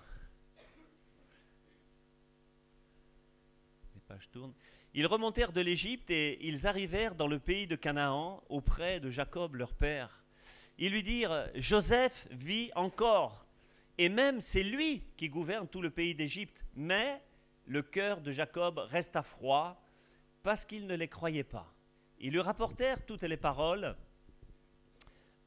Les 3.96 4.01
pages 4.07 4.29
tournent. 4.31 4.53
Ils 4.93 5.05
remontèrent 5.05 5.51
de 5.51 5.60
l'Égypte 5.60 6.10
et 6.10 6.38
ils 6.48 6.65
arrivèrent 6.65 7.15
dans 7.15 7.27
le 7.27 7.39
pays 7.39 7.67
de 7.67 7.75
Canaan 7.75 8.41
auprès 8.48 9.01
de 9.01 9.10
Jacob 9.10 9.55
leur 9.55 9.74
père. 9.74 10.24
Ils 10.77 10.93
lui 10.93 11.03
dirent, 11.03 11.50
Joseph 11.53 12.27
vit 12.31 12.72
encore, 12.75 13.46
et 13.98 14.07
même 14.07 14.39
c'est 14.39 14.63
lui 14.63 15.03
qui 15.17 15.27
gouverne 15.27 15.67
tout 15.67 15.81
le 15.81 15.89
pays 15.89 16.15
d'Égypte. 16.15 16.63
Mais 16.77 17.22
le 17.67 17.81
cœur 17.81 18.21
de 18.21 18.31
Jacob 18.31 18.79
resta 18.79 19.21
froid 19.21 19.83
parce 20.41 20.65
qu'il 20.65 20.88
ne 20.88 20.95
les 20.95 21.07
croyait 21.07 21.43
pas. 21.43 21.74
Ils 22.19 22.31
lui 22.31 22.39
rapportèrent 22.39 23.05
toutes 23.05 23.24
les 23.24 23.38
paroles 23.38 23.95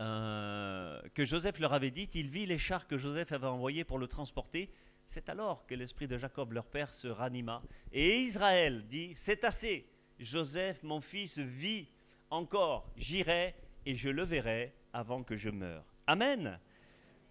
euh, 0.00 1.00
que 1.14 1.24
Joseph 1.24 1.58
leur 1.58 1.72
avait 1.72 1.90
dites. 1.90 2.14
Il 2.14 2.28
vit 2.28 2.46
les 2.46 2.58
chars 2.58 2.86
que 2.86 2.98
Joseph 2.98 3.32
avait 3.32 3.46
envoyés 3.46 3.84
pour 3.84 3.98
le 3.98 4.06
transporter. 4.06 4.70
C'est 5.06 5.28
alors 5.28 5.66
que 5.66 5.74
l'esprit 5.74 6.06
de 6.06 6.18
Jacob, 6.18 6.52
leur 6.52 6.66
père, 6.66 6.92
se 6.92 7.08
ranima. 7.08 7.62
Et 7.92 8.20
Israël 8.20 8.86
dit, 8.86 9.12
c'est 9.16 9.42
assez. 9.44 9.88
Joseph, 10.18 10.82
mon 10.82 11.00
fils, 11.00 11.38
vit 11.38 11.88
encore. 12.28 12.92
J'irai 12.96 13.54
et 13.86 13.96
je 13.96 14.10
le 14.10 14.22
verrai 14.22 14.74
avant 14.92 15.22
que 15.22 15.36
je 15.36 15.48
meure. 15.48 15.84
Amen. 16.06 16.60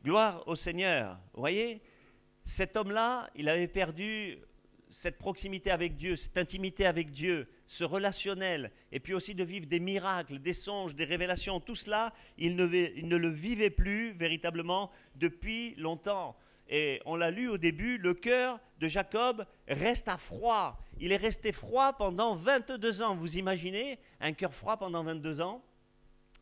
Gloire 0.03 0.45
au 0.47 0.55
Seigneur. 0.55 1.19
Vous 1.33 1.39
voyez, 1.39 1.81
cet 2.43 2.75
homme-là, 2.75 3.29
il 3.35 3.47
avait 3.47 3.67
perdu 3.67 4.39
cette 4.89 5.17
proximité 5.17 5.71
avec 5.71 5.95
Dieu, 5.95 6.15
cette 6.15 6.37
intimité 6.37 6.85
avec 6.85 7.11
Dieu, 7.11 7.47
ce 7.67 7.83
relationnel, 7.83 8.71
et 8.91 8.99
puis 8.99 9.13
aussi 9.13 9.35
de 9.35 9.43
vivre 9.43 9.67
des 9.67 9.79
miracles, 9.79 10.39
des 10.39 10.53
songes, 10.53 10.95
des 10.95 11.05
révélations, 11.05 11.59
tout 11.59 11.75
cela, 11.75 12.13
il 12.37 12.55
ne, 12.55 13.15
le 13.15 13.27
vivait 13.27 13.69
plus 13.69 14.11
véritablement 14.13 14.91
depuis 15.15 15.75
longtemps. 15.75 16.35
Et 16.67 17.01
on 17.05 17.15
l'a 17.15 17.31
lu 17.31 17.47
au 17.47 17.57
début, 17.57 17.97
le 17.97 18.13
cœur 18.13 18.59
de 18.79 18.87
Jacob 18.87 19.45
reste 19.67 20.07
à 20.07 20.17
froid. 20.17 20.79
Il 20.99 21.11
est 21.11 21.17
resté 21.17 21.51
froid 21.51 21.93
pendant 21.93 22.35
22 22.35 23.01
ans. 23.01 23.15
Vous 23.15 23.37
imaginez 23.37 23.99
un 24.19 24.33
cœur 24.33 24.53
froid 24.53 24.77
pendant 24.77 25.03
22 25.03 25.41
ans? 25.41 25.63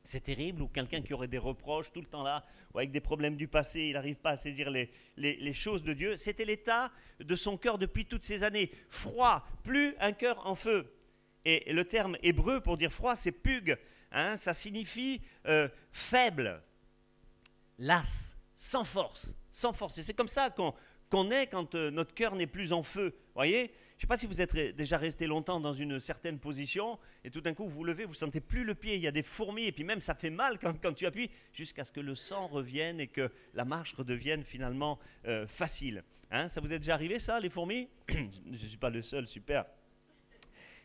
C'est 0.07 0.21
terrible, 0.21 0.61
ou 0.61 0.67
quelqu'un 0.67 1.01
qui 1.01 1.13
aurait 1.13 1.27
des 1.27 1.37
reproches 1.37 1.91
tout 1.91 1.99
le 1.99 2.07
temps 2.07 2.23
là, 2.23 2.45
ou 2.73 2.77
avec 2.77 2.91
des 2.91 3.01
problèmes 3.01 3.35
du 3.35 3.47
passé, 3.47 3.81
il 3.81 3.93
n'arrive 3.93 4.15
pas 4.15 4.31
à 4.31 4.37
saisir 4.37 4.69
les, 4.69 5.53
choses 5.53 5.83
de 5.83 5.93
Dieu. 5.93 6.15
C'était 6.15 6.45
l'état 6.45 6.91
de 7.19 7.35
son 7.35 7.57
cœur 7.57 7.77
depuis 7.77 8.05
toutes 8.05 8.23
ces 8.23 8.43
années. 8.43 8.71
Froid, 8.89 9.45
plus 9.63 9.95
un 9.99 10.13
cœur 10.13 10.47
en 10.47 10.55
feu. 10.55 10.93
Et 11.43 11.71
le 11.71 11.83
terme 11.83 12.17
hébreu 12.23 12.61
pour 12.61 12.77
dire 12.77 12.91
froid, 12.91 13.15
c'est 13.15 13.31
pug. 13.31 13.77
Hein, 14.11 14.37
ça 14.37 14.53
signifie 14.53 15.21
euh, 15.45 15.67
faible, 15.91 16.61
las, 17.77 18.35
sans 18.55 18.85
force, 18.85 19.35
sans 19.51 19.73
force. 19.73 19.97
Et 19.97 20.03
c'est 20.03 20.13
comme 20.13 20.29
ça 20.29 20.49
qu'on 21.09 21.31
est 21.31 21.47
quand 21.47 21.75
euh, 21.75 21.91
notre 21.91 22.13
cœur 22.13 22.35
n'est 22.35 22.47
plus 22.47 22.71
en 22.71 22.81
feu. 22.81 23.13
Voyez? 23.35 23.73
Je 23.97 24.01
ne 24.01 24.01
sais 24.01 24.07
pas 24.07 24.17
si 24.17 24.27
vous 24.27 24.41
êtes 24.41 24.55
déjà 24.75 24.99
resté 24.99 25.25
longtemps 25.25 25.59
dans 25.59 25.73
une 25.73 25.99
certaine 25.99 26.37
position 26.37 26.99
et 27.23 27.31
tout 27.31 27.41
d'un 27.41 27.55
coup 27.55 27.63
vous 27.63 27.71
vous 27.71 27.83
levez, 27.83 28.05
vous 28.05 28.11
ne 28.11 28.17
sentez 28.17 28.41
plus 28.41 28.63
le 28.63 28.75
pied, 28.75 28.93
il 28.93 29.01
y 29.01 29.07
a 29.07 29.11
des 29.11 29.23
fourmis 29.23 29.65
et 29.65 29.71
puis 29.71 29.83
même 29.83 30.01
ça 30.01 30.13
fait 30.13 30.29
mal 30.29 30.59
quand, 30.59 30.93
tu 30.93 31.07
appuies 31.07 31.31
jusqu'à 31.51 31.83
ce 31.83 31.91
que 31.91 31.99
le 31.99 32.13
sang 32.13 32.45
revienne 32.45 32.99
et 32.99 33.07
que 33.07 33.31
la 33.55 33.65
marche 33.65 33.95
redevienne 33.95 34.43
finalement 34.43 34.99
euh, 35.25 35.47
facile. 35.47 36.03
Hein, 36.29 36.47
ça 36.47 36.61
vous 36.61 36.71
est 36.71 36.77
déjà 36.77 36.93
arrivé 36.93 37.17
ça, 37.17 37.39
les 37.39 37.49
fourmis? 37.49 37.89
Je 38.09 38.51
ne 38.51 38.55
suis 38.55 38.77
pas 38.77 38.91
le 38.91 39.01
seul, 39.01 39.25
super. 39.25 39.65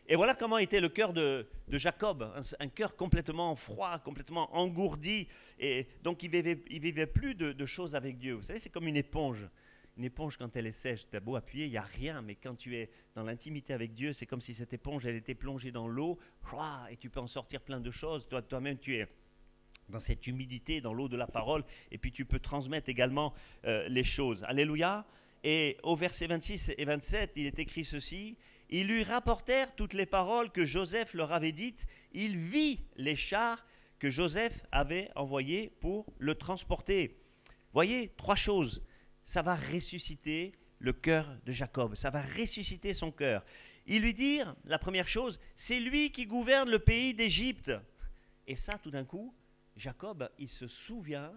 Et 0.07 0.15
voilà 0.15 0.33
comment 0.33 0.57
était 0.57 0.81
le 0.81 0.89
cœur 0.89 1.13
de, 1.13 1.47
Jacob, 1.69 2.33
un, 2.59 2.67
cœur 2.67 2.95
complètement 2.95 3.53
froid, 3.53 3.99
complètement 3.99 4.53
engourdi, 4.57 5.27
et 5.59 5.87
donc 6.01 6.23
il 6.23 6.31
vivait, 6.31 6.63
il 6.71 6.81
vivait 6.81 7.05
plus 7.05 7.35
de 7.35 7.65
choses 7.67 7.95
avec 7.95 8.17
Dieu. 8.17 8.33
Vous 8.33 8.43
savez, 8.43 8.57
c'est 8.57 8.71
comme 8.71 8.87
une 8.87 8.97
éponge 8.97 9.47
une 9.97 10.05
éponge, 10.05 10.37
quand 10.37 10.55
elle 10.55 10.65
est 10.65 10.71
sèche, 10.71 11.07
tu 11.09 11.15
as 11.15 11.19
beau 11.19 11.35
appuyer, 11.35 11.65
il 11.65 11.71
n'y 11.71 11.77
a 11.77 11.81
rien, 11.81 12.21
mais 12.21 12.35
quand 12.35 12.55
tu 12.55 12.75
es 12.75 12.89
dans 13.15 13.23
l'intimité 13.23 13.73
avec 13.73 13.93
Dieu, 13.93 14.13
c'est 14.13 14.25
comme 14.25 14.41
si 14.41 14.53
cette 14.53 14.73
éponge, 14.73 15.05
elle 15.05 15.15
était 15.15 15.35
plongée 15.35 15.71
dans 15.71 15.87
l'eau, 15.87 16.17
et 16.89 16.97
tu 16.97 17.09
peux 17.09 17.19
en 17.19 17.27
sortir 17.27 17.61
plein 17.61 17.79
de 17.79 17.91
choses. 17.91 18.27
Toi, 18.27 18.41
toi-même, 18.41 18.79
tu 18.79 18.95
es 18.95 19.07
dans 19.89 19.99
cette 19.99 20.25
humidité, 20.25 20.81
dans 20.81 20.93
l'eau 20.93 21.07
de 21.07 21.17
la 21.17 21.27
parole, 21.27 21.63
et 21.91 21.97
puis 21.97 22.11
tu 22.11 22.25
peux 22.25 22.39
transmettre 22.39 22.89
également 22.89 23.33
euh, 23.65 23.87
les 23.87 24.03
choses. 24.03 24.43
Alléluia. 24.45 25.05
Et 25.43 25.77
au 25.83 25.95
verset 25.95 26.27
26 26.27 26.71
et 26.77 26.85
27, 26.85 27.33
il 27.35 27.45
est 27.45 27.59
écrit 27.59 27.83
ceci. 27.85 28.37
Ils 28.69 28.87
lui 28.87 29.03
rapportèrent 29.03 29.75
toutes 29.75 29.93
les 29.93 30.05
paroles 30.05 30.49
que 30.51 30.65
Joseph 30.65 31.13
leur 31.13 31.33
avait 31.33 31.51
dites. 31.51 31.85
Il 32.13 32.37
vit 32.37 32.79
les 32.95 33.15
chars 33.15 33.63
que 33.99 34.09
Joseph 34.09 34.65
avait 34.71 35.11
envoyés 35.15 35.69
pour 35.81 36.05
le 36.17 36.33
transporter. 36.35 37.19
Voyez, 37.73 38.13
trois 38.17 38.35
choses 38.35 38.81
ça 39.25 39.41
va 39.41 39.55
ressusciter 39.55 40.53
le 40.79 40.93
cœur 40.93 41.37
de 41.45 41.51
Jacob, 41.51 41.95
ça 41.95 42.09
va 42.09 42.21
ressusciter 42.21 42.93
son 42.93 43.11
cœur. 43.11 43.43
Il 43.85 44.01
lui 44.01 44.13
dit, 44.13 44.39
la 44.65 44.79
première 44.79 45.07
chose, 45.07 45.39
c'est 45.55 45.79
lui 45.79 46.11
qui 46.11 46.25
gouverne 46.25 46.69
le 46.69 46.79
pays 46.79 47.13
d'Égypte. 47.13 47.71
Et 48.47 48.55
ça, 48.55 48.77
tout 48.77 48.91
d'un 48.91 49.05
coup, 49.05 49.33
Jacob, 49.75 50.29
il 50.39 50.49
se 50.49 50.67
souvient 50.67 51.33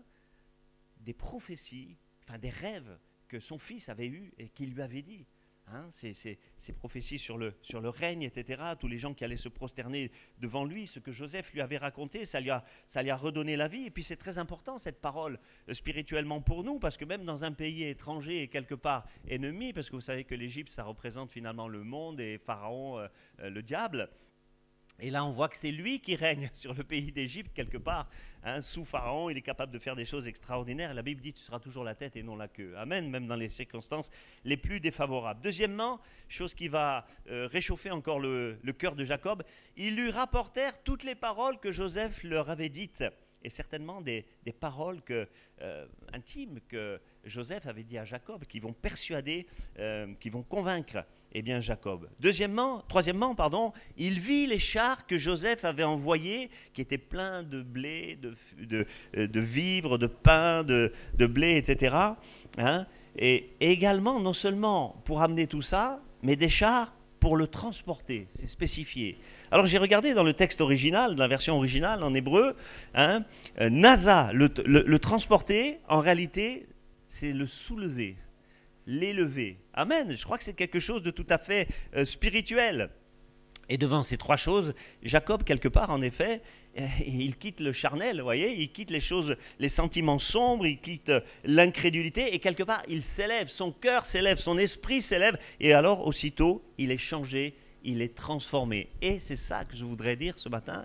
des 1.01 1.15
prophéties, 1.15 1.97
enfin 2.25 2.39
des 2.39 2.51
rêves 2.51 2.99
que 3.29 3.41
son 3.41 3.59
fils 3.59 3.89
avait 3.89 4.07
eus 4.07 4.33
et 4.39 4.49
qu'il 4.49 4.73
lui 4.73 4.83
avait 4.83 5.03
dit. 5.03 5.27
Hein, 5.73 5.89
ces, 5.91 6.39
prophéties 6.75 7.19
sur 7.19 7.37
le, 7.37 7.53
règne, 7.89 8.23
etc., 8.23 8.63
tous 8.79 8.87
les 8.87 8.99
gens 8.99 9.15
qui 9.15 9.25
allaient 9.25 9.37
se 9.37 9.49
prosterner 9.49 10.13
devant 10.39 10.65
lui, 10.65 10.87
ce 10.87 11.01
que 11.01 11.11
Joseph 11.11 11.53
lui 11.53 11.61
avait 11.61 11.77
raconté, 11.77 12.25
ça 12.25 12.41
lui 12.41 12.51
a, 12.51 12.65
ça 12.87 13.03
lui 13.03 13.11
a 13.11 13.17
redonné 13.17 13.57
la 13.57 13.67
vie. 13.67 13.87
Et 13.87 13.91
puis 13.91 14.05
c'est 14.05 14.17
très 14.17 14.39
important 14.39 14.79
cette 14.79 15.01
parole 15.01 15.41
euh, 15.69 15.75
spirituellement 15.75 16.41
pour 16.41 16.63
nous, 16.63 16.79
parce 16.79 16.97
que 16.97 17.05
même 17.05 17.25
dans 17.25 17.43
un 17.43 17.51
pays 17.51 17.83
étranger 17.83 18.43
et 18.43 18.49
quelque 18.49 18.77
part 18.77 19.07
ennemi, 19.27 19.73
parce 19.73 19.91
que 19.91 19.97
vous 19.97 20.01
savez 20.01 20.23
que 20.23 20.37
l'Égypte, 20.37 20.71
ça 20.71 20.85
représente 20.85 21.33
finalement 21.33 21.67
le 21.67 21.83
monde 21.83 22.21
et 22.21 22.39
Pharaon, 22.39 23.01
euh, 23.01 23.09
euh, 23.41 23.51
le 23.51 23.63
diable, 23.63 24.09
et 24.99 25.11
là, 25.11 25.25
on 25.25 25.31
voit 25.31 25.49
que 25.49 25.57
c'est 25.57 25.73
lui 25.73 26.01
qui 26.01 26.17
règne 26.17 26.49
sur 26.55 26.73
le 26.73 26.83
pays 26.83 27.13
d'Égypte, 27.13 27.53
quelque 27.55 27.77
part. 27.77 28.09
Hein, 28.43 28.63
sous 28.63 28.85
Pharaon, 28.85 29.29
il 29.29 29.37
est 29.37 29.43
capable 29.43 29.73
de 29.73 29.79
faire 29.79 29.97
des 29.97 30.05
choses 30.05 30.27
extraordinaires. 30.27 30.95
La 30.95 31.03
Bible 31.03 31.21
dit 31.21 31.33
tu 31.33 31.43
seras 31.43 31.59
toujours 31.59 31.85
la 31.85 31.95
tête 31.95 32.17
et 32.17 32.23
non 32.23 32.37
la 32.37 32.49
queue. 32.49 32.75
Amen, 32.77 33.11
même 33.11 33.27
dans 33.27 33.37
les 33.37 33.49
circonstances 33.49 34.11
les 34.45 34.57
plus 34.57 34.81
défavorables. 34.81 35.41
Deuxièmement, 35.43 36.01
chose 36.29 36.55
qui 36.55 36.69
va 36.69 37.07
euh, 37.29 37.49
réchauffer 37.51 37.91
encore 37.91 38.21
le, 38.21 38.59
cœur 38.79 38.95
de 38.95 39.05
Jacob, 39.05 39.43
ils 39.77 39.97
lui 39.97 40.11
rapportèrent 40.11 40.83
toutes 40.83 41.03
les 41.03 41.15
paroles 41.15 41.59
que 41.59 41.73
Joseph 41.73 42.23
leur 42.23 42.49
avait 42.49 42.69
dites 42.69 43.05
et 43.43 43.49
certainement 43.49 44.01
des, 44.01 44.25
paroles 44.59 45.03
que, 45.03 45.29
euh, 45.61 45.87
intimes 46.13 46.61
que 46.69 47.01
Joseph 47.27 47.67
avait 47.67 47.83
dit 47.83 47.99
à 47.99 48.05
Jacob, 48.05 48.45
qui 48.45 48.61
vont 48.61 48.73
persuader, 48.73 49.47
euh, 49.79 50.07
qui 50.21 50.31
vont 50.31 50.43
convaincre 50.43 51.05
eh 51.33 51.43
bien, 51.43 51.61
Jacob. 51.61 52.09
Deuxièmement, 52.19 52.83
troisièmement, 52.89 53.35
pardon, 53.35 53.73
il 53.99 54.19
vit 54.21 54.47
les 54.47 54.59
chars 54.59 55.07
que 55.07 55.19
Joseph 55.19 55.65
avait 55.65 55.85
envoyés, 55.85 56.49
qui 56.73 56.81
étaient 56.81 56.97
pleins 56.97 57.43
de 57.43 57.61
blé, 57.63 58.17
de, 58.17 58.87
euh, 59.17 59.27
de 59.27 59.41
vivres, 59.41 59.99
de 59.99 60.07
pain, 60.07 60.65
de, 60.65 60.93
de 61.19 61.27
blé, 61.27 61.57
etc. 61.57 61.97
Hein. 62.59 62.87
et 63.19 63.51
également, 63.61 64.21
non 64.21 64.33
seulement 64.33 65.03
pour 65.05 65.21
amener 65.21 65.47
tout 65.47 65.63
ça, 65.63 66.01
mais 66.23 66.37
des 66.37 66.49
chars 66.49 66.97
pour 67.21 67.37
le 67.37 67.47
transporter, 67.47 68.29
c'est 68.31 68.47
spécifié. 68.47 69.19
Alors 69.51 69.67
j'ai 69.67 69.79
regardé 69.79 70.15
dans 70.15 70.23
le 70.23 70.33
texte 70.33 70.61
original, 70.61 71.15
dans 71.15 71.23
la 71.23 71.29
version 71.29 71.57
originale 71.57 72.03
en 72.03 72.15
hébreu, 72.15 72.57
hein, 72.95 73.25
euh, 73.61 73.71
Nasa, 73.71 74.31
le, 74.33 74.99
transporter, 74.99 75.79
en 75.89 76.01
réalité, 76.01 76.67
c'est 77.07 77.33
le 77.33 77.47
soulever, 77.47 78.17
l'élever. 78.87 79.59
Amen. 79.75 80.17
Je 80.17 80.25
crois 80.25 80.39
que 80.39 80.45
c'est 80.45 80.55
quelque 80.55 80.81
chose 80.81 81.03
de 81.03 81.11
tout 81.11 81.27
à 81.29 81.39
fait 81.39 81.69
euh, 81.95 82.05
spirituel. 82.05 82.91
Et 83.69 83.79
devant 83.79 84.03
ces 84.03 84.17
trois 84.17 84.37
choses, 84.37 84.75
Jacob, 85.03 85.43
quelque 85.43 85.69
part, 85.69 85.91
en 85.91 86.01
effet, 86.03 86.41
euh, 86.79 86.87
il 87.05 87.37
quitte 87.37 87.61
le 87.61 87.73
charnel, 87.73 88.19
vous 88.19 88.25
voyez, 88.25 88.61
il 88.61 88.71
quitte 88.71 88.91
les 88.91 89.01
choses, 89.01 89.37
les 89.59 89.69
sentiments 89.69 90.21
sombres, 90.21 90.67
il 90.67 90.81
quitte 90.81 91.11
l'incrédulité, 91.45 92.35
et 92.35 92.39
quelque 92.39 92.63
part, 92.63 92.83
il 92.89 93.03
s'élève, 93.03 93.49
son 93.49 93.73
cœur 93.73 94.07
s'élève, 94.07 94.39
son 94.39 94.57
esprit 94.57 95.03
s'élève, 95.03 95.37
et 95.59 95.73
alors, 95.73 96.07
aussitôt, 96.07 96.65
il 96.79 96.93
est 96.93 96.97
changé 96.97 97.57
il 97.87 98.03
est 98.03 98.15
transformé. 98.15 98.89
Et 99.01 99.19
c'est 99.19 99.37
ça 99.37 99.65
que 99.65 99.77
je 99.77 99.85
voudrais 99.85 100.17
dire 100.17 100.39
ce 100.39 100.49
matin. 100.49 100.85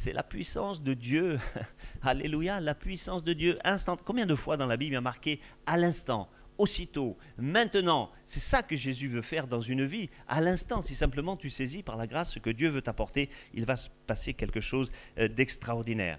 C'est 0.00 0.14
la 0.14 0.22
puissance 0.22 0.82
de 0.82 0.94
Dieu. 0.94 1.38
Alléluia, 2.02 2.58
la 2.58 2.74
puissance 2.74 3.22
de 3.22 3.34
Dieu. 3.34 3.58
Instant. 3.64 3.98
Combien 4.02 4.24
de 4.24 4.34
fois 4.34 4.56
dans 4.56 4.66
la 4.66 4.78
Bible 4.78 4.92
il 4.92 4.94
y 4.94 4.96
a 4.96 5.02
marqué 5.02 5.40
à 5.66 5.76
l'instant, 5.76 6.30
aussitôt, 6.56 7.18
maintenant? 7.36 8.10
C'est 8.24 8.40
ça 8.40 8.62
que 8.62 8.76
Jésus 8.76 9.08
veut 9.08 9.20
faire 9.20 9.46
dans 9.46 9.60
une 9.60 9.84
vie. 9.84 10.08
À 10.26 10.40
l'instant, 10.40 10.80
si 10.80 10.94
simplement 10.94 11.36
tu 11.36 11.50
saisis 11.50 11.82
par 11.82 11.98
la 11.98 12.06
grâce 12.06 12.32
ce 12.32 12.38
que 12.38 12.48
Dieu 12.48 12.70
veut 12.70 12.80
t'apporter, 12.80 13.28
il 13.52 13.66
va 13.66 13.76
se 13.76 13.90
passer 14.06 14.32
quelque 14.32 14.62
chose 14.62 14.90
euh, 15.18 15.28
d'extraordinaire. 15.28 16.18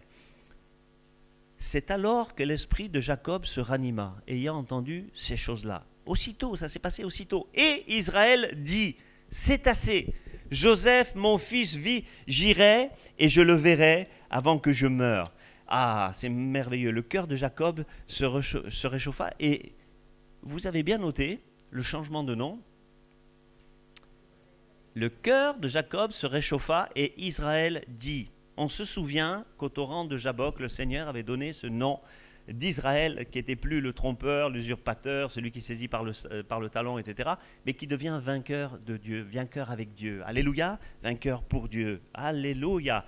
C'est 1.57 1.89
alors 1.89 2.35
que 2.35 2.43
l'esprit 2.43 2.87
de 2.87 2.99
Jacob 2.99 3.45
se 3.45 3.61
ranima, 3.61 4.15
ayant 4.27 4.57
entendu 4.57 5.09
ces 5.15 5.37
choses-là. 5.37 5.87
Aussitôt, 6.05 6.55
ça 6.55 6.69
s'est 6.69 6.77
passé 6.77 7.03
aussitôt. 7.03 7.49
Et 7.55 7.83
Israël 7.87 8.53
dit, 8.61 8.95
c'est 9.31 9.65
assez. 9.65 10.13
Joseph, 10.51 11.15
mon 11.15 11.37
fils, 11.37 11.75
vit, 11.75 12.03
j'irai 12.27 12.89
et 13.17 13.29
je 13.29 13.41
le 13.41 13.53
verrai 13.53 14.09
avant 14.29 14.59
que 14.59 14.73
je 14.73 14.87
meure. 14.87 15.31
Ah, 15.67 16.11
c'est 16.13 16.27
merveilleux. 16.27 16.91
Le 16.91 17.01
cœur 17.01 17.25
de 17.25 17.35
Jacob 17.35 17.85
se, 18.05 18.25
réchauffa 18.85 19.33
et 19.39 19.73
vous 20.43 20.67
avez 20.67 20.83
bien 20.83 20.97
noté 20.97 21.39
le 21.69 21.81
changement 21.81 22.23
de 22.23 22.35
nom. 22.35 22.59
Le 24.93 25.07
cœur 25.07 25.57
de 25.57 25.69
Jacob 25.69 26.11
se 26.11 26.27
réchauffa 26.27 26.89
et 26.97 27.13
Israël 27.17 27.85
dit. 27.87 28.29
On 28.57 28.67
se 28.67 28.83
souvient 28.83 29.45
qu'au 29.57 29.69
torrent 29.69 30.03
de 30.03 30.17
Jabok, 30.17 30.59
le 30.59 30.67
Seigneur 30.67 31.07
avait 31.07 31.23
donné 31.23 31.53
ce 31.53 31.67
nom 31.67 32.01
d'Israël, 32.53 33.25
qui 33.31 33.39
était 33.39 33.55
plus 33.55 33.81
le 33.81 33.93
trompeur, 33.93 34.49
l'usurpateur, 34.49 35.31
celui 35.31 35.51
qui 35.51 35.61
saisit 35.61 35.87
par 35.87 36.03
le, 36.03 36.11
euh, 36.31 36.43
par 36.43 36.59
le 36.59 36.69
talon, 36.69 36.97
etc., 36.97 37.31
mais 37.65 37.73
qui 37.73 37.87
devient 37.87 38.19
vainqueur 38.21 38.79
de 38.85 38.97
Dieu, 38.97 39.25
vainqueur 39.31 39.71
avec 39.71 39.93
Dieu. 39.93 40.21
Alléluia, 40.25 40.79
vainqueur 41.03 41.43
pour 41.43 41.67
Dieu. 41.67 42.01
Alléluia. 42.13 43.05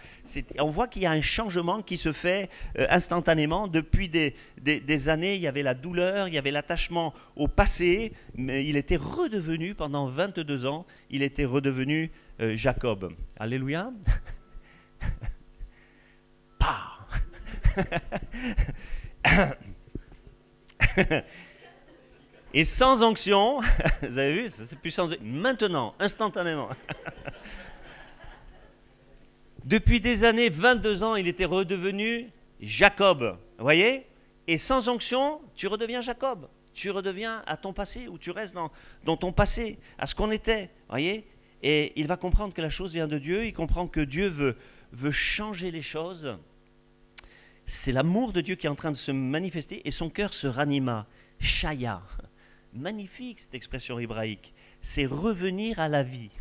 On 0.60 0.70
voit 0.70 0.88
qu'il 0.88 1.02
y 1.02 1.06
a 1.06 1.12
un 1.12 1.22
changement 1.22 1.82
qui 1.82 1.98
se 1.98 2.12
fait 2.12 2.50
euh, 2.78 2.86
instantanément. 2.90 3.68
Depuis 3.68 4.10
des, 4.10 4.36
des, 4.62 5.10
années, 5.10 5.36
il 5.36 5.42
y 5.42 5.48
avait 5.48 5.64
la 5.64 5.74
douleur, 5.74 6.28
il 6.28 6.34
y 6.34 6.38
avait 6.38 6.52
l'attachement 6.52 7.14
au 7.36 7.48
passé, 7.48 8.14
mais 8.36 8.66
il 8.66 8.78
était 8.78 8.98
redevenu, 8.98 9.76
pendant 9.76 10.08
22 10.08 10.66
ans, 10.66 10.86
il 11.10 11.24
était 11.24 11.46
redevenu 11.46 12.12
euh, 12.42 12.56
Jacob. 12.56 13.14
Alléluia. 13.38 13.92
Et 22.54 22.66
sans 22.66 23.02
onction, 23.04 23.62
vous 24.02 24.18
avez 24.20 24.44
vu, 24.44 24.50
c'est 24.50 24.78
puissant. 24.80 25.10
Maintenant, 25.22 25.96
instantanément. 26.00 26.70
Depuis 29.66 30.00
des 30.00 30.24
années, 30.24 30.50
22 30.50 31.04
ans, 31.04 31.16
il 31.16 31.28
était 31.28 31.46
redevenu 31.46 32.30
Jacob. 32.60 33.38
Vous 33.58 33.64
voyez? 33.64 34.06
Et 34.48 34.58
sans 34.58 34.88
onction, 34.90 35.42
tu 35.56 35.68
redeviens 35.68 36.02
Jacob. 36.02 36.48
Tu 36.74 36.92
redeviens 36.92 37.44
à 37.48 37.58
ton 37.58 37.74
passé, 37.74 38.08
ou 38.08 38.18
tu 38.18 38.30
restes 38.32 38.56
dans, 38.56 39.18
ton 39.18 39.32
passé, 39.32 39.80
à 39.98 40.06
ce 40.06 40.14
qu'on 40.14 40.32
était. 40.32 40.70
voyez? 40.90 41.26
Et 41.62 41.94
il 41.96 42.08
va 42.08 42.18
comprendre 42.18 42.54
que 42.54 42.62
la 42.62 42.70
chose 42.70 42.94
vient 42.94 43.08
de 43.08 43.18
Dieu, 43.18 43.46
il 43.46 43.54
comprend 43.54 43.88
que 43.88 44.02
Dieu 44.02 44.56
veut 44.92 45.12
changer 45.12 45.72
les 45.72 45.82
choses. 45.82 46.38
C'est 47.66 47.92
l'amour 47.92 48.34
de 48.34 48.42
Dieu 48.42 48.56
qui 48.56 48.68
est 48.68 48.70
en 48.70 48.76
train 48.76 48.92
de 48.92 48.98
se 48.98 49.12
manifester 49.12 49.82
et 49.88 49.92
son 49.92 50.10
cœur 50.10 50.34
se 50.34 50.48
ranima. 50.48 51.08
Shaya. 51.40 52.02
Magnifique 52.74 53.40
cette 53.40 53.56
expression 53.56 54.00
hébraïque. 54.00 54.54
C'est 54.82 55.06
revenir 55.06 55.80
à 55.80 55.90
la 55.90 56.04
vie 56.04 56.32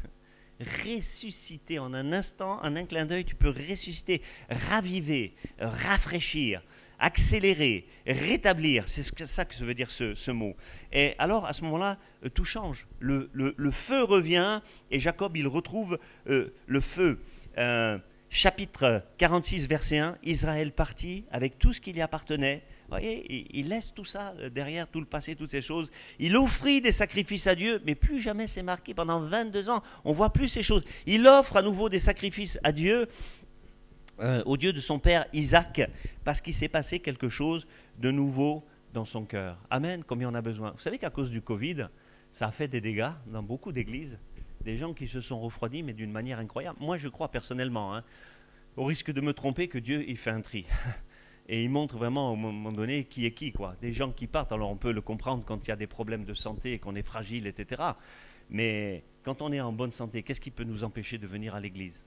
ressusciter 0.63 1.79
en 1.79 1.95
un 1.95 2.13
instant, 2.13 2.61
en 2.63 2.77
un 2.77 2.85
clin 2.85 3.07
d'œil, 3.07 3.25
tu 3.25 3.35
peux 3.35 3.49
ressusciter, 3.49 4.23
raviver, 4.49 5.35
rafraîchir, 5.59 6.63
accélérer, 6.99 7.87
rétablir. 8.07 8.89
C'est 8.89 9.03
ça 9.27 9.45
que 9.45 9.55
veut 9.65 9.75
dire 9.75 9.91
ce, 9.91 10.31
mot. 10.31 10.55
Et 10.93 11.15
alors, 11.19 11.47
à 11.47 11.53
ce 11.53 11.63
moment-là, 11.63 11.99
euh, 12.25 12.29
tout 12.29 12.45
change. 12.45 12.87
Le, 13.01 13.29
feu 13.71 14.03
revient 14.03 14.61
et 14.91 14.99
Jacob, 14.99 15.37
il 15.37 15.47
retrouve 15.47 15.99
euh, 16.29 16.53
le 16.67 16.81
feu. 16.81 17.21
Euh, 17.59 17.99
chapitre 18.33 19.05
46, 19.19 19.69
verset 19.69 19.99
1, 19.99 20.19
Israël 20.25 20.73
partit 20.73 21.25
avec 21.31 21.59
tout 21.59 21.73
ce 21.73 21.81
qui 21.81 21.93
lui 21.93 22.01
appartenait 22.01 22.65
voyez, 22.93 23.59
il, 23.59 23.69
laisse 23.69 23.93
tout 23.95 24.05
ça 24.05 24.35
euh, 24.39 24.51
derrière, 24.51 24.89
tout 24.89 25.01
le 25.01 25.07
passé, 25.07 25.35
toutes 25.35 25.51
ces 25.51 25.61
choses. 25.61 25.91
Il 26.19 26.37
offrit 26.37 26.81
des 26.81 26.93
sacrifices 26.93 27.47
à 27.47 27.55
Dieu, 27.55 27.81
mais 27.85 27.95
plus 27.95 28.21
jamais 28.21 28.47
c'est 28.47 28.63
marqué. 28.63 28.95
Pendant 28.95 29.21
22 29.21 29.71
ans, 29.71 29.83
on 30.05 30.13
voit 30.13 30.33
plus 30.33 30.49
ces 30.49 30.63
choses. 30.63 30.85
Il 31.07 31.27
offre 31.27 31.57
à 31.57 31.63
nouveau 31.63 31.89
des 31.89 32.01
sacrifices 32.01 32.59
à 32.63 32.73
Dieu, 32.73 33.09
euh, 34.21 34.43
au 34.47 34.57
Dieu 34.57 34.73
de 34.73 34.81
son 34.81 34.99
père 34.99 35.27
Isaac, 35.33 35.91
parce 36.25 36.41
qu'il 36.41 36.55
s'est 36.55 36.69
passé 36.69 37.01
quelque 37.01 37.29
chose 37.29 37.67
de 37.99 38.11
nouveau 38.11 38.65
dans 38.93 39.05
son 39.05 39.25
cœur. 39.25 39.59
Amen, 39.71 40.05
combien 40.07 40.31
on 40.31 40.35
a 40.35 40.43
besoin. 40.43 40.73
Vous 40.73 40.81
savez 40.81 40.99
qu'à 40.99 41.11
cause 41.11 41.31
du 41.31 41.41
Covid, 41.41 41.89
ça 42.31 42.49
a 42.49 42.53
fait 42.53 42.69
des 42.69 42.81
dégâts 42.81 43.11
dans 43.27 43.43
beaucoup 43.43 43.73
d'églises. 43.73 44.19
Des 44.65 44.77
gens 44.77 44.95
qui 44.95 45.09
se 45.09 45.21
sont 45.21 45.41
refroidis, 45.41 45.83
mais 45.83 45.93
d'une 45.93 46.13
manière 46.13 46.39
incroyable. 46.39 46.79
Moi, 46.81 46.99
je 46.99 47.09
crois 47.09 47.29
personnellement, 47.29 47.95
hein, 47.95 48.05
au 48.77 48.85
risque 48.85 49.11
de 49.11 49.21
me 49.21 49.33
tromper, 49.33 49.69
que 49.69 49.79
Dieu, 49.79 50.05
il 50.09 50.17
fait 50.17 50.31
un 50.31 50.41
tri. 50.41 50.67
et 51.49 51.65
il 51.65 51.71
montre 51.71 51.97
vraiment 51.97 52.33
au 52.33 52.37
moment 52.37 52.73
donné 52.73 53.05
qui 53.05 53.27
est 53.27 53.33
qui. 53.33 53.53
Des 53.81 53.93
gens 53.93 54.13
qui 54.13 54.27
partent, 54.27 54.53
alors 54.53 54.71
on 54.71 54.77
peut 54.77 54.93
le 54.93 55.01
comprendre 55.01 55.45
quand 55.45 55.67
il 55.67 55.71
y 55.71 55.73
a 55.73 55.77
des 55.77 55.87
problèmes 55.87 56.25
de 56.25 56.35
santé 56.35 56.79
qu'on 56.79 56.95
est 56.95 57.03
fragile, 57.03 57.47
etc. 57.47 57.83
Mais 58.51 59.03
quand 59.25 59.43
on 59.43 59.53
est 59.53 59.61
en 59.61 59.73
bonne 59.73 59.93
santé, 59.93 60.23
qu'est-ce 60.23 60.41
qui 60.41 60.51
peut 60.51 60.65
nous 60.65 60.85
empêcher 60.85 61.19
de 61.19 61.27
venir 61.27 61.55
à 61.55 61.61
l'église? 61.61 62.05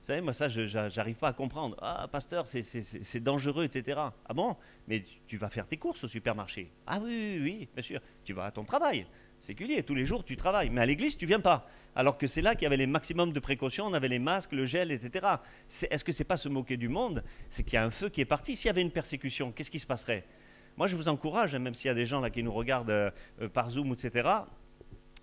Vous 0.00 0.12
savez, 0.12 0.20
moi 0.20 0.32
ça, 0.32 0.46
je 0.46 0.96
n'arrive 0.96 1.16
pas 1.16 1.28
à 1.28 1.32
comprendre. 1.32 1.76
Ah, 1.80 2.06
pasteur, 2.06 2.46
c'est 2.46 3.20
dangereux, 3.20 3.64
etc. 3.64 4.00
Ah 4.24 4.34
bon? 4.34 4.56
Mais 4.86 5.04
tu 5.26 5.36
vas 5.36 5.48
faire 5.48 5.66
tes 5.66 5.78
courses 5.78 6.04
au 6.04 6.08
supermarché. 6.08 6.70
Ah 6.86 7.00
oui, 7.02 7.10
oui, 7.10 7.40
oui, 7.42 7.68
bien 7.74 7.82
sûr. 7.82 8.00
Tu 8.24 8.32
vas 8.32 8.44
à 8.44 8.50
ton 8.52 8.64
travail. 8.64 9.06
Séculier, 9.46 9.84
tous 9.84 9.94
les 9.94 10.04
jours 10.04 10.24
tu 10.24 10.36
travailles. 10.36 10.70
Mais 10.70 10.80
à 10.80 10.86
l'église, 10.86 11.16
tu 11.16 11.24
viens 11.24 11.38
pas 11.38 11.68
alors 11.94 12.18
que 12.18 12.26
c'est 12.26 12.42
là 12.42 12.54
qu'il 12.54 12.64
y 12.64 12.66
avait 12.66 12.76
les 12.76 12.88
maximums 12.88 13.32
de 13.32 13.40
précautions, 13.40 13.86
on 13.86 13.94
avait 13.94 14.08
les 14.08 14.18
masques, 14.18 14.52
le 14.52 14.66
gel, 14.66 14.90
etc. 14.90 15.24
Est-ce 15.88 16.04
que 16.04 16.12
ce 16.12 16.18
n'est 16.18 16.26
pas 16.26 16.36
se 16.36 16.50
moquer 16.50 16.76
du 16.76 16.88
monde? 16.88 17.24
C'est 17.48 17.62
qu'il 17.62 17.74
y 17.74 17.76
a 17.78 17.84
un 17.84 17.90
feu 17.90 18.10
qui 18.10 18.20
est 18.20 18.26
parti. 18.26 18.54
S'il 18.54 18.66
y 18.66 18.68
avait 18.68 18.82
une 18.82 18.90
persécution, 18.90 19.52
qu'est-ce 19.52 19.70
qui 19.70 19.78
se 19.78 19.86
passerait? 19.86 20.26
Moi, 20.76 20.88
je 20.88 20.96
vous 20.96 21.08
encourage, 21.08 21.54
hein, 21.54 21.58
même 21.58 21.74
s'il 21.74 21.86
y 21.86 21.90
a 21.90 21.94
des 21.94 22.04
gens 22.04 22.20
là 22.20 22.28
qui 22.28 22.42
nous 22.42 22.52
regardent 22.52 22.90
euh, 22.90 23.10
euh, 23.40 23.48
par 23.48 23.70
Zoom, 23.70 23.92
etc., 23.94 24.28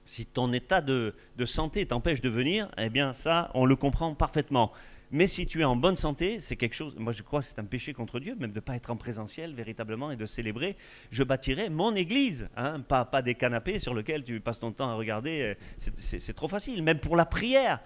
si 0.03 0.25
ton 0.25 0.51
état 0.51 0.81
de 0.81 1.13
santé 1.45 1.85
t'empêche 1.85 2.19
de 2.19 2.29
venir, 2.29 2.71
eh 2.77 2.89
bien 2.89 3.13
ça, 3.13 3.51
on 3.53 3.65
le 3.65 3.75
comprend 3.75 4.15
parfaitement. 4.15 4.71
Mais 5.15 5.27
si 5.27 5.45
tu 5.45 5.61
es 5.61 5.63
en 5.63 5.75
bonne 5.75 5.95
santé, 5.95 6.39
c'est 6.39 6.55
quelque 6.55 6.73
chose, 6.73 6.95
moi 6.97 7.13
je 7.13 7.21
crois 7.21 7.41
que 7.41 7.45
c'est 7.45 7.59
un 7.59 7.65
péché 7.65 7.93
contre 7.93 8.19
Dieu, 8.19 8.35
même 8.39 8.49
de 8.49 8.55
ne 8.55 8.59
pas 8.61 8.75
être 8.75 8.89
en 8.89 8.95
présentiel 8.95 9.53
véritablement 9.53 10.09
et 10.09 10.15
de 10.15 10.25
célébrer. 10.25 10.75
Je 11.11 11.23
bâtirai 11.23 11.69
mon 11.69 11.93
église, 11.93 12.49
hein, 12.57 12.79
pas, 12.79 13.05
pas 13.05 13.21
des 13.21 13.35
canapés 13.35 13.77
sur 13.77 13.93
lesquels 13.93 14.23
tu 14.23 14.39
passes 14.39 14.59
ton 14.59 14.71
temps 14.71 14.89
à 14.89 14.95
regarder, 14.95 15.55
euh, 15.77 15.91
c'est 15.97 16.33
trop 16.33 16.47
facile. 16.47 16.81
Même 16.81 16.97
pour 16.97 17.15
la 17.15 17.27
prière, 17.27 17.79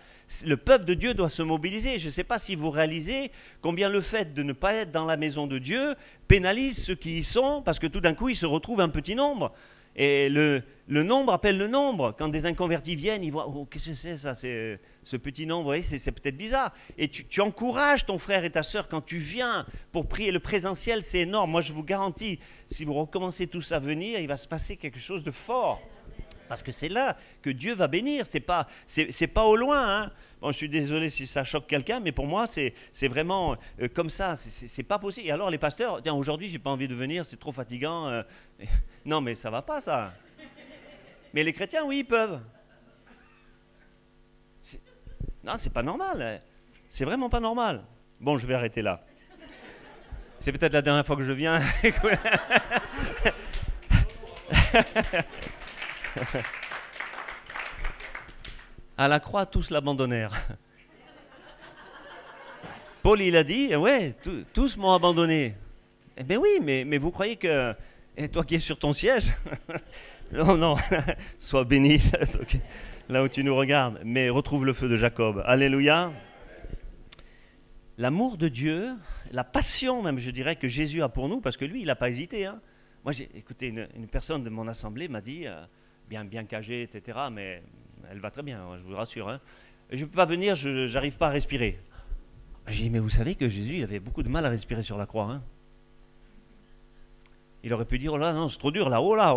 le 0.45 0.55
peuple 0.55 0.85
de 0.85 0.93
Dieu 0.93 1.13
doit 1.13 1.27
se 1.27 1.43
mobiliser. 1.43 1.99
Je 1.99 2.05
ne 2.05 2.11
sais 2.11 2.23
pas 2.23 2.39
si 2.39 2.55
vous 2.55 2.69
réalisez 2.69 3.29
combien 3.59 3.89
le 3.89 3.99
fait 3.99 4.33
de 4.33 4.41
ne 4.41 4.53
pas 4.53 4.73
être 4.75 4.93
dans 4.93 5.05
la 5.05 5.17
maison 5.17 5.47
de 5.47 5.57
Dieu 5.57 5.95
pénalise 6.29 6.81
ceux 6.81 6.95
qui 6.95 7.19
y 7.19 7.23
sont, 7.25 7.61
parce 7.61 7.77
que 7.77 7.87
tout 7.87 7.99
d'un 7.99 8.13
coup, 8.13 8.29
ils 8.29 8.37
se 8.37 8.45
retrouvent 8.45 8.79
un 8.79 8.87
petit 8.87 9.15
nombre. 9.15 9.53
Et 9.97 10.29
le, 10.29 10.63
nombre 10.87 11.33
appelle 11.33 11.57
le 11.57 11.67
nombre. 11.67 12.15
Quand 12.17 12.29
des 12.29 12.45
inconvertis 12.45 12.95
viennent, 12.95 13.23
ils 13.23 13.31
voient, 13.31 13.47
oh, 13.47 13.65
qu'est-ce 13.65 13.89
que 13.89 13.95
c'est 13.95 14.17
ça 14.17 14.35
C'est 14.35 14.79
ce 15.03 15.17
petit 15.17 15.47
nombre, 15.47 15.75
c'est 15.81 16.11
peut-être 16.11 16.37
bizarre. 16.37 16.71
Et 16.97 17.07
tu, 17.07 17.41
encourages 17.41 18.05
ton 18.05 18.19
frère 18.19 18.43
et 18.43 18.51
ta 18.51 18.63
sœur 18.63 18.87
quand 18.87 19.01
tu 19.01 19.17
viens 19.17 19.65
pour 19.91 20.07
prier. 20.07 20.31
Le 20.31 20.39
présentiel, 20.39 21.03
c'est 21.03 21.21
énorme. 21.21 21.51
Moi, 21.51 21.61
je 21.61 21.73
vous 21.73 21.83
garantis, 21.83 22.39
si 22.67 22.85
vous 22.85 22.93
recommencez 22.93 23.47
tous 23.47 23.71
à 23.71 23.79
venir, 23.79 24.19
il 24.19 24.27
va 24.27 24.37
se 24.37 24.47
passer 24.47 24.77
quelque 24.77 24.99
chose 24.99 25.23
de 25.23 25.31
fort. 25.31 25.81
Parce 26.47 26.63
que 26.63 26.71
c'est 26.71 26.89
là 26.89 27.17
que 27.41 27.49
Dieu 27.49 27.73
va 27.73 27.87
bénir. 27.87 28.25
C'est 28.25 28.39
pas, 28.39 28.67
c'est 28.85 29.27
pas 29.27 29.43
au 29.43 29.55
loin. 29.55 30.03
Hein. 30.03 30.11
Bon, 30.41 30.51
je 30.51 30.57
suis 30.57 30.69
désolé 30.69 31.09
si 31.09 31.25
ça 31.25 31.43
choque 31.43 31.65
quelqu'un, 31.65 31.99
mais 31.99 32.11
pour 32.11 32.27
moi, 32.27 32.45
c'est 32.45 32.73
vraiment 33.07 33.55
euh, 33.81 33.87
comme 33.87 34.09
ça. 34.09 34.35
C'est 34.35 34.83
pas 34.83 34.99
possible. 34.99 35.27
Et 35.27 35.31
alors, 35.31 35.49
les 35.49 35.57
pasteurs, 35.57 36.01
tiens, 36.01 36.13
aujourd'hui, 36.13 36.47
j'ai 36.47 36.59
pas 36.59 36.69
envie 36.69 36.87
de 36.87 36.93
venir, 36.93 37.25
c'est 37.25 37.39
trop 37.39 37.51
fatigant. 37.51 38.07
Euh. 38.07 38.21
non, 39.05 39.21
mais 39.21 39.35
ça 39.35 39.49
va 39.49 39.61
pas, 39.61 39.81
ça. 39.81 40.13
Mais 41.33 41.43
les 41.43 41.53
chrétiens, 41.53 41.83
oui, 41.85 41.99
ils 41.99 42.05
peuvent. 42.05 42.41
Non, 45.43 45.53
c'est 45.57 45.71
pas 45.71 45.83
normal. 45.83 46.21
Hein. 46.21 46.39
C'est 46.89 47.05
vraiment 47.05 47.29
pas 47.29 47.39
normal. 47.39 47.83
Bon, 48.19 48.37
je 48.37 48.45
vais 48.47 48.53
arrêter 48.55 48.81
là. 48.81 49.05
C'est 50.39 50.51
peut-être 50.51 50.73
la 50.73 50.81
dernière 50.81 51.05
fois 51.05 51.15
que 51.15 51.23
je 51.23 51.31
viens. 51.31 51.61
à 58.97 59.07
la 59.07 59.19
croix, 59.19 59.45
tous 59.45 59.69
l'abandonnèrent. 59.69 60.33
Paul, 63.03 63.21
il 63.21 63.37
a 63.37 63.43
dit, 63.43 63.75
ouais, 63.75 64.15
tous 64.53 64.75
m'ont 64.77 64.93
abandonné. 64.93 65.55
Eh 66.17 66.23
bien 66.23 66.39
oui, 66.39 66.59
mais, 66.61 66.83
mais 66.85 66.97
vous 66.97 67.11
croyez 67.11 67.35
que... 67.37 67.73
Et 68.19 68.29
toi 68.29 68.43
qui 68.43 68.55
es 68.55 68.59
sur 68.59 68.79
ton 68.79 68.93
siège 68.93 69.31
Non, 70.31 70.57
non, 70.57 70.75
sois 71.39 71.63
béni 71.63 72.01
là 73.09 73.23
où 73.23 73.27
tu 73.29 73.43
nous 73.43 73.55
regardes, 73.55 74.01
mais 74.03 74.29
retrouve 74.29 74.65
le 74.65 74.73
feu 74.73 74.89
de 74.89 74.95
Jacob. 74.95 75.41
Alléluia. 75.45 76.11
L'amour 77.97 78.37
de 78.37 78.49
Dieu, 78.49 78.89
la 79.31 79.43
passion 79.43 80.01
même, 80.01 80.19
je 80.19 80.31
dirais, 80.31 80.55
que 80.55 80.67
Jésus 80.67 81.01
a 81.01 81.09
pour 81.09 81.29
nous, 81.29 81.39
parce 81.39 81.55
que 81.57 81.63
lui, 81.63 81.81
il 81.81 81.85
n'a 81.85 81.95
pas 81.95 82.09
hésité. 82.09 82.45
Hein. 82.45 82.59
Moi, 83.05 83.13
j'ai 83.13 83.29
une, 83.61 84.07
personne 84.11 84.43
de 84.43 84.49
mon 84.49 84.67
assemblée 84.67 85.07
m'a 85.07 85.21
dit, 85.21 85.43
euh, 85.45 85.63
bien, 86.09 86.25
bien 86.25 86.43
cagée, 86.43 86.81
etc., 86.81 87.19
mais 87.31 87.63
elle 88.11 88.19
va 88.19 88.31
très 88.31 88.43
bien, 88.43 88.59
je 88.77 88.83
vous 88.83 88.95
rassure. 88.95 89.29
Hein. 89.29 89.39
Je 89.91 90.01
ne 90.01 90.05
peux 90.05 90.17
pas 90.17 90.25
venir, 90.25 90.55
je 90.55 90.91
n'arrive 90.91 91.17
pas 91.17 91.27
à 91.27 91.31
respirer. 91.31 91.79
J'ai 92.67 92.83
dit, 92.83 92.89
mais 92.89 92.99
vous 92.99 93.09
savez 93.09 93.35
que 93.35 93.47
Jésus, 93.47 93.77
il 93.77 93.83
avait 93.83 94.01
beaucoup 94.01 94.23
de 94.23 94.29
mal 94.29 94.45
à 94.45 94.49
respirer 94.49 94.83
sur 94.83 94.97
la 94.97 95.05
croix. 95.05 95.31
Hein. 95.31 95.43
Il 97.67 97.73
aurait 97.73 97.83
pu 97.83 97.99
dire, 97.99 98.13
oh 98.13 98.17
là, 98.17 98.31
non, 98.31 98.47
c'est 98.47 98.59
trop 98.59 98.71
dur, 98.71 98.87
là, 98.87 99.01
oh 99.01 99.13
là, 99.13 99.35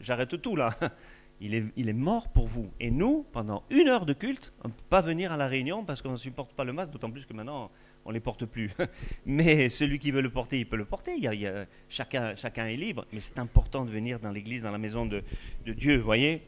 j'arrête 0.00 0.38
tout, 0.42 0.54
là. 0.54 0.76
Il 1.40 1.54
est, 1.54 1.92
mort 1.94 2.28
pour 2.28 2.46
vous. 2.46 2.70
Et 2.78 2.90
nous, 2.90 3.24
pendant 3.32 3.62
une 3.70 3.88
heure 3.88 4.04
de 4.04 4.12
culte, 4.12 4.52
on 4.62 4.68
ne 4.68 4.72
peut 4.74 4.84
pas 4.90 5.00
venir 5.00 5.32
à 5.32 5.38
la 5.38 5.46
réunion 5.46 5.82
parce 5.82 6.02
qu'on 6.02 6.10
ne 6.10 6.16
supporte 6.18 6.52
pas 6.52 6.64
le 6.64 6.74
masque, 6.74 6.90
d'autant 6.90 7.10
plus 7.10 7.24
que 7.24 7.32
maintenant, 7.32 7.70
on 8.04 8.10
ne 8.10 8.14
les 8.14 8.20
porte 8.20 8.44
plus. 8.44 8.70
Mais 9.24 9.70
celui 9.70 9.98
qui 9.98 10.10
veut 10.10 10.20
le 10.20 10.28
porter, 10.28 10.58
il 10.58 10.68
peut 10.68 10.76
le 10.76 10.84
porter. 10.84 11.16
Il 11.16 11.66
chacun, 11.88 12.34
chacun 12.34 12.66
est 12.66 12.76
libre. 12.76 13.06
Mais 13.14 13.20
c'est 13.20 13.38
important 13.38 13.86
de 13.86 13.90
venir 13.90 14.20
dans 14.20 14.30
l'église, 14.30 14.62
dans 14.62 14.72
la 14.72 14.76
maison 14.76 15.06
de, 15.06 15.24
de 15.64 15.72
Dieu, 15.72 15.96
voyez 15.96 16.42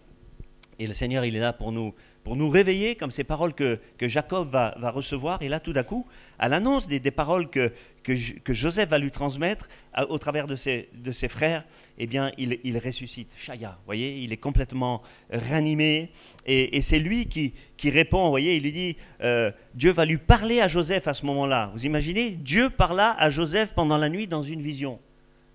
Et 0.79 0.87
le 0.87 0.93
Seigneur, 0.93 1.25
il 1.25 1.35
est 1.35 1.41
là 1.41 1.55
pour 1.55 1.73
nous, 1.73 1.95
pour 2.25 2.37
nous 2.37 2.49
réveiller, 2.51 2.95
comme 2.95 3.11
ces 3.11 3.25
paroles 3.25 3.53
que, 3.53 3.79
Jacob 4.01 4.49
va, 4.49 4.75
recevoir. 4.91 5.43
Et 5.43 5.49
là, 5.49 5.61
tout 5.61 5.73
d'un 5.73 5.83
coup, 5.83 6.07
à 6.39 6.49
l'annonce 6.49 6.87
des, 6.87 7.01
paroles 7.11 7.49
que, 7.51 7.73
Joseph 8.49 8.89
va 8.89 8.99
lui 8.99 9.11
transmettre 9.11 9.69
au 10.09 10.19
travers 10.19 10.47
de 10.47 10.55
ses, 10.55 10.89
frères, 11.29 11.65
eh 11.99 12.07
bien, 12.07 12.31
il, 12.39 12.79
ressuscite. 12.79 13.33
Shaya, 13.37 13.79
voyez, 13.87 14.19
il 14.19 14.33
est 14.33 14.37
complètement 14.39 15.03
ranimé. 15.33 16.11
Et, 16.47 16.81
c'est 16.83 17.01
lui 17.01 17.27
qui, 17.27 17.55
qui 17.77 17.91
répond, 17.91 18.29
voyez, 18.31 18.57
il 18.57 18.63
lui 18.63 18.73
dit, 18.73 18.97
euh, 19.23 19.51
Dieu 19.75 19.91
va 19.91 20.05
lui 20.05 20.19
parler 20.19 20.61
à 20.61 20.69
Joseph 20.69 21.09
à 21.09 21.15
ce 21.15 21.27
moment-là. 21.27 21.71
Vous 21.75 21.87
imaginez 21.87 22.31
Dieu 22.31 22.71
parla 22.71 23.17
à 23.19 23.31
Joseph 23.31 23.73
pendant 23.75 23.99
la 23.99 24.09
nuit 24.09 24.27
dans 24.27 24.43
une 24.43 24.63
vision. 24.63 25.01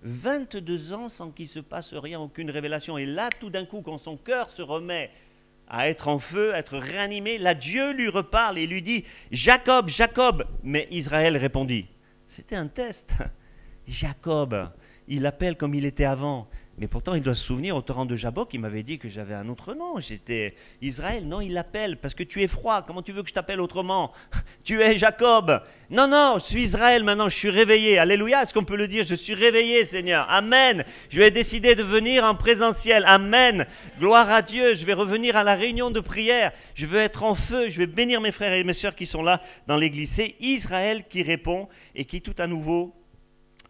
22 0.02 0.92
ans 0.92 1.08
sans 1.08 1.30
qu'il 1.30 1.48
se 1.48 1.58
passe 1.58 1.92
rien, 1.94 2.20
aucune 2.20 2.50
révélation. 2.50 2.98
Et 2.98 3.06
là, 3.06 3.30
tout 3.40 3.50
d'un 3.50 3.64
coup, 3.64 3.82
quand 3.82 3.98
son 3.98 4.16
cœur 4.16 4.50
se 4.50 4.62
remet 4.62 5.10
à 5.68 5.88
être 5.88 6.08
en 6.08 6.18
feu, 6.18 6.54
à 6.54 6.58
être 6.58 6.78
réanimé. 6.78 7.38
Là, 7.38 7.54
Dieu 7.54 7.92
lui 7.92 8.08
reparle 8.08 8.58
et 8.58 8.66
lui 8.66 8.82
dit, 8.82 9.04
Jacob, 9.30 9.88
Jacob. 9.88 10.44
Mais 10.62 10.88
Israël 10.90 11.36
répondit, 11.36 11.86
c'était 12.26 12.56
un 12.56 12.68
test. 12.68 13.12
Jacob, 13.86 14.70
il 15.06 15.22
l'appelle 15.22 15.56
comme 15.56 15.74
il 15.74 15.84
était 15.84 16.04
avant. 16.04 16.48
Mais 16.80 16.86
pourtant, 16.86 17.14
il 17.14 17.22
doit 17.22 17.34
se 17.34 17.44
souvenir 17.44 17.74
au 17.74 17.82
torrent 17.82 18.06
de 18.06 18.14
Jabok, 18.14 18.54
il 18.54 18.60
m'avait 18.60 18.84
dit 18.84 18.98
que 18.98 19.08
j'avais 19.08 19.34
un 19.34 19.48
autre 19.48 19.74
nom. 19.74 19.98
J'étais 19.98 20.54
Israël. 20.80 21.26
Non, 21.26 21.40
il 21.40 21.52
l'appelle 21.52 21.96
parce 21.96 22.14
que 22.14 22.22
tu 22.22 22.40
es 22.40 22.46
froid. 22.46 22.82
Comment 22.82 23.02
tu 23.02 23.10
veux 23.10 23.24
que 23.24 23.28
je 23.28 23.34
t'appelle 23.34 23.60
autrement? 23.60 24.12
Tu 24.64 24.80
es 24.82 24.98
Jacob. 24.98 25.62
Non, 25.90 26.06
non, 26.06 26.34
je 26.38 26.44
suis 26.44 26.62
Israël 26.62 27.02
maintenant, 27.02 27.30
je 27.30 27.34
suis 27.34 27.48
réveillé. 27.48 27.98
Alléluia, 27.98 28.42
est-ce 28.42 28.52
qu'on 28.52 28.64
peut 28.64 28.76
le 28.76 28.86
dire? 28.86 29.04
Je 29.08 29.14
suis 29.14 29.34
réveillé, 29.34 29.84
Seigneur. 29.84 30.26
Amen. 30.28 30.84
Je 31.08 31.18
vais 31.18 31.30
décider 31.30 31.74
de 31.74 31.82
venir 31.82 32.22
en 32.22 32.34
présentiel. 32.34 33.02
Amen. 33.06 33.66
Gloire 33.98 34.28
à 34.30 34.42
Dieu. 34.42 34.74
Je 34.74 34.84
vais 34.84 34.92
revenir 34.92 35.36
à 35.36 35.44
la 35.44 35.54
réunion 35.54 35.90
de 35.90 36.00
prière. 36.00 36.52
Je 36.74 36.86
veux 36.86 36.98
être 36.98 37.22
en 37.22 37.34
feu. 37.34 37.70
Je 37.70 37.78
vais 37.78 37.86
bénir 37.86 38.20
mes 38.20 38.30
frères 38.30 38.52
et 38.52 38.62
mes 38.62 38.74
sœurs 38.74 38.94
qui 38.94 39.06
sont 39.06 39.22
là 39.22 39.40
dans 39.66 39.76
l'église. 39.76 40.12
C'est 40.12 40.36
Israël 40.38 41.04
qui 41.08 41.22
répond 41.22 41.68
et 41.94 42.04
qui 42.04 42.20
tout 42.20 42.36
à 42.38 42.46
nouveau 42.46 42.94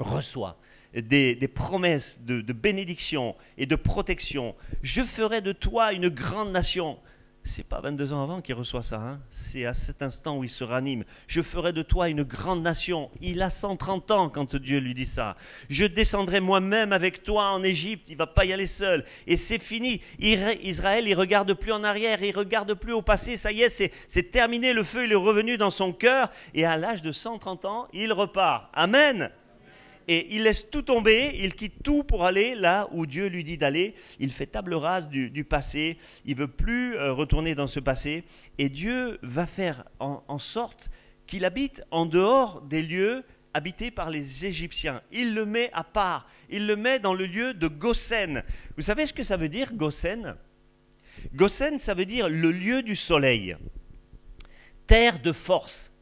reçoit 0.00 0.58
des, 1.02 1.48
promesses 1.48 2.22
de, 2.22 2.52
bénédiction 2.52 3.36
et 3.56 3.66
de 3.66 3.76
protection. 3.76 4.54
Je 4.82 5.02
ferai 5.02 5.40
de 5.40 5.52
toi 5.52 5.92
une 5.92 6.08
grande 6.08 6.52
nation. 6.52 6.98
C'est 7.44 7.64
pas 7.64 7.80
22 7.80 8.12
ans 8.12 8.22
avant 8.22 8.42
qu'il 8.42 8.54
reçoit 8.56 8.82
ça, 8.82 9.00
hein. 9.00 9.20
c'est 9.30 9.64
à 9.64 9.72
cet 9.72 10.02
instant 10.02 10.36
où 10.36 10.44
il 10.44 10.50
se 10.50 10.64
ranime. 10.64 11.04
Je 11.26 11.40
ferai 11.40 11.72
de 11.72 11.80
toi 11.80 12.10
une 12.10 12.22
grande 12.22 12.62
nation. 12.62 13.10
Il 13.22 13.40
a 13.40 13.48
130 13.48 14.10
ans 14.10 14.28
quand 14.28 14.54
Dieu 14.54 14.80
lui 14.80 14.92
dit 14.92 15.06
ça. 15.06 15.34
Je 15.70 15.86
descendrai 15.86 16.40
moi-même 16.40 16.92
avec 16.92 17.22
toi 17.22 17.52
en 17.52 17.62
Égypte, 17.62 18.08
il 18.10 18.18
va 18.18 18.26
pas 18.26 18.44
y 18.44 18.52
aller 18.52 18.66
seul. 18.66 19.02
Et 19.26 19.36
c'est 19.36 19.58
fini. 19.58 20.02
Israël, 20.18 21.08
il 21.08 21.14
regarde 21.14 21.54
plus 21.54 21.72
en 21.72 21.84
arrière, 21.84 22.22
il 22.22 22.36
regarde 22.36 22.74
plus 22.74 22.92
au 22.92 23.00
passé. 23.00 23.38
Ça 23.38 23.50
y 23.50 23.62
est, 23.62 23.90
c'est 24.06 24.30
terminé. 24.30 24.74
Le 24.74 24.82
feu, 24.82 25.04
il 25.04 25.12
est 25.12 25.14
revenu 25.14 25.56
dans 25.56 25.70
son 25.70 25.94
cœur. 25.94 26.30
Et 26.52 26.66
à 26.66 26.76
l'âge 26.76 27.00
de 27.00 27.12
130 27.12 27.64
ans, 27.64 27.88
il 27.94 28.12
repart. 28.12 28.68
Amen 28.74 29.30
et 30.08 30.34
il 30.34 30.44
laisse 30.44 30.70
tout 30.70 30.80
tomber, 30.80 31.32
il 31.38 31.54
quitte 31.54 31.82
tout 31.84 32.02
pour 32.02 32.24
aller 32.24 32.54
là 32.54 32.88
où 32.92 33.04
Dieu 33.04 33.26
lui 33.26 33.44
dit 33.44 33.58
d'aller. 33.58 33.94
Il 34.18 34.32
fait 34.32 34.46
table 34.46 34.72
rase 34.72 35.10
du, 35.10 35.44
passé, 35.44 35.98
il 36.24 36.34
veut 36.34 36.48
plus 36.48 36.96
euh, 36.96 37.12
retourner 37.12 37.54
dans 37.54 37.66
ce 37.66 37.78
passé, 37.78 38.24
et 38.56 38.70
Dieu 38.70 39.18
va 39.22 39.46
faire 39.46 39.84
en, 40.00 40.38
sorte 40.38 40.88
qu'il 41.26 41.44
habite 41.44 41.82
en 41.90 42.06
dehors 42.06 42.62
des 42.62 42.82
lieux 42.82 43.22
habités 43.52 43.90
par 43.90 44.08
les 44.08 44.46
Égyptiens. 44.46 45.02
Il 45.12 45.34
le 45.34 45.44
met 45.44 45.70
à 45.74 45.84
part, 45.84 46.26
il 46.48 46.66
le 46.66 46.76
met 46.76 46.98
dans 46.98 47.14
le 47.14 47.26
lieu 47.26 47.52
de 47.52 47.68
Gosen. 47.68 48.42
Vous 48.76 48.82
savez 48.82 49.04
ce 49.04 49.12
que 49.12 49.24
ça 49.24 49.36
veut 49.36 49.50
dire, 49.50 49.74
Gosen? 49.74 50.36
Gosen, 51.34 51.78
ça 51.78 51.92
veut 51.92 52.06
dire 52.06 52.30
le 52.30 52.50
lieu 52.50 52.82
du 52.82 52.96
soleil, 52.96 53.56
terre 54.86 55.20
de 55.20 55.32
force. 55.32 55.92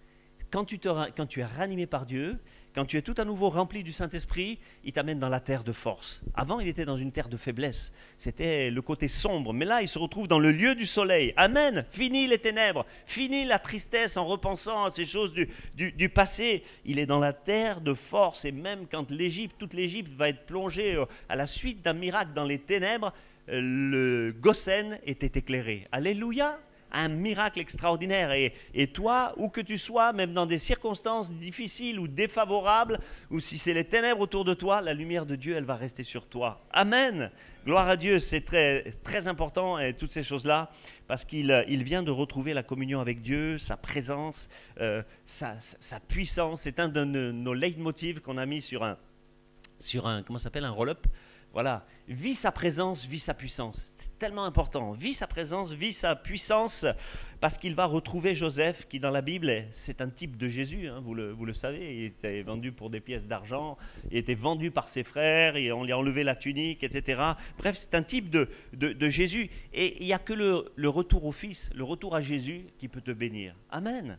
Quand 0.53 0.65
tu, 0.65 0.79
quand 0.79 1.27
tu 1.27 1.41
es 1.41 1.45
ranimé 1.45 1.87
par 1.87 2.07
Dieu, 2.07 2.39
quand 2.77 2.85
tu 2.85 2.99
es 2.99 3.03
tout 3.03 3.15
à 3.17 3.25
nouveau 3.25 3.49
rempli 3.49 3.83
du 3.83 3.91
Saint-Esprit, 3.91 4.59
il 4.85 4.93
t'amène 4.93 5.19
dans 5.19 5.31
la 5.31 5.41
terre 5.41 5.65
de 5.65 5.73
force. 5.73 6.23
Avant, 6.35 6.61
il 6.61 6.69
était 6.69 6.85
dans 6.85 6.99
une 6.99 7.11
terre 7.11 7.31
de 7.31 7.39
faiblesse. 7.39 7.91
C'était 8.19 8.71
le 8.71 8.83
côté 8.83 9.09
sombre. 9.09 9.55
Mais 9.55 9.65
là, 9.65 9.81
il 9.81 9.89
se 9.89 9.99
retrouve 9.99 10.29
dans 10.29 10.39
le 10.39 10.53
lieu 10.53 10.75
du 10.75 10.85
soleil. 10.85 11.33
Amen. 11.39 11.87
Fini 11.91 12.27
les 12.27 12.37
ténèbres. 12.37 12.85
Fini 13.07 13.47
la 13.47 13.59
tristesse 13.59 14.19
en 14.19 14.27
repensant 14.27 14.85
à 14.85 14.91
ces 14.91 15.07
choses 15.07 15.33
du, 15.33 16.09
passé. 16.11 16.65
Il 16.85 16.99
est 16.99 17.07
dans 17.07 17.19
la 17.19 17.33
terre 17.33 17.81
de 17.81 17.95
force. 17.95 18.45
Et 18.45 18.53
même 18.53 18.87
quand 18.87 19.11
l'Égypte, 19.11 19.57
toute 19.59 19.73
l'Égypte 19.73 20.13
va 20.13 20.29
être 20.29 20.45
plongée 20.45 20.97
euh, 20.97 21.07
à 21.31 21.37
la 21.37 21.47
suite 21.47 21.83
d'un 21.83 21.95
miracle 21.95 22.35
dans 22.35 22.45
les 22.45 22.59
ténèbres, 22.59 23.15
euh, 23.49 23.59
le 23.63 24.35
Gossen 24.39 24.99
était 25.07 25.39
éclairé. 25.39 25.89
Alléluia 25.93 26.59
un 26.93 27.09
miracle 27.09 27.61
extraordinaire. 27.61 28.33
Et, 28.33 28.87
toi, 28.89 29.35
où 29.37 29.49
que 29.49 29.61
tu 29.61 29.79
sois, 29.79 30.13
même 30.13 30.33
dans 30.33 30.47
des 30.47 30.59
circonstances 30.59 31.33
difficiles 31.33 31.99
ou 31.99 32.09
défavorables, 32.09 32.99
ou 33.31 33.41
si 33.41 33.59
c'est 33.59 33.75
les 33.75 33.85
ténèbres 33.85 34.21
autour 34.21 34.45
de 34.45 34.55
toi, 34.55 34.81
la 34.81 34.95
lumière 34.95 35.27
de 35.27 35.37
Dieu, 35.37 35.57
elle 35.57 35.65
va 35.65 35.77
rester 35.77 36.03
sur 36.03 36.27
toi. 36.27 36.61
Amen. 36.71 37.31
Gloire 37.65 37.89
à 37.89 37.97
Dieu, 37.97 38.21
c'est 38.21 38.43
très, 38.43 38.93
très 39.03 39.27
important, 39.27 39.79
et 39.79 39.93
toutes 39.93 40.13
ces 40.13 40.23
choses-là, 40.23 40.71
parce 41.09 41.25
qu'il 41.25 41.65
il 41.69 41.83
vient 41.83 42.05
de 42.05 42.13
retrouver 42.13 42.55
la 42.55 42.63
communion 42.63 43.01
avec 43.01 43.23
Dieu, 43.23 43.59
sa 43.59 43.77
présence, 43.77 44.49
euh, 44.81 45.03
sa, 45.25 45.57
sa, 45.59 45.99
puissance. 45.99 46.61
C'est 46.63 46.79
un 46.79 46.89
de 46.89 47.03
nos 47.05 47.55
leitmotivs 47.55 48.21
qu'on 48.21 48.39
a 48.39 48.47
mis 48.47 48.63
sur 48.63 48.85
un, 48.85 48.97
sur 49.81 50.07
un 50.07 50.23
comment 50.23 50.39
s'appelle, 50.39 50.65
un 50.65 50.71
roll-up. 50.71 51.07
Voilà, 51.57 51.87
vis 52.07 52.35
sa 52.35 52.53
présence, 52.53 53.07
vis 53.07 53.21
sa 53.21 53.33
puissance. 53.33 53.95
C'est 53.97 54.19
tellement 54.19 54.45
important. 54.45 54.93
Vis 54.93 55.15
sa 55.15 55.27
présence, 55.27 55.73
vis 55.73 55.95
sa 55.95 56.15
puissance, 56.15 56.85
parce 57.41 57.57
qu'il 57.57 57.75
va 57.75 57.87
retrouver 57.87 58.35
Joseph, 58.35 58.87
qui 58.87 59.01
dans 59.01 59.11
la 59.11 59.23
Bible, 59.23 59.65
c'est 59.71 60.03
un 60.03 60.11
type 60.11 60.37
de 60.37 60.51
Jésus, 60.51 60.87
hein, 60.87 61.01
vous, 61.03 61.15
le, 61.15 61.33
vous, 61.33 61.47
le, 61.47 61.55
savez. 61.55 61.97
Il 61.97 62.05
était 62.05 62.43
vendu 62.43 62.73
pour 62.73 62.91
des 62.91 63.01
pièces 63.01 63.27
d'argent, 63.27 63.79
il 64.11 64.19
était 64.19 64.35
vendu 64.35 64.71
par 64.71 64.91
ses 64.91 65.03
frères, 65.03 65.57
et 65.57 65.73
on 65.73 65.83
lui 65.83 65.93
a 65.93 65.99
enlevé 65.99 66.25
la 66.25 66.37
tunique, 66.37 66.85
etc. 66.85 67.23
Bref, 67.57 67.75
c'est 67.75 67.95
un 67.95 68.03
type 68.03 68.29
de, 68.29 68.51
de, 68.75 69.09
Jésus. 69.09 69.49
Et 69.73 69.97
il 70.03 70.05
n'y 70.05 70.13
a 70.13 70.19
que 70.19 70.35
le, 70.35 70.71
le 70.77 70.89
retour 70.91 71.25
au 71.25 71.33
Fils, 71.33 71.71
le 71.75 71.85
retour 71.85 72.15
à 72.15 72.21
Jésus 72.21 72.67
qui 72.77 72.89
peut 72.89 73.01
te 73.01 73.13
bénir. 73.13 73.57
Amen 73.71 74.19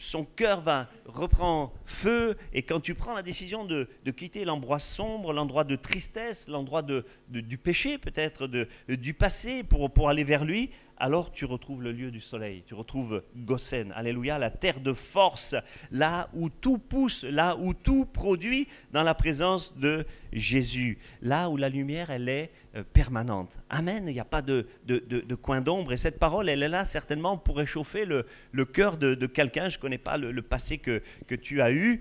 son 0.00 0.24
cœur 0.24 0.62
va 0.62 0.88
reprendre 1.06 1.72
feu, 1.84 2.36
et 2.52 2.62
quand 2.62 2.80
tu 2.80 2.94
prends 2.94 3.14
la 3.14 3.22
décision 3.22 3.64
de, 3.64 3.86
quitter 4.16 4.44
l'endroit 4.44 4.78
sombre, 4.78 5.32
l'endroit 5.32 5.64
de 5.64 5.76
tristesse, 5.76 6.48
l'endroit 6.48 6.82
de, 6.82 7.04
du 7.28 7.58
péché 7.58 7.98
peut-être, 7.98 8.48
du 8.88 9.14
passé, 9.14 9.62
pour, 9.62 9.90
pour 9.90 10.08
aller 10.08 10.24
vers 10.24 10.44
lui, 10.44 10.70
alors 11.00 11.32
tu 11.32 11.46
retrouves 11.46 11.82
le 11.82 11.92
lieu 11.92 12.10
du 12.10 12.20
soleil, 12.20 12.62
tu 12.66 12.74
retrouves 12.74 13.22
Gosen, 13.34 13.90
alléluia, 13.92 14.38
la 14.38 14.50
terre 14.50 14.80
de 14.80 14.92
force, 14.92 15.54
là 15.90 16.28
où 16.34 16.50
tout 16.50 16.78
pousse, 16.78 17.24
là 17.24 17.56
où 17.56 17.72
tout 17.72 18.04
produit 18.04 18.68
dans 18.92 19.02
la 19.02 19.14
présence 19.14 19.76
de 19.78 20.04
Jésus, 20.32 20.98
là 21.22 21.48
où 21.48 21.56
la 21.56 21.70
lumière, 21.70 22.10
elle 22.10 22.28
est 22.28 22.50
permanente. 22.92 23.50
Amen, 23.68 24.04
il 24.06 24.14
n'y 24.14 24.20
a 24.20 24.24
pas 24.24 24.42
de, 24.42 24.66
de, 24.86 25.34
coin 25.34 25.60
d'ombre, 25.60 25.92
et 25.92 25.96
cette 25.96 26.18
parole, 26.18 26.48
elle 26.48 26.62
est 26.62 26.68
là 26.68 26.84
certainement 26.84 27.36
pour 27.36 27.56
réchauffer 27.56 28.04
le, 28.04 28.26
le 28.52 28.64
cœur 28.64 28.96
de, 28.96 29.14
quelqu'un, 29.26 29.68
je 29.68 29.76
ne 29.76 29.80
connais 29.80 29.98
pas 29.98 30.16
le, 30.16 30.30
le 30.30 30.42
passé 30.42 30.78
que, 30.78 31.02
que 31.26 31.34
tu 31.34 31.60
as 31.60 31.72
eu, 31.72 32.00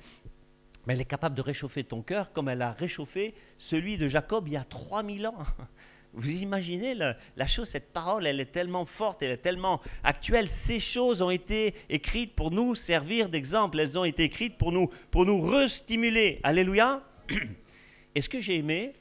mais 0.86 0.94
elle 0.94 1.02
est 1.02 1.06
capable 1.06 1.36
de 1.36 1.42
réchauffer 1.42 1.84
ton 1.84 2.02
cœur 2.02 2.32
comme 2.32 2.50
elle 2.50 2.62
a 2.62 2.72
réchauffé 2.72 3.36
celui 3.58 3.98
de 3.98 4.08
Jacob 4.08 4.48
il 4.48 4.54
y 4.54 4.58
a 4.58 4.64
3000 4.64 5.28
ans. 5.28 5.38
Vous 6.14 6.32
imaginez 6.32 6.96
la, 6.96 7.16
chose, 7.46 7.70
cette 7.70 7.94
parole, 7.94 8.26
elle 8.26 8.40
est 8.40 8.52
tellement 8.52 8.86
forte, 8.86 9.22
elle 9.22 9.30
est 9.30 9.38
tellement 9.38 9.80
actuelle. 10.04 10.50
Ces 10.50 10.80
choses 10.80 11.22
ont 11.22 11.30
été 11.30 11.76
écrites 11.88 12.34
pour 12.34 12.50
nous 12.50 12.74
servir 12.74 13.30
d'exemple. 13.30 13.80
Elles 13.80 14.00
ont 14.00 14.04
été 14.04 14.24
écrites 14.24 14.58
pour 14.58 14.72
nous, 14.72 14.90
pour 15.12 15.28
nous 15.28 15.40
restimuler. 15.40 16.40
Alléluia. 16.42 17.04
Et 18.16 18.22
ce 18.22 18.30
que 18.30 18.42
j'ai 18.42 18.58
aimé, 18.58 18.94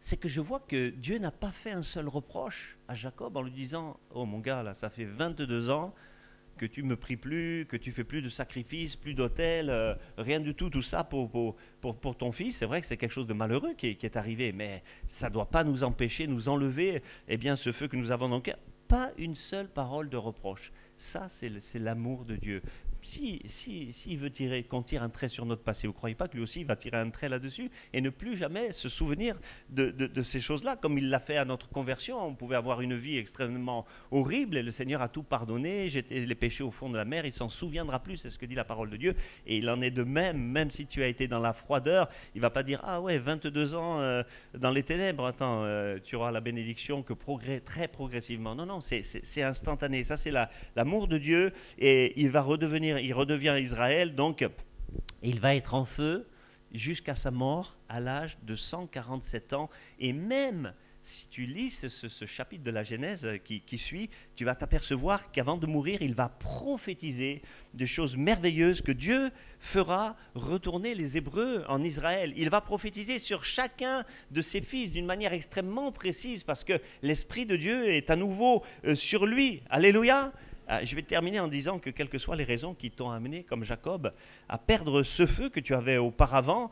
c'est 0.00 0.16
que 0.16 0.28
je 0.28 0.40
vois 0.40 0.60
que 0.60 0.90
Dieu 0.90 1.18
n'a 1.18 1.30
pas 1.30 1.50
fait 1.50 1.72
un 1.72 1.82
seul 1.82 2.08
reproche 2.08 2.78
à 2.88 2.94
Jacob 2.94 3.36
en 3.36 3.42
lui 3.42 3.50
disant 3.50 3.98
Oh 4.14 4.24
mon 4.24 4.38
gars, 4.38 4.62
là, 4.62 4.74
ça 4.74 4.90
fait 4.90 5.04
22 5.04 5.70
ans 5.70 5.94
que 6.58 6.66
tu 6.66 6.82
me 6.82 6.96
pries 6.96 7.16
plus, 7.16 7.66
que 7.66 7.76
tu 7.76 7.92
fais 7.92 8.04
plus 8.04 8.20
de 8.20 8.28
sacrifices, 8.28 8.96
plus 8.96 9.14
d'autels, 9.14 9.70
euh, 9.70 9.94
rien 10.18 10.40
du 10.40 10.54
tout, 10.54 10.68
tout 10.68 10.82
ça 10.82 11.04
pour, 11.04 11.30
pour, 11.30 11.56
pour, 11.80 12.16
ton 12.16 12.32
fils. 12.32 12.56
C'est 12.56 12.66
vrai 12.66 12.80
que 12.80 12.86
c'est 12.86 12.96
quelque 12.96 13.12
chose 13.12 13.26
de 13.26 13.32
malheureux 13.32 13.74
qui 13.74 13.86
est, 13.86 14.16
arrivé, 14.16 14.52
mais 14.52 14.82
ça 15.06 15.28
ne 15.28 15.34
doit 15.34 15.48
pas 15.48 15.64
nous 15.64 15.84
empêcher, 15.84 16.26
nous 16.26 16.48
enlever 16.48 17.02
eh 17.28 17.36
bien, 17.36 17.56
ce 17.56 17.72
feu 17.72 17.88
que 17.88 17.96
nous 17.96 18.10
avons 18.10 18.28
dans 18.28 18.36
le 18.36 18.42
cœur. 18.42 18.58
Pas 18.88 19.12
une 19.18 19.36
seule 19.36 19.68
parole 19.68 20.08
de 20.08 20.16
reproche. 20.16 20.72
Ça, 20.96 21.28
c'est 21.28 21.78
l'amour 21.78 22.24
de 22.24 22.36
Dieu 22.36 22.62
s'il 23.02 23.40
si, 23.46 23.92
si, 23.92 24.16
veut 24.16 24.30
tirer, 24.30 24.62
qu'on 24.62 24.82
tire 24.82 25.02
un 25.02 25.08
trait 25.08 25.28
sur 25.28 25.46
notre 25.46 25.62
passé, 25.62 25.86
vous 25.86 25.92
ne 25.92 25.96
croyez 25.96 26.14
pas 26.14 26.28
que 26.28 26.36
lui 26.36 26.42
aussi 26.42 26.64
va 26.64 26.76
tirer 26.76 26.98
un 26.98 27.10
trait 27.10 27.28
là-dessus 27.28 27.70
et 27.92 28.00
ne 28.00 28.10
plus 28.10 28.36
jamais 28.36 28.72
se 28.72 28.88
souvenir 28.88 29.36
de, 29.70 29.90
de, 29.90 30.22
ces 30.22 30.40
choses-là, 30.40 30.76
comme 30.76 30.98
il 30.98 31.10
l'a 31.10 31.20
fait 31.20 31.36
à 31.36 31.44
notre 31.44 31.68
conversion? 31.68 32.18
On 32.20 32.34
pouvait 32.34 32.56
avoir 32.56 32.80
une 32.80 32.96
vie 32.96 33.18
extrêmement 33.18 33.86
horrible 34.10 34.56
et 34.56 34.62
le 34.62 34.70
Seigneur 34.70 35.02
a 35.02 35.08
tout 35.08 35.22
pardonné, 35.22 35.88
j'étais 35.88 36.26
les 36.26 36.34
péchés 36.34 36.64
au 36.64 36.70
fond 36.70 36.88
de 36.90 36.96
la 36.96 37.04
mer, 37.04 37.24
il 37.24 37.32
s'en 37.32 37.48
souviendra 37.48 38.00
plus, 38.00 38.16
c'est 38.16 38.30
ce 38.30 38.38
que 38.38 38.46
dit 38.46 38.54
la 38.54 38.64
parole 38.64 38.90
de 38.90 38.96
Dieu. 38.96 39.14
Et 39.46 39.58
il 39.58 39.68
en 39.70 39.80
est 39.80 39.90
de 39.90 40.02
même, 40.02 40.38
même 40.38 40.70
si 40.70 40.86
tu 40.86 41.02
as 41.02 41.08
été 41.08 41.28
dans 41.28 41.40
la 41.40 41.52
froideur, 41.52 42.08
il 42.34 42.40
va 42.40 42.50
pas 42.50 42.62
dire 42.62 42.80
Ah 42.84 43.00
ouais, 43.00 43.18
22 43.18 43.74
ans 43.74 44.00
euh, 44.00 44.22
dans 44.54 44.70
les 44.70 44.82
ténèbres, 44.82 45.26
attends, 45.26 45.64
euh, 45.64 45.98
tu 46.02 46.16
auras 46.16 46.30
la 46.30 46.40
bénédiction 46.40 47.02
que 47.02 47.12
progrès, 47.12 47.60
très 47.60 47.88
progressivement. 47.88 48.54
Non, 48.54 48.66
non, 48.66 48.80
c'est 48.80 49.42
instantané. 49.42 50.04
Ça, 50.04 50.16
c'est 50.16 50.32
l'amour 50.76 51.08
de 51.08 51.18
Dieu 51.18 51.52
et 51.78 52.20
il 52.20 52.30
va 52.30 52.42
redevenir 52.42 52.87
il 52.96 53.12
redevient 53.12 53.56
Israël, 53.60 54.14
donc 54.14 54.46
il 55.22 55.40
va 55.40 55.54
être 55.54 55.74
en 55.74 55.84
feu 55.84 56.28
jusqu'à 56.72 57.14
sa 57.14 57.30
mort 57.30 57.76
à 57.88 58.00
l'âge 58.00 58.38
de 58.42 58.54
147 58.54 59.52
ans. 59.52 59.70
Et 59.98 60.12
même 60.12 60.72
si 61.00 61.28
tu 61.28 61.46
lis 61.46 61.70
ce, 61.70 62.26
chapitre 62.26 62.62
de 62.62 62.70
la 62.70 62.82
Genèse 62.82 63.26
qui, 63.44 63.60
qui 63.60 63.78
suit, 63.78 64.10
tu 64.34 64.44
vas 64.44 64.54
t'apercevoir 64.54 65.30
qu'avant 65.30 65.56
de 65.56 65.66
mourir, 65.66 66.02
il 66.02 66.14
va 66.14 66.28
prophétiser 66.28 67.40
des 67.72 67.86
choses 67.86 68.16
merveilleuses 68.16 68.82
que 68.82 68.92
Dieu 68.92 69.30
fera 69.58 70.16
retourner 70.34 70.94
les 70.94 71.16
Hébreux 71.16 71.64
en 71.68 71.82
Israël. 71.82 72.34
Il 72.36 72.50
va 72.50 72.60
prophétiser 72.60 73.18
sur 73.18 73.44
chacun 73.44 74.04
de 74.30 74.42
ses 74.42 74.60
fils 74.60 74.90
d'une 74.90 75.06
manière 75.06 75.32
extrêmement 75.32 75.92
précise 75.92 76.42
parce 76.42 76.64
que 76.64 76.78
l'Esprit 77.02 77.46
de 77.46 77.56
Dieu 77.56 77.88
est 77.88 78.10
à 78.10 78.16
nouveau 78.16 78.62
euh, 78.84 78.94
sur 78.94 79.24
lui. 79.24 79.62
Alléluia. 79.70 80.32
Ah, 80.70 80.84
je 80.84 80.94
vais 80.94 81.02
terminer 81.02 81.40
en 81.40 81.48
disant 81.48 81.78
que 81.78 81.88
quelles 81.88 82.10
que 82.10 82.18
soient 82.18 82.36
les 82.36 82.44
raisons 82.44 82.74
qui 82.74 82.90
t'ont 82.90 83.10
amené, 83.10 83.42
comme 83.42 83.64
Jacob, 83.64 84.12
à 84.50 84.58
perdre 84.58 85.02
ce 85.02 85.24
feu 85.24 85.48
que 85.48 85.60
tu 85.60 85.74
avais 85.74 85.96
auparavant, 85.96 86.70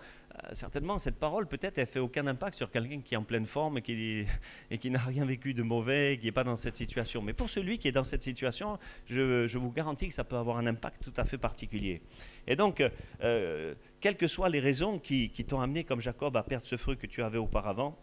certainement, 0.53 0.99
cette 0.99 1.17
parole, 1.17 1.47
peut-être, 1.47 1.79
elle 1.79 1.87
fait 1.87 1.99
aucun 1.99 2.27
impact 2.27 2.57
sur 2.57 2.71
quelqu'un 2.71 3.01
qui 3.01 3.15
est 3.15 3.17
en 3.17 3.23
pleine 3.23 3.47
forme 3.47 3.79
et 3.79 3.83
qui, 3.83 4.27
et 4.71 4.79
qui 4.79 4.91
n'a 4.91 4.99
rien 4.99 5.25
vécu 5.25 5.55
de 5.55 5.63
mauvais, 5.63 6.19
qui 6.21 6.27
n'est 6.27 6.33
pas 6.33 6.45
dans 6.45 6.57
cette 6.57 6.77
situation. 6.77 7.23
Mais 7.23 7.33
pour 7.33 7.49
celui 7.49 7.79
qui 7.79 7.89
est 7.89 7.93
dans 7.93 8.05
cette 8.05 8.23
situation, 8.23 8.79
je, 9.07 9.57
vous 9.57 9.73
garantis 9.73 10.09
que 10.09 10.15
ça 10.15 10.25
peut 10.25 10.37
avoir 10.37 10.59
un 10.59 10.67
impact 10.67 11.03
tout 11.03 11.15
à 11.17 11.25
fait 11.25 11.39
particulier. 11.39 12.03
Et 12.47 12.55
donc, 12.55 12.83
euh, 13.23 13.75
quelles 14.01 14.17
que 14.17 14.29
soient 14.29 14.49
les 14.49 14.61
raisons 14.61 14.99
qui, 14.99 15.31
qui 15.31 15.45
t'ont 15.45 15.61
amené, 15.61 15.85
comme 15.85 16.01
Jacob, 16.01 16.37
à 16.37 16.43
perdre 16.43 16.67
ce 16.67 16.77
fruit 16.77 16.97
que 16.97 17.07
tu 17.07 17.23
avais 17.23 17.39
auparavant, 17.39 17.99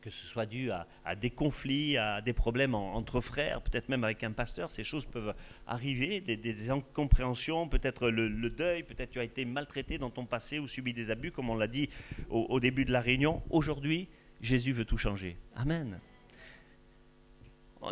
que 0.00 0.10
ce 0.10 0.26
soit 0.26 0.46
dû 0.46 0.70
à, 0.70 0.86
des 1.16 1.30
conflits, 1.30 1.96
à 1.96 2.20
des 2.20 2.32
problèmes 2.32 2.74
entre 2.74 3.20
frères, 3.20 3.62
peut-être 3.62 3.88
même 3.88 4.04
avec 4.04 4.22
un 4.24 4.32
pasteur, 4.32 4.70
ces 4.70 4.84
choses 4.84 5.06
peuvent 5.06 5.34
arriver, 5.66 6.20
des, 6.20 6.70
incompréhensions, 6.70 7.68
peut-être 7.68 8.08
le, 8.08 8.50
deuil, 8.50 8.82
peut-être 8.82 9.10
tu 9.10 9.20
as 9.20 9.24
été 9.24 9.44
maltraité 9.44 9.98
dans 9.98 10.10
ton 10.10 10.26
passé 10.26 10.58
ou 10.58 10.66
subi 10.66 10.92
des 10.92 11.10
abus, 11.10 11.32
comme 11.32 11.50
on 11.50 11.56
l'a 11.56 11.66
dit 11.66 11.88
au, 12.30 12.60
début 12.60 12.84
de 12.84 12.92
la 12.92 13.00
réunion. 13.00 13.42
Aujourd'hui, 13.50 14.08
Jésus 14.40 14.72
veut 14.72 14.84
tout 14.84 14.98
changer. 14.98 15.36
Amen. 15.56 15.98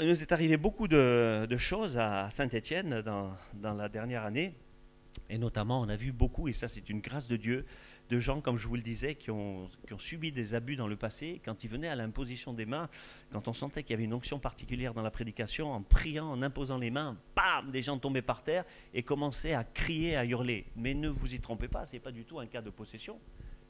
Il 0.01 0.09
nous 0.09 0.23
est 0.23 0.33
arrivé 0.33 0.57
beaucoup 0.57 0.89
de, 0.89 1.57
choses 1.57 1.97
à 1.97 2.29
Saint-Étienne 2.31 3.03
dans, 3.03 3.37
dans 3.55 3.75
la 3.75 3.89
dernière 3.89 4.25
année. 4.25 4.55
Et 5.31 5.39
notamment, 5.39 5.81
on 5.81 5.89
a 5.89 5.97
vu 5.97 6.13
beaucoup, 6.13 6.49
et 6.49 6.53
ça 6.53 6.69
c'est 6.69 6.91
une 6.91 7.01
grâce 7.01 7.27
de 7.27 7.37
Dieu, 7.37 7.65
de 8.09 8.19
gens, 8.19 8.41
comme 8.41 8.59
je 8.59 8.69
vous 8.69 8.77
le 8.77 8.83
disais, 8.83 9.15
qui 9.15 9.31
ont, 9.31 9.69
subi 9.99 10.33
des 10.33 10.55
abus 10.55 10.77
dans 10.77 10.87
le 10.87 10.97
passé. 10.97 11.41
Quand 11.45 11.65
ils 11.65 11.71
venaient 11.71 11.89
à 11.89 11.97
l'imposition 11.97 12.53
des 12.53 12.67
mains, 12.67 12.89
quand 13.33 13.49
on 13.49 13.53
sentait 13.53 13.83
qu'il 13.83 13.93
y 13.93 13.95
avait 13.95 14.05
une 14.05 14.15
onction 14.15 14.39
particulière 14.39 14.95
dans 14.95 15.03
la 15.03 15.11
prédication, 15.11 15.73
en 15.73 15.83
priant, 15.83 16.27
en 16.31 16.43
imposant 16.43 16.79
les 16.79 16.91
mains, 16.91 17.17
bam, 17.35 17.71
des 17.71 17.83
gens 17.83 17.99
tombaient 17.99 18.23
par 18.23 18.43
terre 18.43 18.65
et 18.95 19.03
commençaient 19.03 19.55
à 19.55 19.65
crier, 19.65 20.17
à 20.17 20.25
hurler. 20.25 20.67
Mais 20.77 20.95
ne 20.95 21.09
vous 21.09 21.35
y 21.35 21.41
trompez 21.41 21.69
pas, 21.69 21.87
ce 21.87 21.95
n'est 21.95 22.01
pas 22.01 22.13
du 22.13 22.25
tout 22.25 22.39
un 22.39 22.47
cas 22.47 22.63
de 22.63 22.71
possession. 22.71 23.19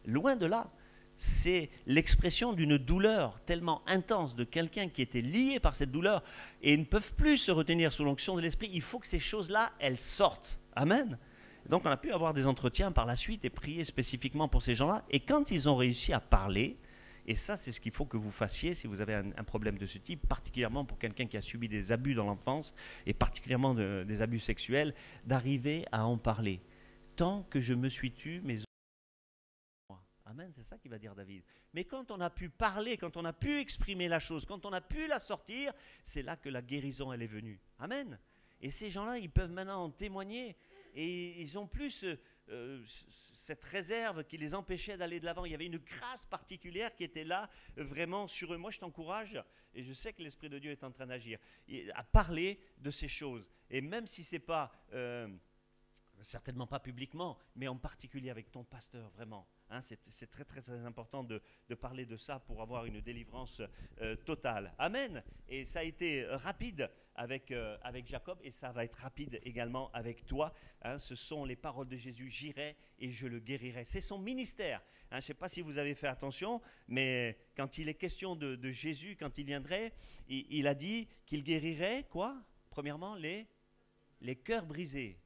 Loin 0.05 0.37
de 0.37 0.47
là. 0.47 0.71
C'est 1.19 1.71
l'expression 1.87 2.53
d'une 2.53 2.77
douleur 2.77 3.41
tellement 3.47 3.81
intense 3.87 4.37
de 4.37 4.45
quelqu'un 4.45 4.91
qui 4.91 5.01
était 5.01 5.23
lié 5.23 5.59
par 5.61 5.75
cette 5.75 5.91
douleur 5.91 6.23
et 6.61 6.77
ne 6.77 6.85
peuvent 6.85 7.15
plus 7.15 7.39
se 7.39 7.51
retenir 7.51 7.91
sous 7.91 8.05
l'onction 8.05 8.37
de 8.37 8.43
l'esprit. 8.43 8.69
Il 8.71 8.83
faut 8.83 8.99
que 8.99 9.07
ces 9.07 9.19
choses-là, 9.19 9.73
elles 9.79 9.99
sortent. 9.99 10.59
Amen. 10.75 11.17
Donc 11.69 11.85
on 11.85 11.91
a 11.91 11.97
pu 11.97 12.13
avoir 12.13 12.35
des 12.35 12.47
entretiens 12.47 12.93
par 12.93 13.07
la 13.07 13.17
suite 13.17 13.45
et 13.45 13.51
prier 13.51 13.85
spécifiquement 13.85 14.49
pour 14.49 14.63
ces 14.63 14.75
gens-là. 14.75 15.05
Et 15.11 15.21
quand 15.21 15.51
ils 15.51 15.69
ont 15.69 15.77
réussi 15.77 16.13
à 16.13 16.21
parler, 16.21 16.79
et 17.27 17.35
ça 17.35 17.57
c'est 17.57 17.73
ce 17.73 17.81
qu'il 17.81 17.93
faut 17.93 18.07
que 18.07 18.17
vous 18.17 18.31
fassiez 18.31 18.75
si 18.75 18.87
vous 18.87 19.01
avez 19.01 19.15
un, 19.15 19.45
problème 19.45 19.79
de 19.79 19.87
ce 19.87 19.99
type, 19.99 20.27
particulièrement 20.29 20.85
pour 20.85 20.99
quelqu'un 20.99 21.27
qui 21.27 21.37
a 21.37 21.41
subi 21.41 21.69
des 21.69 21.93
abus 21.93 22.15
dans 22.15 22.27
l'enfance, 22.27 22.75
et 23.05 23.15
particulièrement 23.15 23.75
des 23.75 24.23
abus 24.23 24.39
sexuels, 24.39 24.95
d'arriver 25.25 25.85
à 25.93 26.07
en 26.07 26.19
parler. 26.19 26.61
Tant 27.17 27.43
que 27.45 27.61
je 27.61 27.75
me 27.75 27.89
suis 27.89 28.13
tu, 28.13 28.41
mes 28.43 28.59
Amen, 30.29 30.51
c'est 30.53 30.65
ça 30.65 30.77
qui 30.77 30.89
va 30.89 30.99
dire 30.99 31.15
David. 31.15 31.43
Mais 31.73 31.85
quand 31.85 32.11
on 32.11 32.21
a 32.21 32.31
pu 32.31 32.49
parler, 32.49 32.97
quand 32.97 33.17
on 33.17 33.25
a 33.25 33.33
pu 33.33 33.59
exprimer 33.59 34.09
la 34.09 34.19
chose, 34.19 34.45
quand 34.45 34.67
on 34.67 34.73
a 34.73 34.81
pu 34.81 35.07
la 35.07 35.21
sortir, 35.21 35.73
c'est 36.03 36.23
là 36.23 36.37
que 36.37 36.49
la 36.49 36.63
guérison, 36.63 37.13
elle 37.13 37.23
est 37.23 37.29
venue. 37.29 37.61
Amen. 37.79 38.19
Et 38.61 38.71
ces 38.71 38.91
gens-là, 38.91 39.19
ils 39.19 39.31
peuvent 39.31 39.53
maintenant 39.53 39.85
en 39.85 39.91
témoigner 39.91 40.57
et 40.97 41.41
ils 41.41 41.59
ont 41.59 41.67
plus 41.67 42.05
euh, 42.49 42.83
cette 43.11 43.63
réserve 43.65 44.25
qui 44.25 44.39
les 44.39 44.55
empêchait 44.55 44.97
d'aller 44.97 45.21
de 45.21 45.27
l'avant. 45.27 45.45
Il 45.45 45.53
y 45.53 45.55
avait 45.55 45.67
une 45.67 45.77
grâce 45.79 46.25
particulière 46.25 46.95
qui 46.95 47.05
était 47.05 47.25
là 47.25 47.51
euh, 47.77 47.85
vraiment 47.85 48.27
sur 48.27 48.55
eux. 48.55 48.57
Moi, 48.57 48.71
je 48.71 48.81
t'encourage, 48.81 49.39
et 49.75 49.83
je 49.83 49.93
sais 49.93 50.15
que 50.15 50.23
l'Esprit 50.23 50.49
de 50.49 50.59
Dieu 50.59 50.71
est 50.71 50.83
en 50.83 50.91
train 50.91 51.07
d'agir, 51.07 51.39
à 51.95 52.03
parler 52.03 52.59
de 52.79 52.91
ces 52.91 53.09
choses. 53.09 53.47
Et 53.69 53.83
même 53.83 54.07
si 54.07 54.25
ce 54.25 54.37
n'est 54.37 54.41
pas, 54.41 54.73
euh, 54.95 55.29
certainement 56.23 56.67
pas 56.67 56.81
publiquement, 56.81 57.39
mais 57.57 57.69
en 57.69 57.77
particulier 57.77 58.31
avec 58.31 58.51
ton 58.51 58.65
pasteur, 58.65 59.11
vraiment. 59.11 59.47
Hein, 59.71 59.81
c'est 59.81 60.31
très, 60.31 60.45
très 60.45 60.63
très 60.63 60.85
important 60.85 61.25
de, 61.25 61.41
parler 61.81 62.07
de 62.07 62.17
ça 62.17 62.39
pour 62.39 62.63
avoir 62.63 62.85
une 62.85 63.01
délivrance 63.01 63.61
totale. 64.25 64.73
Amen. 64.79 65.23
Et 65.49 65.65
ça 65.65 65.81
a 65.81 65.83
été 65.83 66.25
rapide 66.27 66.91
avec, 67.17 67.51
euh, 67.51 67.77
avec 67.83 68.07
Jacob 68.07 68.39
et 68.43 68.51
ça 68.51 68.73
va 68.73 68.85
être 68.85 68.97
rapide 68.97 69.41
également 69.43 69.91
avec 69.93 70.27
toi. 70.27 70.53
Hein. 70.83 70.99
ce 70.99 71.15
sont 71.15 71.45
les 71.45 71.57
paroles 71.57 71.89
de 71.89 71.97
Jésus, 71.97 72.31
j'irai 72.31 72.77
et 72.99 73.11
je 73.11 73.27
le 73.27 73.41
guérirai. 73.41 73.85
C'est 73.85 74.01
son 74.01 74.19
ministère. 74.19 74.81
Hein. 75.11 75.13
je 75.13 75.17
ne 75.17 75.21
sais 75.21 75.35
pas 75.35 75.49
si 75.49 75.63
vous 75.63 75.79
avez 75.79 75.95
fait 75.95 76.07
attention, 76.07 76.61
mais 76.89 77.39
quand 77.57 77.79
il 77.79 77.89
est 77.89 77.95
question 77.95 78.37
de, 78.37 78.71
Jésus, 78.71 79.17
quand 79.19 79.39
il 79.39 79.47
viendrait, 79.47 79.93
il, 80.29 80.67
a 80.67 80.75
dit 80.75 81.09
qu'il 81.25 81.43
guérirait 81.43 82.07
quoi? 82.11 82.37
Premièrement, 82.71 83.15
les, 83.15 83.47
les 84.21 84.37
cœurs 84.37 84.67
brisés. 84.67 85.19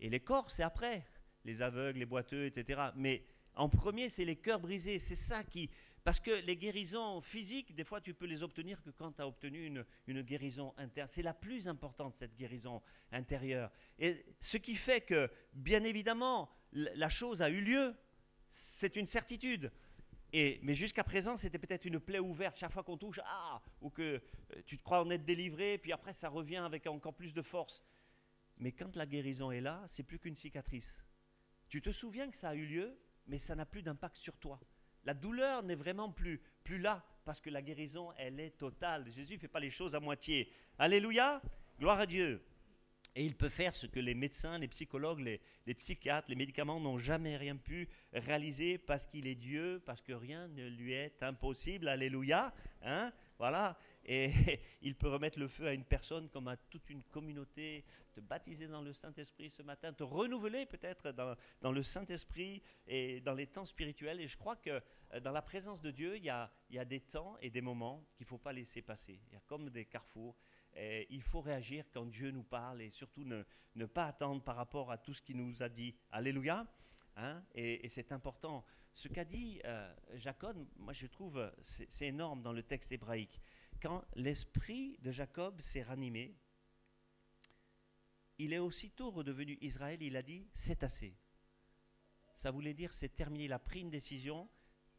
Et 0.00 0.10
les 0.10 0.20
corps, 0.20 0.50
c'est 0.50 0.62
après. 0.62 1.06
Les 1.44 1.62
aveugles, 1.62 1.98
les 1.98 2.06
boiteux, 2.06 2.46
etc. 2.46 2.88
Mais 2.96 3.22
en 3.56 3.68
premier, 3.68 4.08
c'est 4.08 4.24
les 4.24 4.36
cœurs 4.36 4.60
brisés. 4.60 4.98
C'est 4.98 5.14
ça 5.14 5.44
qui, 5.44 5.70
parce 6.04 6.20
que 6.20 6.30
les 6.30 6.56
guérisons 6.56 7.22
physiques, 7.22 7.74
des 7.74 7.84
fois, 7.84 8.00
tu 8.00 8.12
peux 8.12 8.26
les 8.26 8.42
obtenir 8.42 8.82
que 8.82 8.90
quand 8.90 9.12
tu 9.12 9.22
as 9.22 9.26
obtenu 9.26 9.64
une, 10.06 10.22
guérison 10.22 10.74
interne. 10.76 11.08
C'est 11.10 11.22
la 11.22 11.32
plus 11.32 11.66
importante, 11.66 12.14
cette 12.14 12.36
guérison 12.36 12.82
intérieure. 13.10 13.70
Et 13.98 14.24
ce 14.38 14.58
qui 14.58 14.74
fait 14.74 15.00
que, 15.00 15.30
bien 15.54 15.82
évidemment, 15.84 16.50
la 16.72 17.08
chose 17.08 17.40
a 17.40 17.48
eu 17.48 17.62
lieu, 17.62 17.94
c'est 18.50 18.96
une 18.96 19.06
certitude. 19.06 19.72
Et, 20.32 20.58
mais 20.62 20.74
jusqu'à 20.74 21.04
présent, 21.04 21.36
c'était 21.36 21.58
peut-être 21.58 21.84
une 21.84 22.00
plaie 22.00 22.18
ouverte 22.18 22.58
chaque 22.58 22.72
fois 22.72 22.82
qu'on 22.82 22.98
touche, 22.98 23.20
ah, 23.24 23.62
ou 23.80 23.88
que 23.88 24.02
euh, 24.02 24.62
tu 24.66 24.76
te 24.76 24.82
crois 24.82 25.00
en 25.00 25.08
être 25.10 25.24
délivré, 25.24 25.78
puis 25.78 25.92
après 25.92 26.12
ça 26.12 26.28
revient 26.28 26.56
avec 26.56 26.88
encore 26.88 27.14
plus 27.14 27.32
de 27.32 27.40
force. 27.40 27.84
Mais 28.58 28.72
quand 28.72 28.96
la 28.96 29.06
guérison 29.06 29.52
est 29.52 29.60
là, 29.60 29.84
c'est 29.86 30.02
plus 30.02 30.18
qu'une 30.18 30.34
cicatrice. 30.34 31.04
Tu 31.68 31.80
te 31.80 31.92
souviens 31.92 32.28
que 32.28 32.36
ça 32.36 32.50
a 32.50 32.54
eu 32.56 32.66
lieu, 32.66 32.98
mais 33.26 33.38
ça 33.38 33.54
n'a 33.54 33.66
plus 33.66 33.82
d'impact 33.82 34.16
sur 34.16 34.36
toi. 34.36 34.60
La 35.04 35.14
douleur 35.14 35.62
n'est 35.62 35.74
vraiment 35.74 36.10
plus, 36.10 36.40
plus 36.62 36.78
là 36.78 37.04
parce 37.24 37.40
que 37.40 37.50
la 37.50 37.62
guérison, 37.62 38.12
elle 38.16 38.40
est 38.40 38.58
totale. 38.58 39.10
Jésus 39.10 39.34
ne 39.34 39.38
fait 39.38 39.48
pas 39.48 39.60
les 39.60 39.70
choses 39.70 39.94
à 39.94 40.00
moitié. 40.00 40.50
Alléluia, 40.78 41.42
gloire 41.78 42.00
à 42.00 42.06
Dieu. 42.06 42.42
Et 43.16 43.24
il 43.24 43.36
peut 43.36 43.48
faire 43.48 43.76
ce 43.76 43.86
que 43.86 44.00
les 44.00 44.14
médecins, 44.14 44.58
les 44.58 44.66
psychologues, 44.68 45.20
les, 45.20 45.40
les 45.66 45.74
psychiatres, 45.74 46.28
les 46.28 46.34
médicaments 46.34 46.80
n'ont 46.80 46.98
jamais 46.98 47.36
rien 47.36 47.56
pu 47.56 47.88
réaliser 48.12 48.76
parce 48.76 49.06
qu'il 49.06 49.28
est 49.28 49.36
Dieu, 49.36 49.80
parce 49.86 50.02
que 50.02 50.12
rien 50.12 50.48
ne 50.48 50.68
lui 50.68 50.92
est 50.92 51.22
impossible. 51.22 51.88
Alléluia. 51.88 52.52
Hein 52.82 53.12
voilà. 53.38 53.78
Et 54.04 54.30
il 54.82 54.94
peut 54.94 55.08
remettre 55.08 55.38
le 55.38 55.48
feu 55.48 55.66
à 55.66 55.72
une 55.72 55.84
personne 55.84 56.28
comme 56.28 56.48
à 56.48 56.56
toute 56.56 56.88
une 56.90 57.02
communauté, 57.04 57.84
te 58.12 58.20
baptiser 58.20 58.66
dans 58.66 58.82
le 58.82 58.92
Saint-Esprit 58.92 59.50
ce 59.50 59.62
matin, 59.62 59.92
te 59.92 60.02
renouveler 60.02 60.66
peut-être 60.66 61.12
dans, 61.12 61.72
le 61.72 61.82
Saint-Esprit 61.82 62.62
et 62.86 63.20
dans 63.20 63.34
les 63.34 63.46
temps 63.46 63.64
spirituels. 63.64 64.20
Et 64.20 64.26
je 64.26 64.36
crois 64.36 64.56
que 64.56 64.82
euh, 65.12 65.20
dans 65.20 65.32
la 65.32 65.42
présence 65.42 65.80
de 65.80 65.90
Dieu, 65.90 66.16
il 66.16 66.24
y 66.24 66.30
a, 66.30 66.50
des 66.84 67.00
temps 67.00 67.36
et 67.40 67.50
des 67.50 67.60
moments 67.60 68.06
qu'il 68.14 68.24
ne 68.24 68.28
faut 68.28 68.38
pas 68.38 68.52
laisser 68.52 68.82
passer. 68.82 69.20
Il 69.28 69.32
y 69.32 69.36
a 69.36 69.40
comme 69.46 69.70
des 69.70 69.86
carrefours. 69.86 70.36
Il 71.08 71.22
faut 71.22 71.40
réagir 71.40 71.84
quand 71.92 72.04
Dieu 72.04 72.32
nous 72.32 72.42
parle 72.42 72.82
et 72.82 72.90
surtout 72.90 73.24
ne, 73.24 73.86
pas 73.86 74.06
attendre 74.06 74.42
par 74.42 74.56
rapport 74.56 74.90
à 74.90 74.98
tout 74.98 75.14
ce 75.14 75.22
qu'il 75.22 75.36
nous 75.36 75.62
a 75.62 75.68
dit. 75.68 75.94
Alléluia. 76.10 76.66
Hein. 77.16 77.44
et, 77.54 77.88
c'est 77.88 78.10
important. 78.10 78.64
Ce 78.94 79.08
qu'a 79.08 79.24
dit 79.24 79.60
euh, 79.64 79.92
Jacob, 80.14 80.56
moi 80.76 80.92
je 80.92 81.08
trouve, 81.08 81.52
c'est 81.60 82.06
énorme 82.06 82.42
dans 82.42 82.52
le 82.52 82.62
texte 82.62 82.92
hébraïque 82.92 83.40
quand 83.80 84.04
l'esprit 84.14 84.98
de 85.00 85.10
Jacob 85.10 85.60
s'est 85.60 85.82
ranimé, 85.82 86.36
il 88.38 88.52
est 88.52 88.58
aussitôt 88.58 89.10
redevenu 89.10 89.58
Israël, 89.60 90.02
il 90.02 90.16
a 90.16 90.22
dit, 90.22 90.48
c'est 90.54 90.82
assez. 90.82 91.16
Ça 92.34 92.50
voulait 92.50 92.74
dire, 92.74 92.92
c'est 92.92 93.14
terminé, 93.14 93.44
il 93.44 93.52
a 93.52 93.58
pris 93.58 93.80
une 93.80 93.90
décision, 93.90 94.48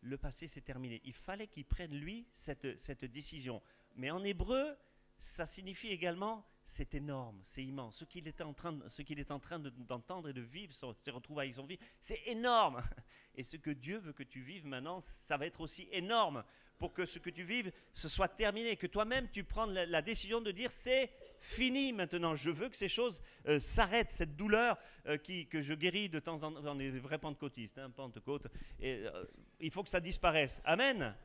le 0.01 0.17
passé 0.17 0.47
c'est 0.47 0.61
terminé. 0.61 1.01
Il 1.03 1.13
fallait 1.13 1.47
qu'il 1.47 1.65
prenne, 1.65 1.93
lui, 1.93 2.27
cette, 2.31 3.05
décision. 3.05 3.61
Mais 3.95 4.11
en 4.11 4.23
hébreu, 4.23 4.77
ça 5.17 5.45
signifie 5.45 5.89
également, 5.89 6.45
c'est 6.63 6.95
énorme, 6.95 7.39
c'est 7.43 7.63
immense. 7.63 7.97
Ce 7.97 8.05
qu'il 8.05 8.27
est 8.27 8.41
en 8.41 8.53
train, 8.53 8.79
ce 8.87 9.01
qu'il 9.01 9.19
est 9.19 9.31
en 9.31 9.39
train 9.39 9.59
d'entendre 9.59 10.29
et 10.29 10.33
de 10.33 10.41
vivre, 10.41 10.73
ses 10.73 11.11
son 11.53 11.65
vie, 11.65 11.79
c'est 11.99 12.21
énorme. 12.27 12.81
Et 13.35 13.43
ce 13.43 13.57
que 13.57 13.71
Dieu 13.71 13.97
veut 13.97 14.13
que 14.13 14.23
tu 14.23 14.41
vives 14.41 14.65
maintenant, 14.65 14.99
ça 15.01 15.35
va 15.37 15.45
être 15.45 15.59
aussi 15.59 15.89
énorme 15.91 16.43
pour 16.77 16.93
que 16.93 17.05
ce 17.05 17.19
que 17.19 17.29
tu 17.29 17.43
vives, 17.43 17.71
ce 17.91 18.09
soit 18.09 18.27
terminé, 18.27 18.75
que 18.75 18.87
toi-même 18.87 19.27
tu 19.31 19.43
prennes 19.43 19.73
la, 19.73 20.01
décision 20.01 20.41
de 20.41 20.51
dire 20.51 20.71
c'est 20.71 21.09
fini 21.39 21.93
maintenant, 21.93 22.35
je 22.35 22.49
veux 22.49 22.69
que 22.69 22.75
ces 22.75 22.87
choses 22.87 23.21
euh, 23.47 23.59
s'arrêtent, 23.59 24.11
cette 24.11 24.35
douleur 24.35 24.77
euh, 25.07 25.17
qui, 25.17 25.47
que 25.47 25.61
je 25.61 25.73
guéris 25.73 26.09
de 26.09 26.19
temps 26.19 26.43
en 26.43 26.51
temps, 26.51 26.61
on 26.65 26.79
est 26.79 26.91
des 26.91 26.99
vrais 26.99 27.19
pentecôtistes, 27.19 27.77
hein, 27.77 27.89
pentecôte, 27.89 28.47
euh, 28.83 29.25
il 29.59 29.71
faut 29.71 29.83
que 29.83 29.89
ça 29.89 29.99
disparaisse. 29.99 30.61
Amen. 30.65 31.15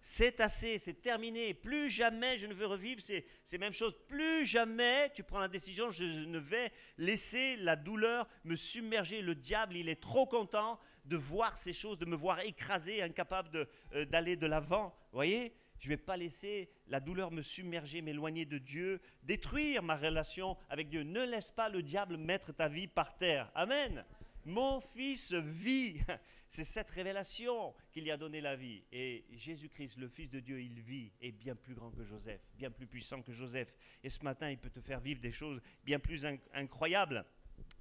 C'est 0.00 0.40
assez, 0.40 0.78
c'est 0.78 1.02
terminé. 1.02 1.54
Plus 1.54 1.90
jamais 1.90 2.38
je 2.38 2.46
ne 2.46 2.54
veux 2.54 2.66
revivre 2.66 3.02
ces, 3.02 3.24
mêmes 3.58 3.72
choses. 3.72 3.96
Plus 4.06 4.46
jamais 4.46 5.10
tu 5.14 5.22
prends 5.22 5.40
la 5.40 5.48
décision, 5.48 5.90
je 5.90 6.04
ne 6.04 6.38
vais 6.38 6.72
laisser 6.96 7.56
la 7.56 7.76
douleur 7.76 8.28
me 8.44 8.56
submerger. 8.56 9.22
Le 9.22 9.34
diable, 9.34 9.76
il 9.76 9.88
est 9.88 10.00
trop 10.00 10.26
content 10.26 10.78
de 11.04 11.16
voir 11.16 11.56
ces 11.56 11.72
choses, 11.72 11.98
de 11.98 12.04
me 12.04 12.16
voir 12.16 12.40
écrasé, 12.40 13.02
incapable 13.02 13.66
euh, 13.94 14.04
d'aller 14.04 14.36
de, 14.36 14.46
l'avant. 14.46 14.94
Vous 15.10 15.16
voyez? 15.16 15.54
Je 15.78 15.86
ne 15.86 15.90
vais 15.90 15.96
pas 15.96 16.16
laisser 16.16 16.70
la 16.88 17.00
douleur 17.00 17.30
me 17.30 17.40
submerger, 17.40 18.02
m'éloigner 18.02 18.44
de 18.44 18.58
Dieu, 18.58 19.00
détruire 19.22 19.82
ma 19.82 19.96
relation 19.96 20.56
avec 20.68 20.88
Dieu. 20.88 21.02
Ne 21.02 21.24
laisse 21.24 21.52
pas 21.52 21.68
le 21.68 21.82
diable 21.82 22.16
mettre 22.16 22.52
ta 22.52 22.68
vie 22.68 22.88
par 22.88 23.16
terre. 23.16 23.50
Amen. 23.54 24.04
Mon 24.44 24.80
fils 24.80 25.32
vit. 25.32 26.00
C'est 26.48 26.64
cette 26.64 26.90
révélation 26.90 27.74
qui 27.92 28.00
lui 28.00 28.10
a 28.10 28.16
donné 28.16 28.40
la 28.40 28.56
vie. 28.56 28.82
Et 28.90 29.26
Jésus-Christ, 29.32 29.98
le 29.98 30.08
Fils 30.08 30.30
de 30.30 30.40
Dieu, 30.40 30.60
il 30.60 30.80
vit, 30.80 31.12
est 31.20 31.32
bien 31.32 31.54
plus 31.54 31.74
grand 31.74 31.90
que 31.90 32.02
Joseph, 32.02 32.40
bien 32.54 32.70
plus 32.70 32.86
puissant 32.86 33.20
que 33.22 33.32
Joseph. 33.32 33.74
Et 34.02 34.08
ce 34.08 34.24
matin, 34.24 34.50
il 34.50 34.58
peut 34.58 34.70
te 34.70 34.80
faire 34.80 35.00
vivre 35.00 35.20
des 35.20 35.30
choses 35.30 35.60
bien 35.84 35.98
plus 35.98 36.26
incroyables. 36.54 37.24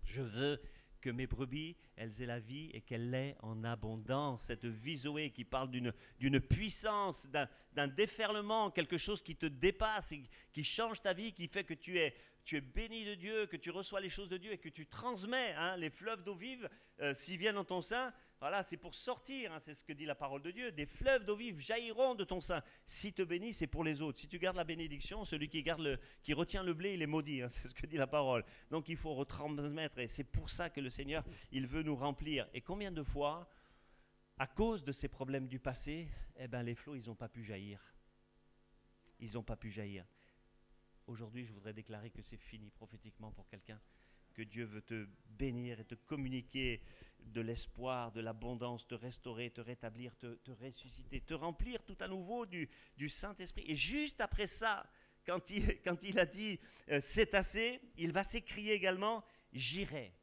Je 0.04 0.22
veux 0.22 0.62
que 1.00 1.10
mes 1.10 1.28
brebis, 1.28 1.78
elles 1.96 2.22
aient 2.22 2.26
la 2.26 2.40
vie 2.40 2.70
et 2.74 2.82
qu'elles 2.82 3.10
l'aient 3.10 3.38
en 3.42 3.64
abondance. 3.64 4.44
Cette 4.44 4.66
vie 4.66 4.98
Zoé 4.98 5.30
qui 5.30 5.46
parle 5.46 5.70
d'une 5.70 6.42
puissance, 6.42 7.30
d'un 7.30 7.88
déferlement, 7.88 8.72
quelque 8.72 8.98
chose 8.98 9.22
qui 9.22 9.36
te 9.36 9.46
dépasse, 9.46 10.14
qui 10.52 10.64
change 10.64 11.02
ta 11.02 11.14
vie, 11.14 11.32
qui 11.34 11.48
fait 11.48 11.64
que 11.64 11.74
tu 11.74 11.98
es, 12.00 12.16
tu 12.44 12.58
es 12.58 12.62
béni 12.62 13.06
de 13.06 13.16
Dieu, 13.16 13.46
que 13.46 13.58
tu 13.58 13.70
reçois 13.70 14.02
les 14.02 14.10
choses 14.10 14.30
de 14.30 14.38
Dieu 14.38 14.52
et 14.52 14.58
que 14.58 14.70
tu 14.70 14.88
transmets 14.88 15.54
hein, 15.58 15.78
les 15.78 15.90
fleuves 15.90 16.24
d'eau 16.24 16.36
vive, 16.36 16.70
euh, 17.02 17.14
s'ils 17.14 17.38
viennent 17.38 17.56
dans 17.56 17.66
ton 17.66 17.82
sein, 17.82 18.14
voilà, 18.40 18.62
c'est 18.62 18.78
pour 18.78 18.94
sortir, 18.94 19.52
hein, 19.52 19.60
c'est 19.60 19.74
ce 19.74 19.84
que 19.84 19.94
dit 19.94 20.06
la 20.06 20.14
parole 20.14 20.44
de 20.44 20.52
Dieu. 20.52 20.72
Des 20.72 20.86
fleuves 20.86 21.26
d'eau 21.26 21.36
vive 21.36 21.60
jailliront 21.60 22.14
de 22.14 22.24
ton 22.24 22.40
sein. 22.40 22.62
Si 22.86 23.12
te 23.12 23.24
bénis, 23.24 23.54
c'est 23.54 23.66
pour 23.66 23.84
les 23.84 24.04
autres. 24.04 24.20
Si 24.20 24.28
tu 24.28 24.38
gardes 24.38 24.58
la 24.58 24.64
bénédiction, 24.64 25.26
celui 25.26 25.50
qui, 25.50 25.64
retient 26.34 26.62
le 26.62 26.74
blé, 26.76 26.94
il 26.94 27.02
est 27.02 27.08
maudit. 27.08 27.42
Hein, 27.42 27.50
c'est 27.50 27.68
ce 27.68 27.74
que 27.74 27.88
dit 27.88 27.98
la 27.98 28.06
parole. 28.06 28.46
Donc 28.70 28.90
il 28.90 28.98
faut 28.98 29.16
retransmettre. 29.16 29.98
Et 30.00 30.08
c'est 30.08 30.24
pour 30.24 30.52
ça 30.52 30.70
que 30.70 30.80
le 30.80 30.92
Seigneur, 30.92 31.24
il 31.52 31.66
veut 31.66 31.82
nous 31.82 31.96
remplir. 31.96 32.48
Et 32.54 32.62
combien 32.62 32.92
de 32.92 33.02
fois, 33.02 33.50
à 34.38 34.46
cause 34.46 34.84
de 34.84 34.92
ces 34.92 35.08
problèmes 35.08 35.48
du 35.48 35.60
passé, 35.60 36.08
eh 36.36 36.48
ben, 36.48 36.62
les 36.62 36.76
flots, 36.76 36.96
ils 36.96 37.08
n'ont 37.08 37.16
pas 37.16 37.30
pu 37.30 37.44
jaillir. 37.44 37.82
Ils 39.20 39.34
n'ont 39.34 39.44
pas 39.44 39.56
pu 39.56 39.72
jaillir. 39.72 40.06
Aujourd'hui, 41.08 41.44
je 41.44 41.54
voudrais 41.54 41.74
déclarer 41.74 42.12
que 42.12 42.22
c'est 42.22 42.38
fini 42.38 42.70
prophétiquement 42.70 43.32
pour 43.32 43.48
quelqu'un 43.48 43.82
que 44.38 44.44
Dieu 44.44 44.66
veut 44.66 44.84
te 44.84 45.08
bénir 45.30 45.80
et 45.80 45.84
te 45.84 45.96
communiquer 45.96 46.80
de 47.20 47.42
l'espoir, 47.42 48.12
de 48.12 48.22
l'abondance, 48.22 48.88
te 48.88 48.94
restaurer, 48.94 49.50
te 49.50 49.62
rétablir, 49.62 50.16
te, 50.16 50.52
ressusciter, 50.62 51.22
te 51.22 51.34
remplir 51.34 51.84
tout 51.84 51.98
à 52.00 52.08
nouveau 52.08 52.46
du, 52.46 52.70
Saint-Esprit. 53.10 53.64
Et 53.68 53.76
juste 53.76 54.22
après 54.22 54.46
ça, 54.46 54.86
quand 55.26 55.50
il, 55.50 56.20
a 56.20 56.26
dit 56.26 56.60
euh, 56.90 57.00
c'est 57.02 57.34
assez, 57.34 57.82
il 57.98 58.12
va 58.12 58.24
s'écrier 58.24 58.74
également 58.74 59.26
j'irai, 59.52 60.14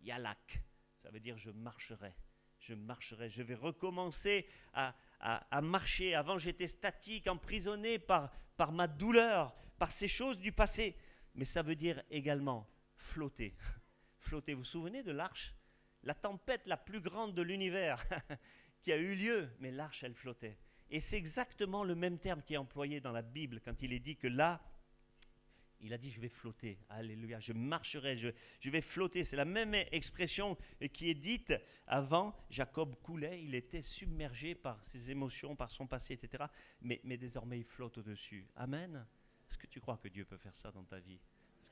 yalak. 0.00 0.60
Ça 0.96 1.10
veut 1.10 1.20
dire 1.20 1.38
je 1.38 1.50
marcherai, 1.50 2.12
je 2.58 2.74
marcherai, 2.74 3.30
je 3.30 3.42
vais 3.42 3.54
recommencer 3.54 4.48
à, 4.72 4.96
marcher. 5.62 6.16
Avant 6.16 6.38
j'étais 6.38 6.66
statique, 6.66 7.28
emprisonné 7.28 8.00
par 8.00 8.32
ma 8.72 8.88
douleur, 8.88 9.54
par 9.78 9.92
ces 9.92 10.08
choses 10.08 10.40
du 10.40 10.50
passé. 10.50 10.96
Mais 11.36 11.44
ça 11.44 11.62
veut 11.62 11.76
dire 11.76 12.02
également 12.10 12.68
flotter. 13.04 13.54
Flotter. 14.18 14.54
Vous 14.54 14.60
vous 14.60 14.64
souvenez 14.64 15.02
de 15.02 15.12
l'arche? 15.12 15.54
La 16.02 16.14
tempête 16.14 16.66
la 16.66 16.76
plus 16.76 17.00
grande 17.00 17.34
de 17.34 17.42
l'univers 17.42 18.02
qui 18.82 18.92
a 18.92 18.96
eu 18.96 19.14
lieu, 19.14 19.50
mais 19.60 19.70
l'arche, 19.70 20.04
elle 20.04 20.14
flottait. 20.14 20.58
Et 20.90 21.00
c'est 21.00 21.16
exactement 21.16 21.84
le 21.84 21.94
même 21.94 22.18
terme 22.18 22.42
qui 22.42 22.54
est 22.54 22.58
employé 22.58 23.00
dans 23.00 23.12
la 23.12 23.22
Bible 23.22 23.60
quand 23.64 23.82
il 23.82 23.92
est 23.92 24.00
dit 24.00 24.16
que 24.16 24.26
là, 24.26 24.62
il 25.80 25.92
a 25.92 25.98
dit 25.98 26.10
je 26.10 26.20
vais 26.20 26.28
flotter. 26.28 26.78
Alléluia, 26.88 27.40
je 27.40 27.52
marcherai, 27.52 28.16
je, 28.16 28.70
vais 28.70 28.80
flotter. 28.80 29.24
C'est 29.24 29.36
la 29.36 29.44
même 29.44 29.74
expression 29.74 30.56
qui 30.92 31.10
est 31.10 31.14
dite 31.14 31.52
avant. 31.86 32.34
Jacob 32.48 32.96
coulait, 33.02 33.42
il 33.42 33.54
était 33.54 33.82
submergé 33.82 34.54
par 34.54 34.82
ses 34.82 35.10
émotions, 35.10 35.56
par 35.56 35.70
son 35.70 35.86
passé, 35.86 36.14
etc. 36.14 36.44
Mais, 36.80 37.00
mais 37.04 37.16
désormais 37.16 37.58
il 37.58 37.64
flotte 37.64 37.98
au-dessus. 37.98 38.48
Amen. 38.56 39.06
Est-ce 39.50 39.58
que 39.58 39.66
tu 39.66 39.80
crois 39.80 39.98
que 39.98 40.08
Dieu 40.08 40.24
peut 40.24 40.38
faire 40.38 40.54
ça 40.54 40.70
dans 40.70 40.84
ta 40.84 41.00
vie? 41.00 41.20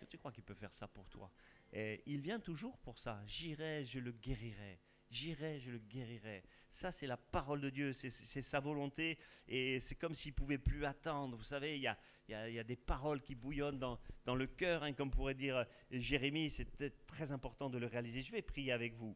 Tu 0.06 0.18
crois 0.18 0.32
qu'il 0.32 0.44
peut 0.44 0.54
faire 0.54 0.72
ça 0.72 0.88
pour 0.88 1.08
toi 1.08 1.30
Et 1.72 2.02
il 2.06 2.20
vient 2.20 2.40
toujours 2.40 2.78
pour 2.78 2.98
ça. 2.98 3.22
J'irai, 3.26 3.84
je 3.84 3.98
le 3.98 4.12
guérirai. 4.12 4.80
J'irai, 5.10 5.60
je 5.60 5.70
le 5.70 5.78
guérirai. 5.78 6.42
Ça, 6.70 6.90
c'est 6.90 7.06
la 7.06 7.18
parole 7.18 7.60
de 7.60 7.68
Dieu, 7.68 7.92
c'est 7.92 8.10
sa 8.10 8.60
volonté, 8.60 9.18
et 9.46 9.78
c'est 9.78 9.94
comme 9.94 10.14
s'il 10.14 10.32
pouvait 10.32 10.56
plus 10.56 10.86
attendre. 10.86 11.36
Vous 11.36 11.44
savez, 11.44 11.76
il 11.76 11.82
y 11.82 11.86
a, 12.34 12.64
des 12.64 12.76
paroles 12.76 13.20
qui 13.20 13.34
bouillonnent 13.34 13.78
dans, 13.78 14.34
le 14.34 14.46
cœur, 14.46 14.82
hein, 14.82 14.94
comme 14.94 15.10
pourrait 15.10 15.34
dire 15.34 15.66
Jérémie. 15.90 16.50
C'est 16.50 17.06
très 17.06 17.30
important 17.30 17.68
de 17.68 17.76
le 17.76 17.86
réaliser. 17.86 18.22
Je 18.22 18.32
vais 18.32 18.40
prier 18.40 18.72
avec 18.72 18.94
vous. 18.94 19.14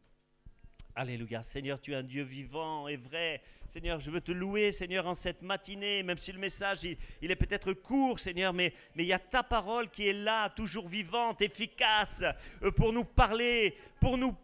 Alléluia. 0.99 1.43
Seigneur, 1.43 1.79
tu 1.79 1.91
es 1.91 1.95
un 1.95 2.01
Dieu 2.01 2.23
vivant 2.23 2.87
et 2.87 2.97
vrai. 2.97 3.43
Seigneur, 3.69 3.99
je 3.99 4.09
veux 4.09 4.19
te 4.19 4.31
louer, 4.31 4.71
Seigneur, 4.71 5.05
en 5.05 5.13
cette 5.13 5.43
matinée, 5.43 6.01
même 6.01 6.17
si 6.17 6.31
le 6.31 6.39
message, 6.39 6.85
il, 7.21 7.29
est 7.29 7.35
peut-être 7.35 7.71
court, 7.73 8.19
Seigneur, 8.19 8.51
mais, 8.51 8.73
mais 8.95 9.03
il 9.03 9.07
y 9.09 9.13
a 9.13 9.19
ta 9.19 9.43
parole 9.43 9.91
qui 9.91 10.07
est 10.07 10.13
là, 10.13 10.49
toujours 10.49 10.87
vivante, 10.87 11.39
efficace, 11.43 12.23
euh, 12.63 12.71
pour 12.71 12.93
nous 12.93 13.03
parler, 13.03 13.77
pour 13.99 14.17
nous 14.17 14.35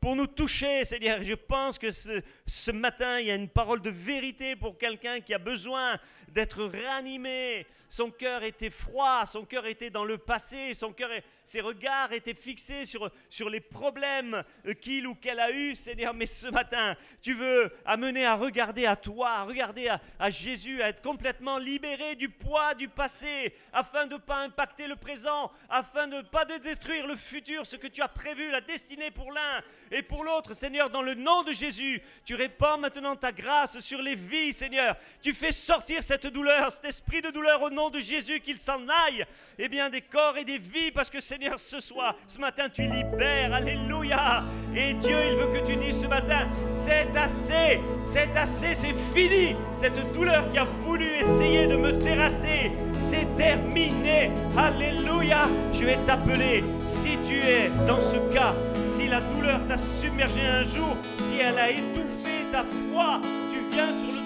pour 0.00 0.16
nous 0.16 0.26
toucher, 0.26 0.84
Seigneur. 0.86 1.22
Je 1.22 1.34
pense 1.34 1.78
que 1.78 1.90
ce, 1.90 2.22
ce, 2.46 2.70
matin, 2.70 3.20
il 3.20 3.26
y 3.26 3.30
a 3.30 3.34
une 3.34 3.50
parole 3.50 3.82
de 3.82 3.90
vérité 3.90 4.56
pour 4.56 4.78
quelqu'un 4.78 5.20
qui 5.20 5.34
a 5.34 5.38
besoin 5.38 6.00
d'être 6.32 6.62
ranimé. 6.64 7.66
Son 7.88 8.10
cœur 8.10 8.44
était 8.44 8.70
froid, 8.70 9.26
son 9.26 9.44
cœur 9.44 9.66
était 9.66 9.90
dans 9.90 10.04
le 10.04 10.16
passé, 10.16 10.74
son 10.74 10.92
cœur, 10.92 11.10
ses 11.44 11.60
regards 11.60 12.12
étaient 12.12 12.34
fixés 12.34 12.84
sur, 12.84 13.10
sur 13.28 13.50
les 13.50 13.60
problèmes 13.60 14.44
qu'il 14.80 15.08
ou 15.08 15.16
qu'elle 15.16 15.40
a 15.40 15.50
eu, 15.50 15.74
Seigneur. 15.74 16.14
Mais 16.14 16.26
ce 16.26 16.46
matin, 16.46 16.96
tu 17.20 17.34
veux 17.34 17.72
amener 17.84 18.24
à 18.24 18.36
regarder 18.36 18.86
à 18.86 18.94
toi, 18.94 19.30
à 19.30 19.44
regarder 19.44 19.88
à, 19.88 20.00
à 20.20 20.30
Jésus, 20.30 20.80
à 20.82 20.88
être 20.90 21.02
complètement 21.02 21.58
libéré 21.58 22.14
du 22.14 22.28
poids 22.28 22.74
du 22.74 22.88
passé, 22.88 23.52
afin 23.72 24.06
de 24.06 24.14
ne 24.14 24.18
pas 24.18 24.44
impacter 24.44 24.86
le 24.86 24.94
présent, 24.96 25.50
afin 25.68 26.06
de 26.06 26.18
ne 26.18 26.22
pas 26.22 26.44
de 26.44 26.58
détruire 26.58 27.08
le 27.08 27.16
futur, 27.16 27.66
ce 27.66 27.76
que 27.76 27.88
tu 27.88 28.02
as 28.02 28.08
prévu, 28.08 28.50
la 28.50 28.60
destinée 28.60 29.10
pour 29.10 29.32
l'un 29.32 29.62
et 29.90 30.02
pour 30.02 30.22
l'autre. 30.22 30.54
Seigneur, 30.54 30.90
dans 30.90 31.02
le 31.02 31.14
nom 31.14 31.42
de 31.42 31.52
Jésus, 31.52 32.00
tu 32.24 32.36
répands 32.36 32.78
maintenant 32.78 33.16
ta 33.16 33.32
grâce 33.32 33.80
sur 33.80 34.00
les 34.00 34.14
vies, 34.14 34.52
Seigneur. 34.52 34.96
Tu 35.20 35.34
fais 35.34 35.52
sortir 35.52 36.02
cette 36.02 36.19
douleur, 36.28 36.70
cet 36.70 36.84
esprit 36.84 37.22
de 37.22 37.30
douleur 37.30 37.62
au 37.62 37.70
nom 37.70 37.90
de 37.90 37.98
Jésus, 37.98 38.40
qu'il 38.40 38.58
s'en 38.58 38.80
aille, 39.06 39.24
eh 39.58 39.68
bien 39.68 39.88
des 39.88 40.00
corps 40.00 40.36
et 40.36 40.44
des 40.44 40.58
vies, 40.58 40.90
parce 40.90 41.10
que 41.10 41.20
Seigneur, 41.20 41.58
ce 41.58 41.80
soir, 41.80 42.14
ce 42.26 42.38
matin, 42.38 42.68
tu 42.68 42.82
libères, 42.82 43.52
alléluia. 43.52 44.44
Et 44.74 44.94
Dieu, 44.94 45.16
il 45.30 45.36
veut 45.36 45.60
que 45.60 45.66
tu 45.66 45.76
dises 45.76 46.02
ce 46.02 46.06
matin, 46.06 46.48
c'est 46.70 47.16
assez, 47.16 47.80
c'est 48.04 48.36
assez, 48.36 48.74
c'est 48.74 48.94
fini. 49.14 49.56
Cette 49.74 50.12
douleur 50.12 50.50
qui 50.50 50.58
a 50.58 50.64
voulu 50.64 51.06
essayer 51.06 51.66
de 51.66 51.76
me 51.76 51.98
terrasser, 51.98 52.72
c'est 52.98 53.34
terminé, 53.36 54.30
alléluia. 54.56 55.48
Je 55.72 55.84
vais 55.84 55.98
t'appeler, 56.06 56.64
si 56.84 57.18
tu 57.26 57.38
es 57.38 57.70
dans 57.86 58.00
ce 58.00 58.16
cas, 58.32 58.54
si 58.84 59.08
la 59.08 59.20
douleur 59.20 59.60
t'a 59.68 59.78
submergé 59.78 60.40
un 60.40 60.64
jour, 60.64 60.96
si 61.18 61.38
elle 61.38 61.58
a 61.58 61.70
étouffé 61.70 62.44
ta 62.52 62.64
foi, 62.64 63.20
tu 63.52 63.74
viens 63.74 63.92
sur 63.92 64.12
le 64.12 64.19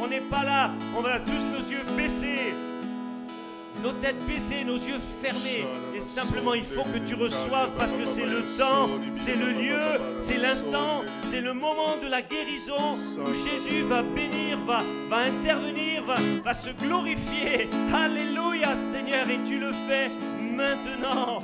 on 0.00 0.06
n'est 0.08 0.20
pas 0.20 0.44
là, 0.44 0.70
on 0.96 1.04
a 1.04 1.18
tous 1.20 1.44
nos 1.46 1.70
yeux 1.70 1.84
baissés, 1.96 2.54
nos 3.82 3.92
têtes 3.92 4.18
baissées, 4.26 4.64
nos 4.64 4.76
yeux 4.76 5.00
fermés. 5.20 5.66
Et 5.94 6.00
simplement, 6.00 6.54
il 6.54 6.64
faut 6.64 6.84
que 6.84 6.98
tu 6.98 7.14
reçoives 7.14 7.70
parce 7.78 7.92
que 7.92 8.06
c'est 8.06 8.26
le 8.26 8.42
temps, 8.58 8.88
c'est 9.14 9.36
le 9.36 9.50
lieu, 9.50 9.80
c'est 10.18 10.36
l'instant, 10.36 11.04
c'est 11.28 11.40
le 11.40 11.54
moment 11.54 11.96
de 12.02 12.08
la 12.08 12.22
guérison 12.22 12.94
où 12.94 13.32
Jésus 13.34 13.82
va 13.82 14.02
bénir, 14.02 14.58
va, 14.66 14.82
va 15.08 15.18
intervenir, 15.18 16.04
va, 16.04 16.16
va 16.44 16.54
se 16.54 16.70
glorifier. 16.70 17.68
Alléluia, 17.94 18.74
Seigneur, 18.92 19.28
et 19.30 19.38
tu 19.48 19.58
le 19.58 19.72
fais 19.88 20.10
maintenant. 20.40 21.42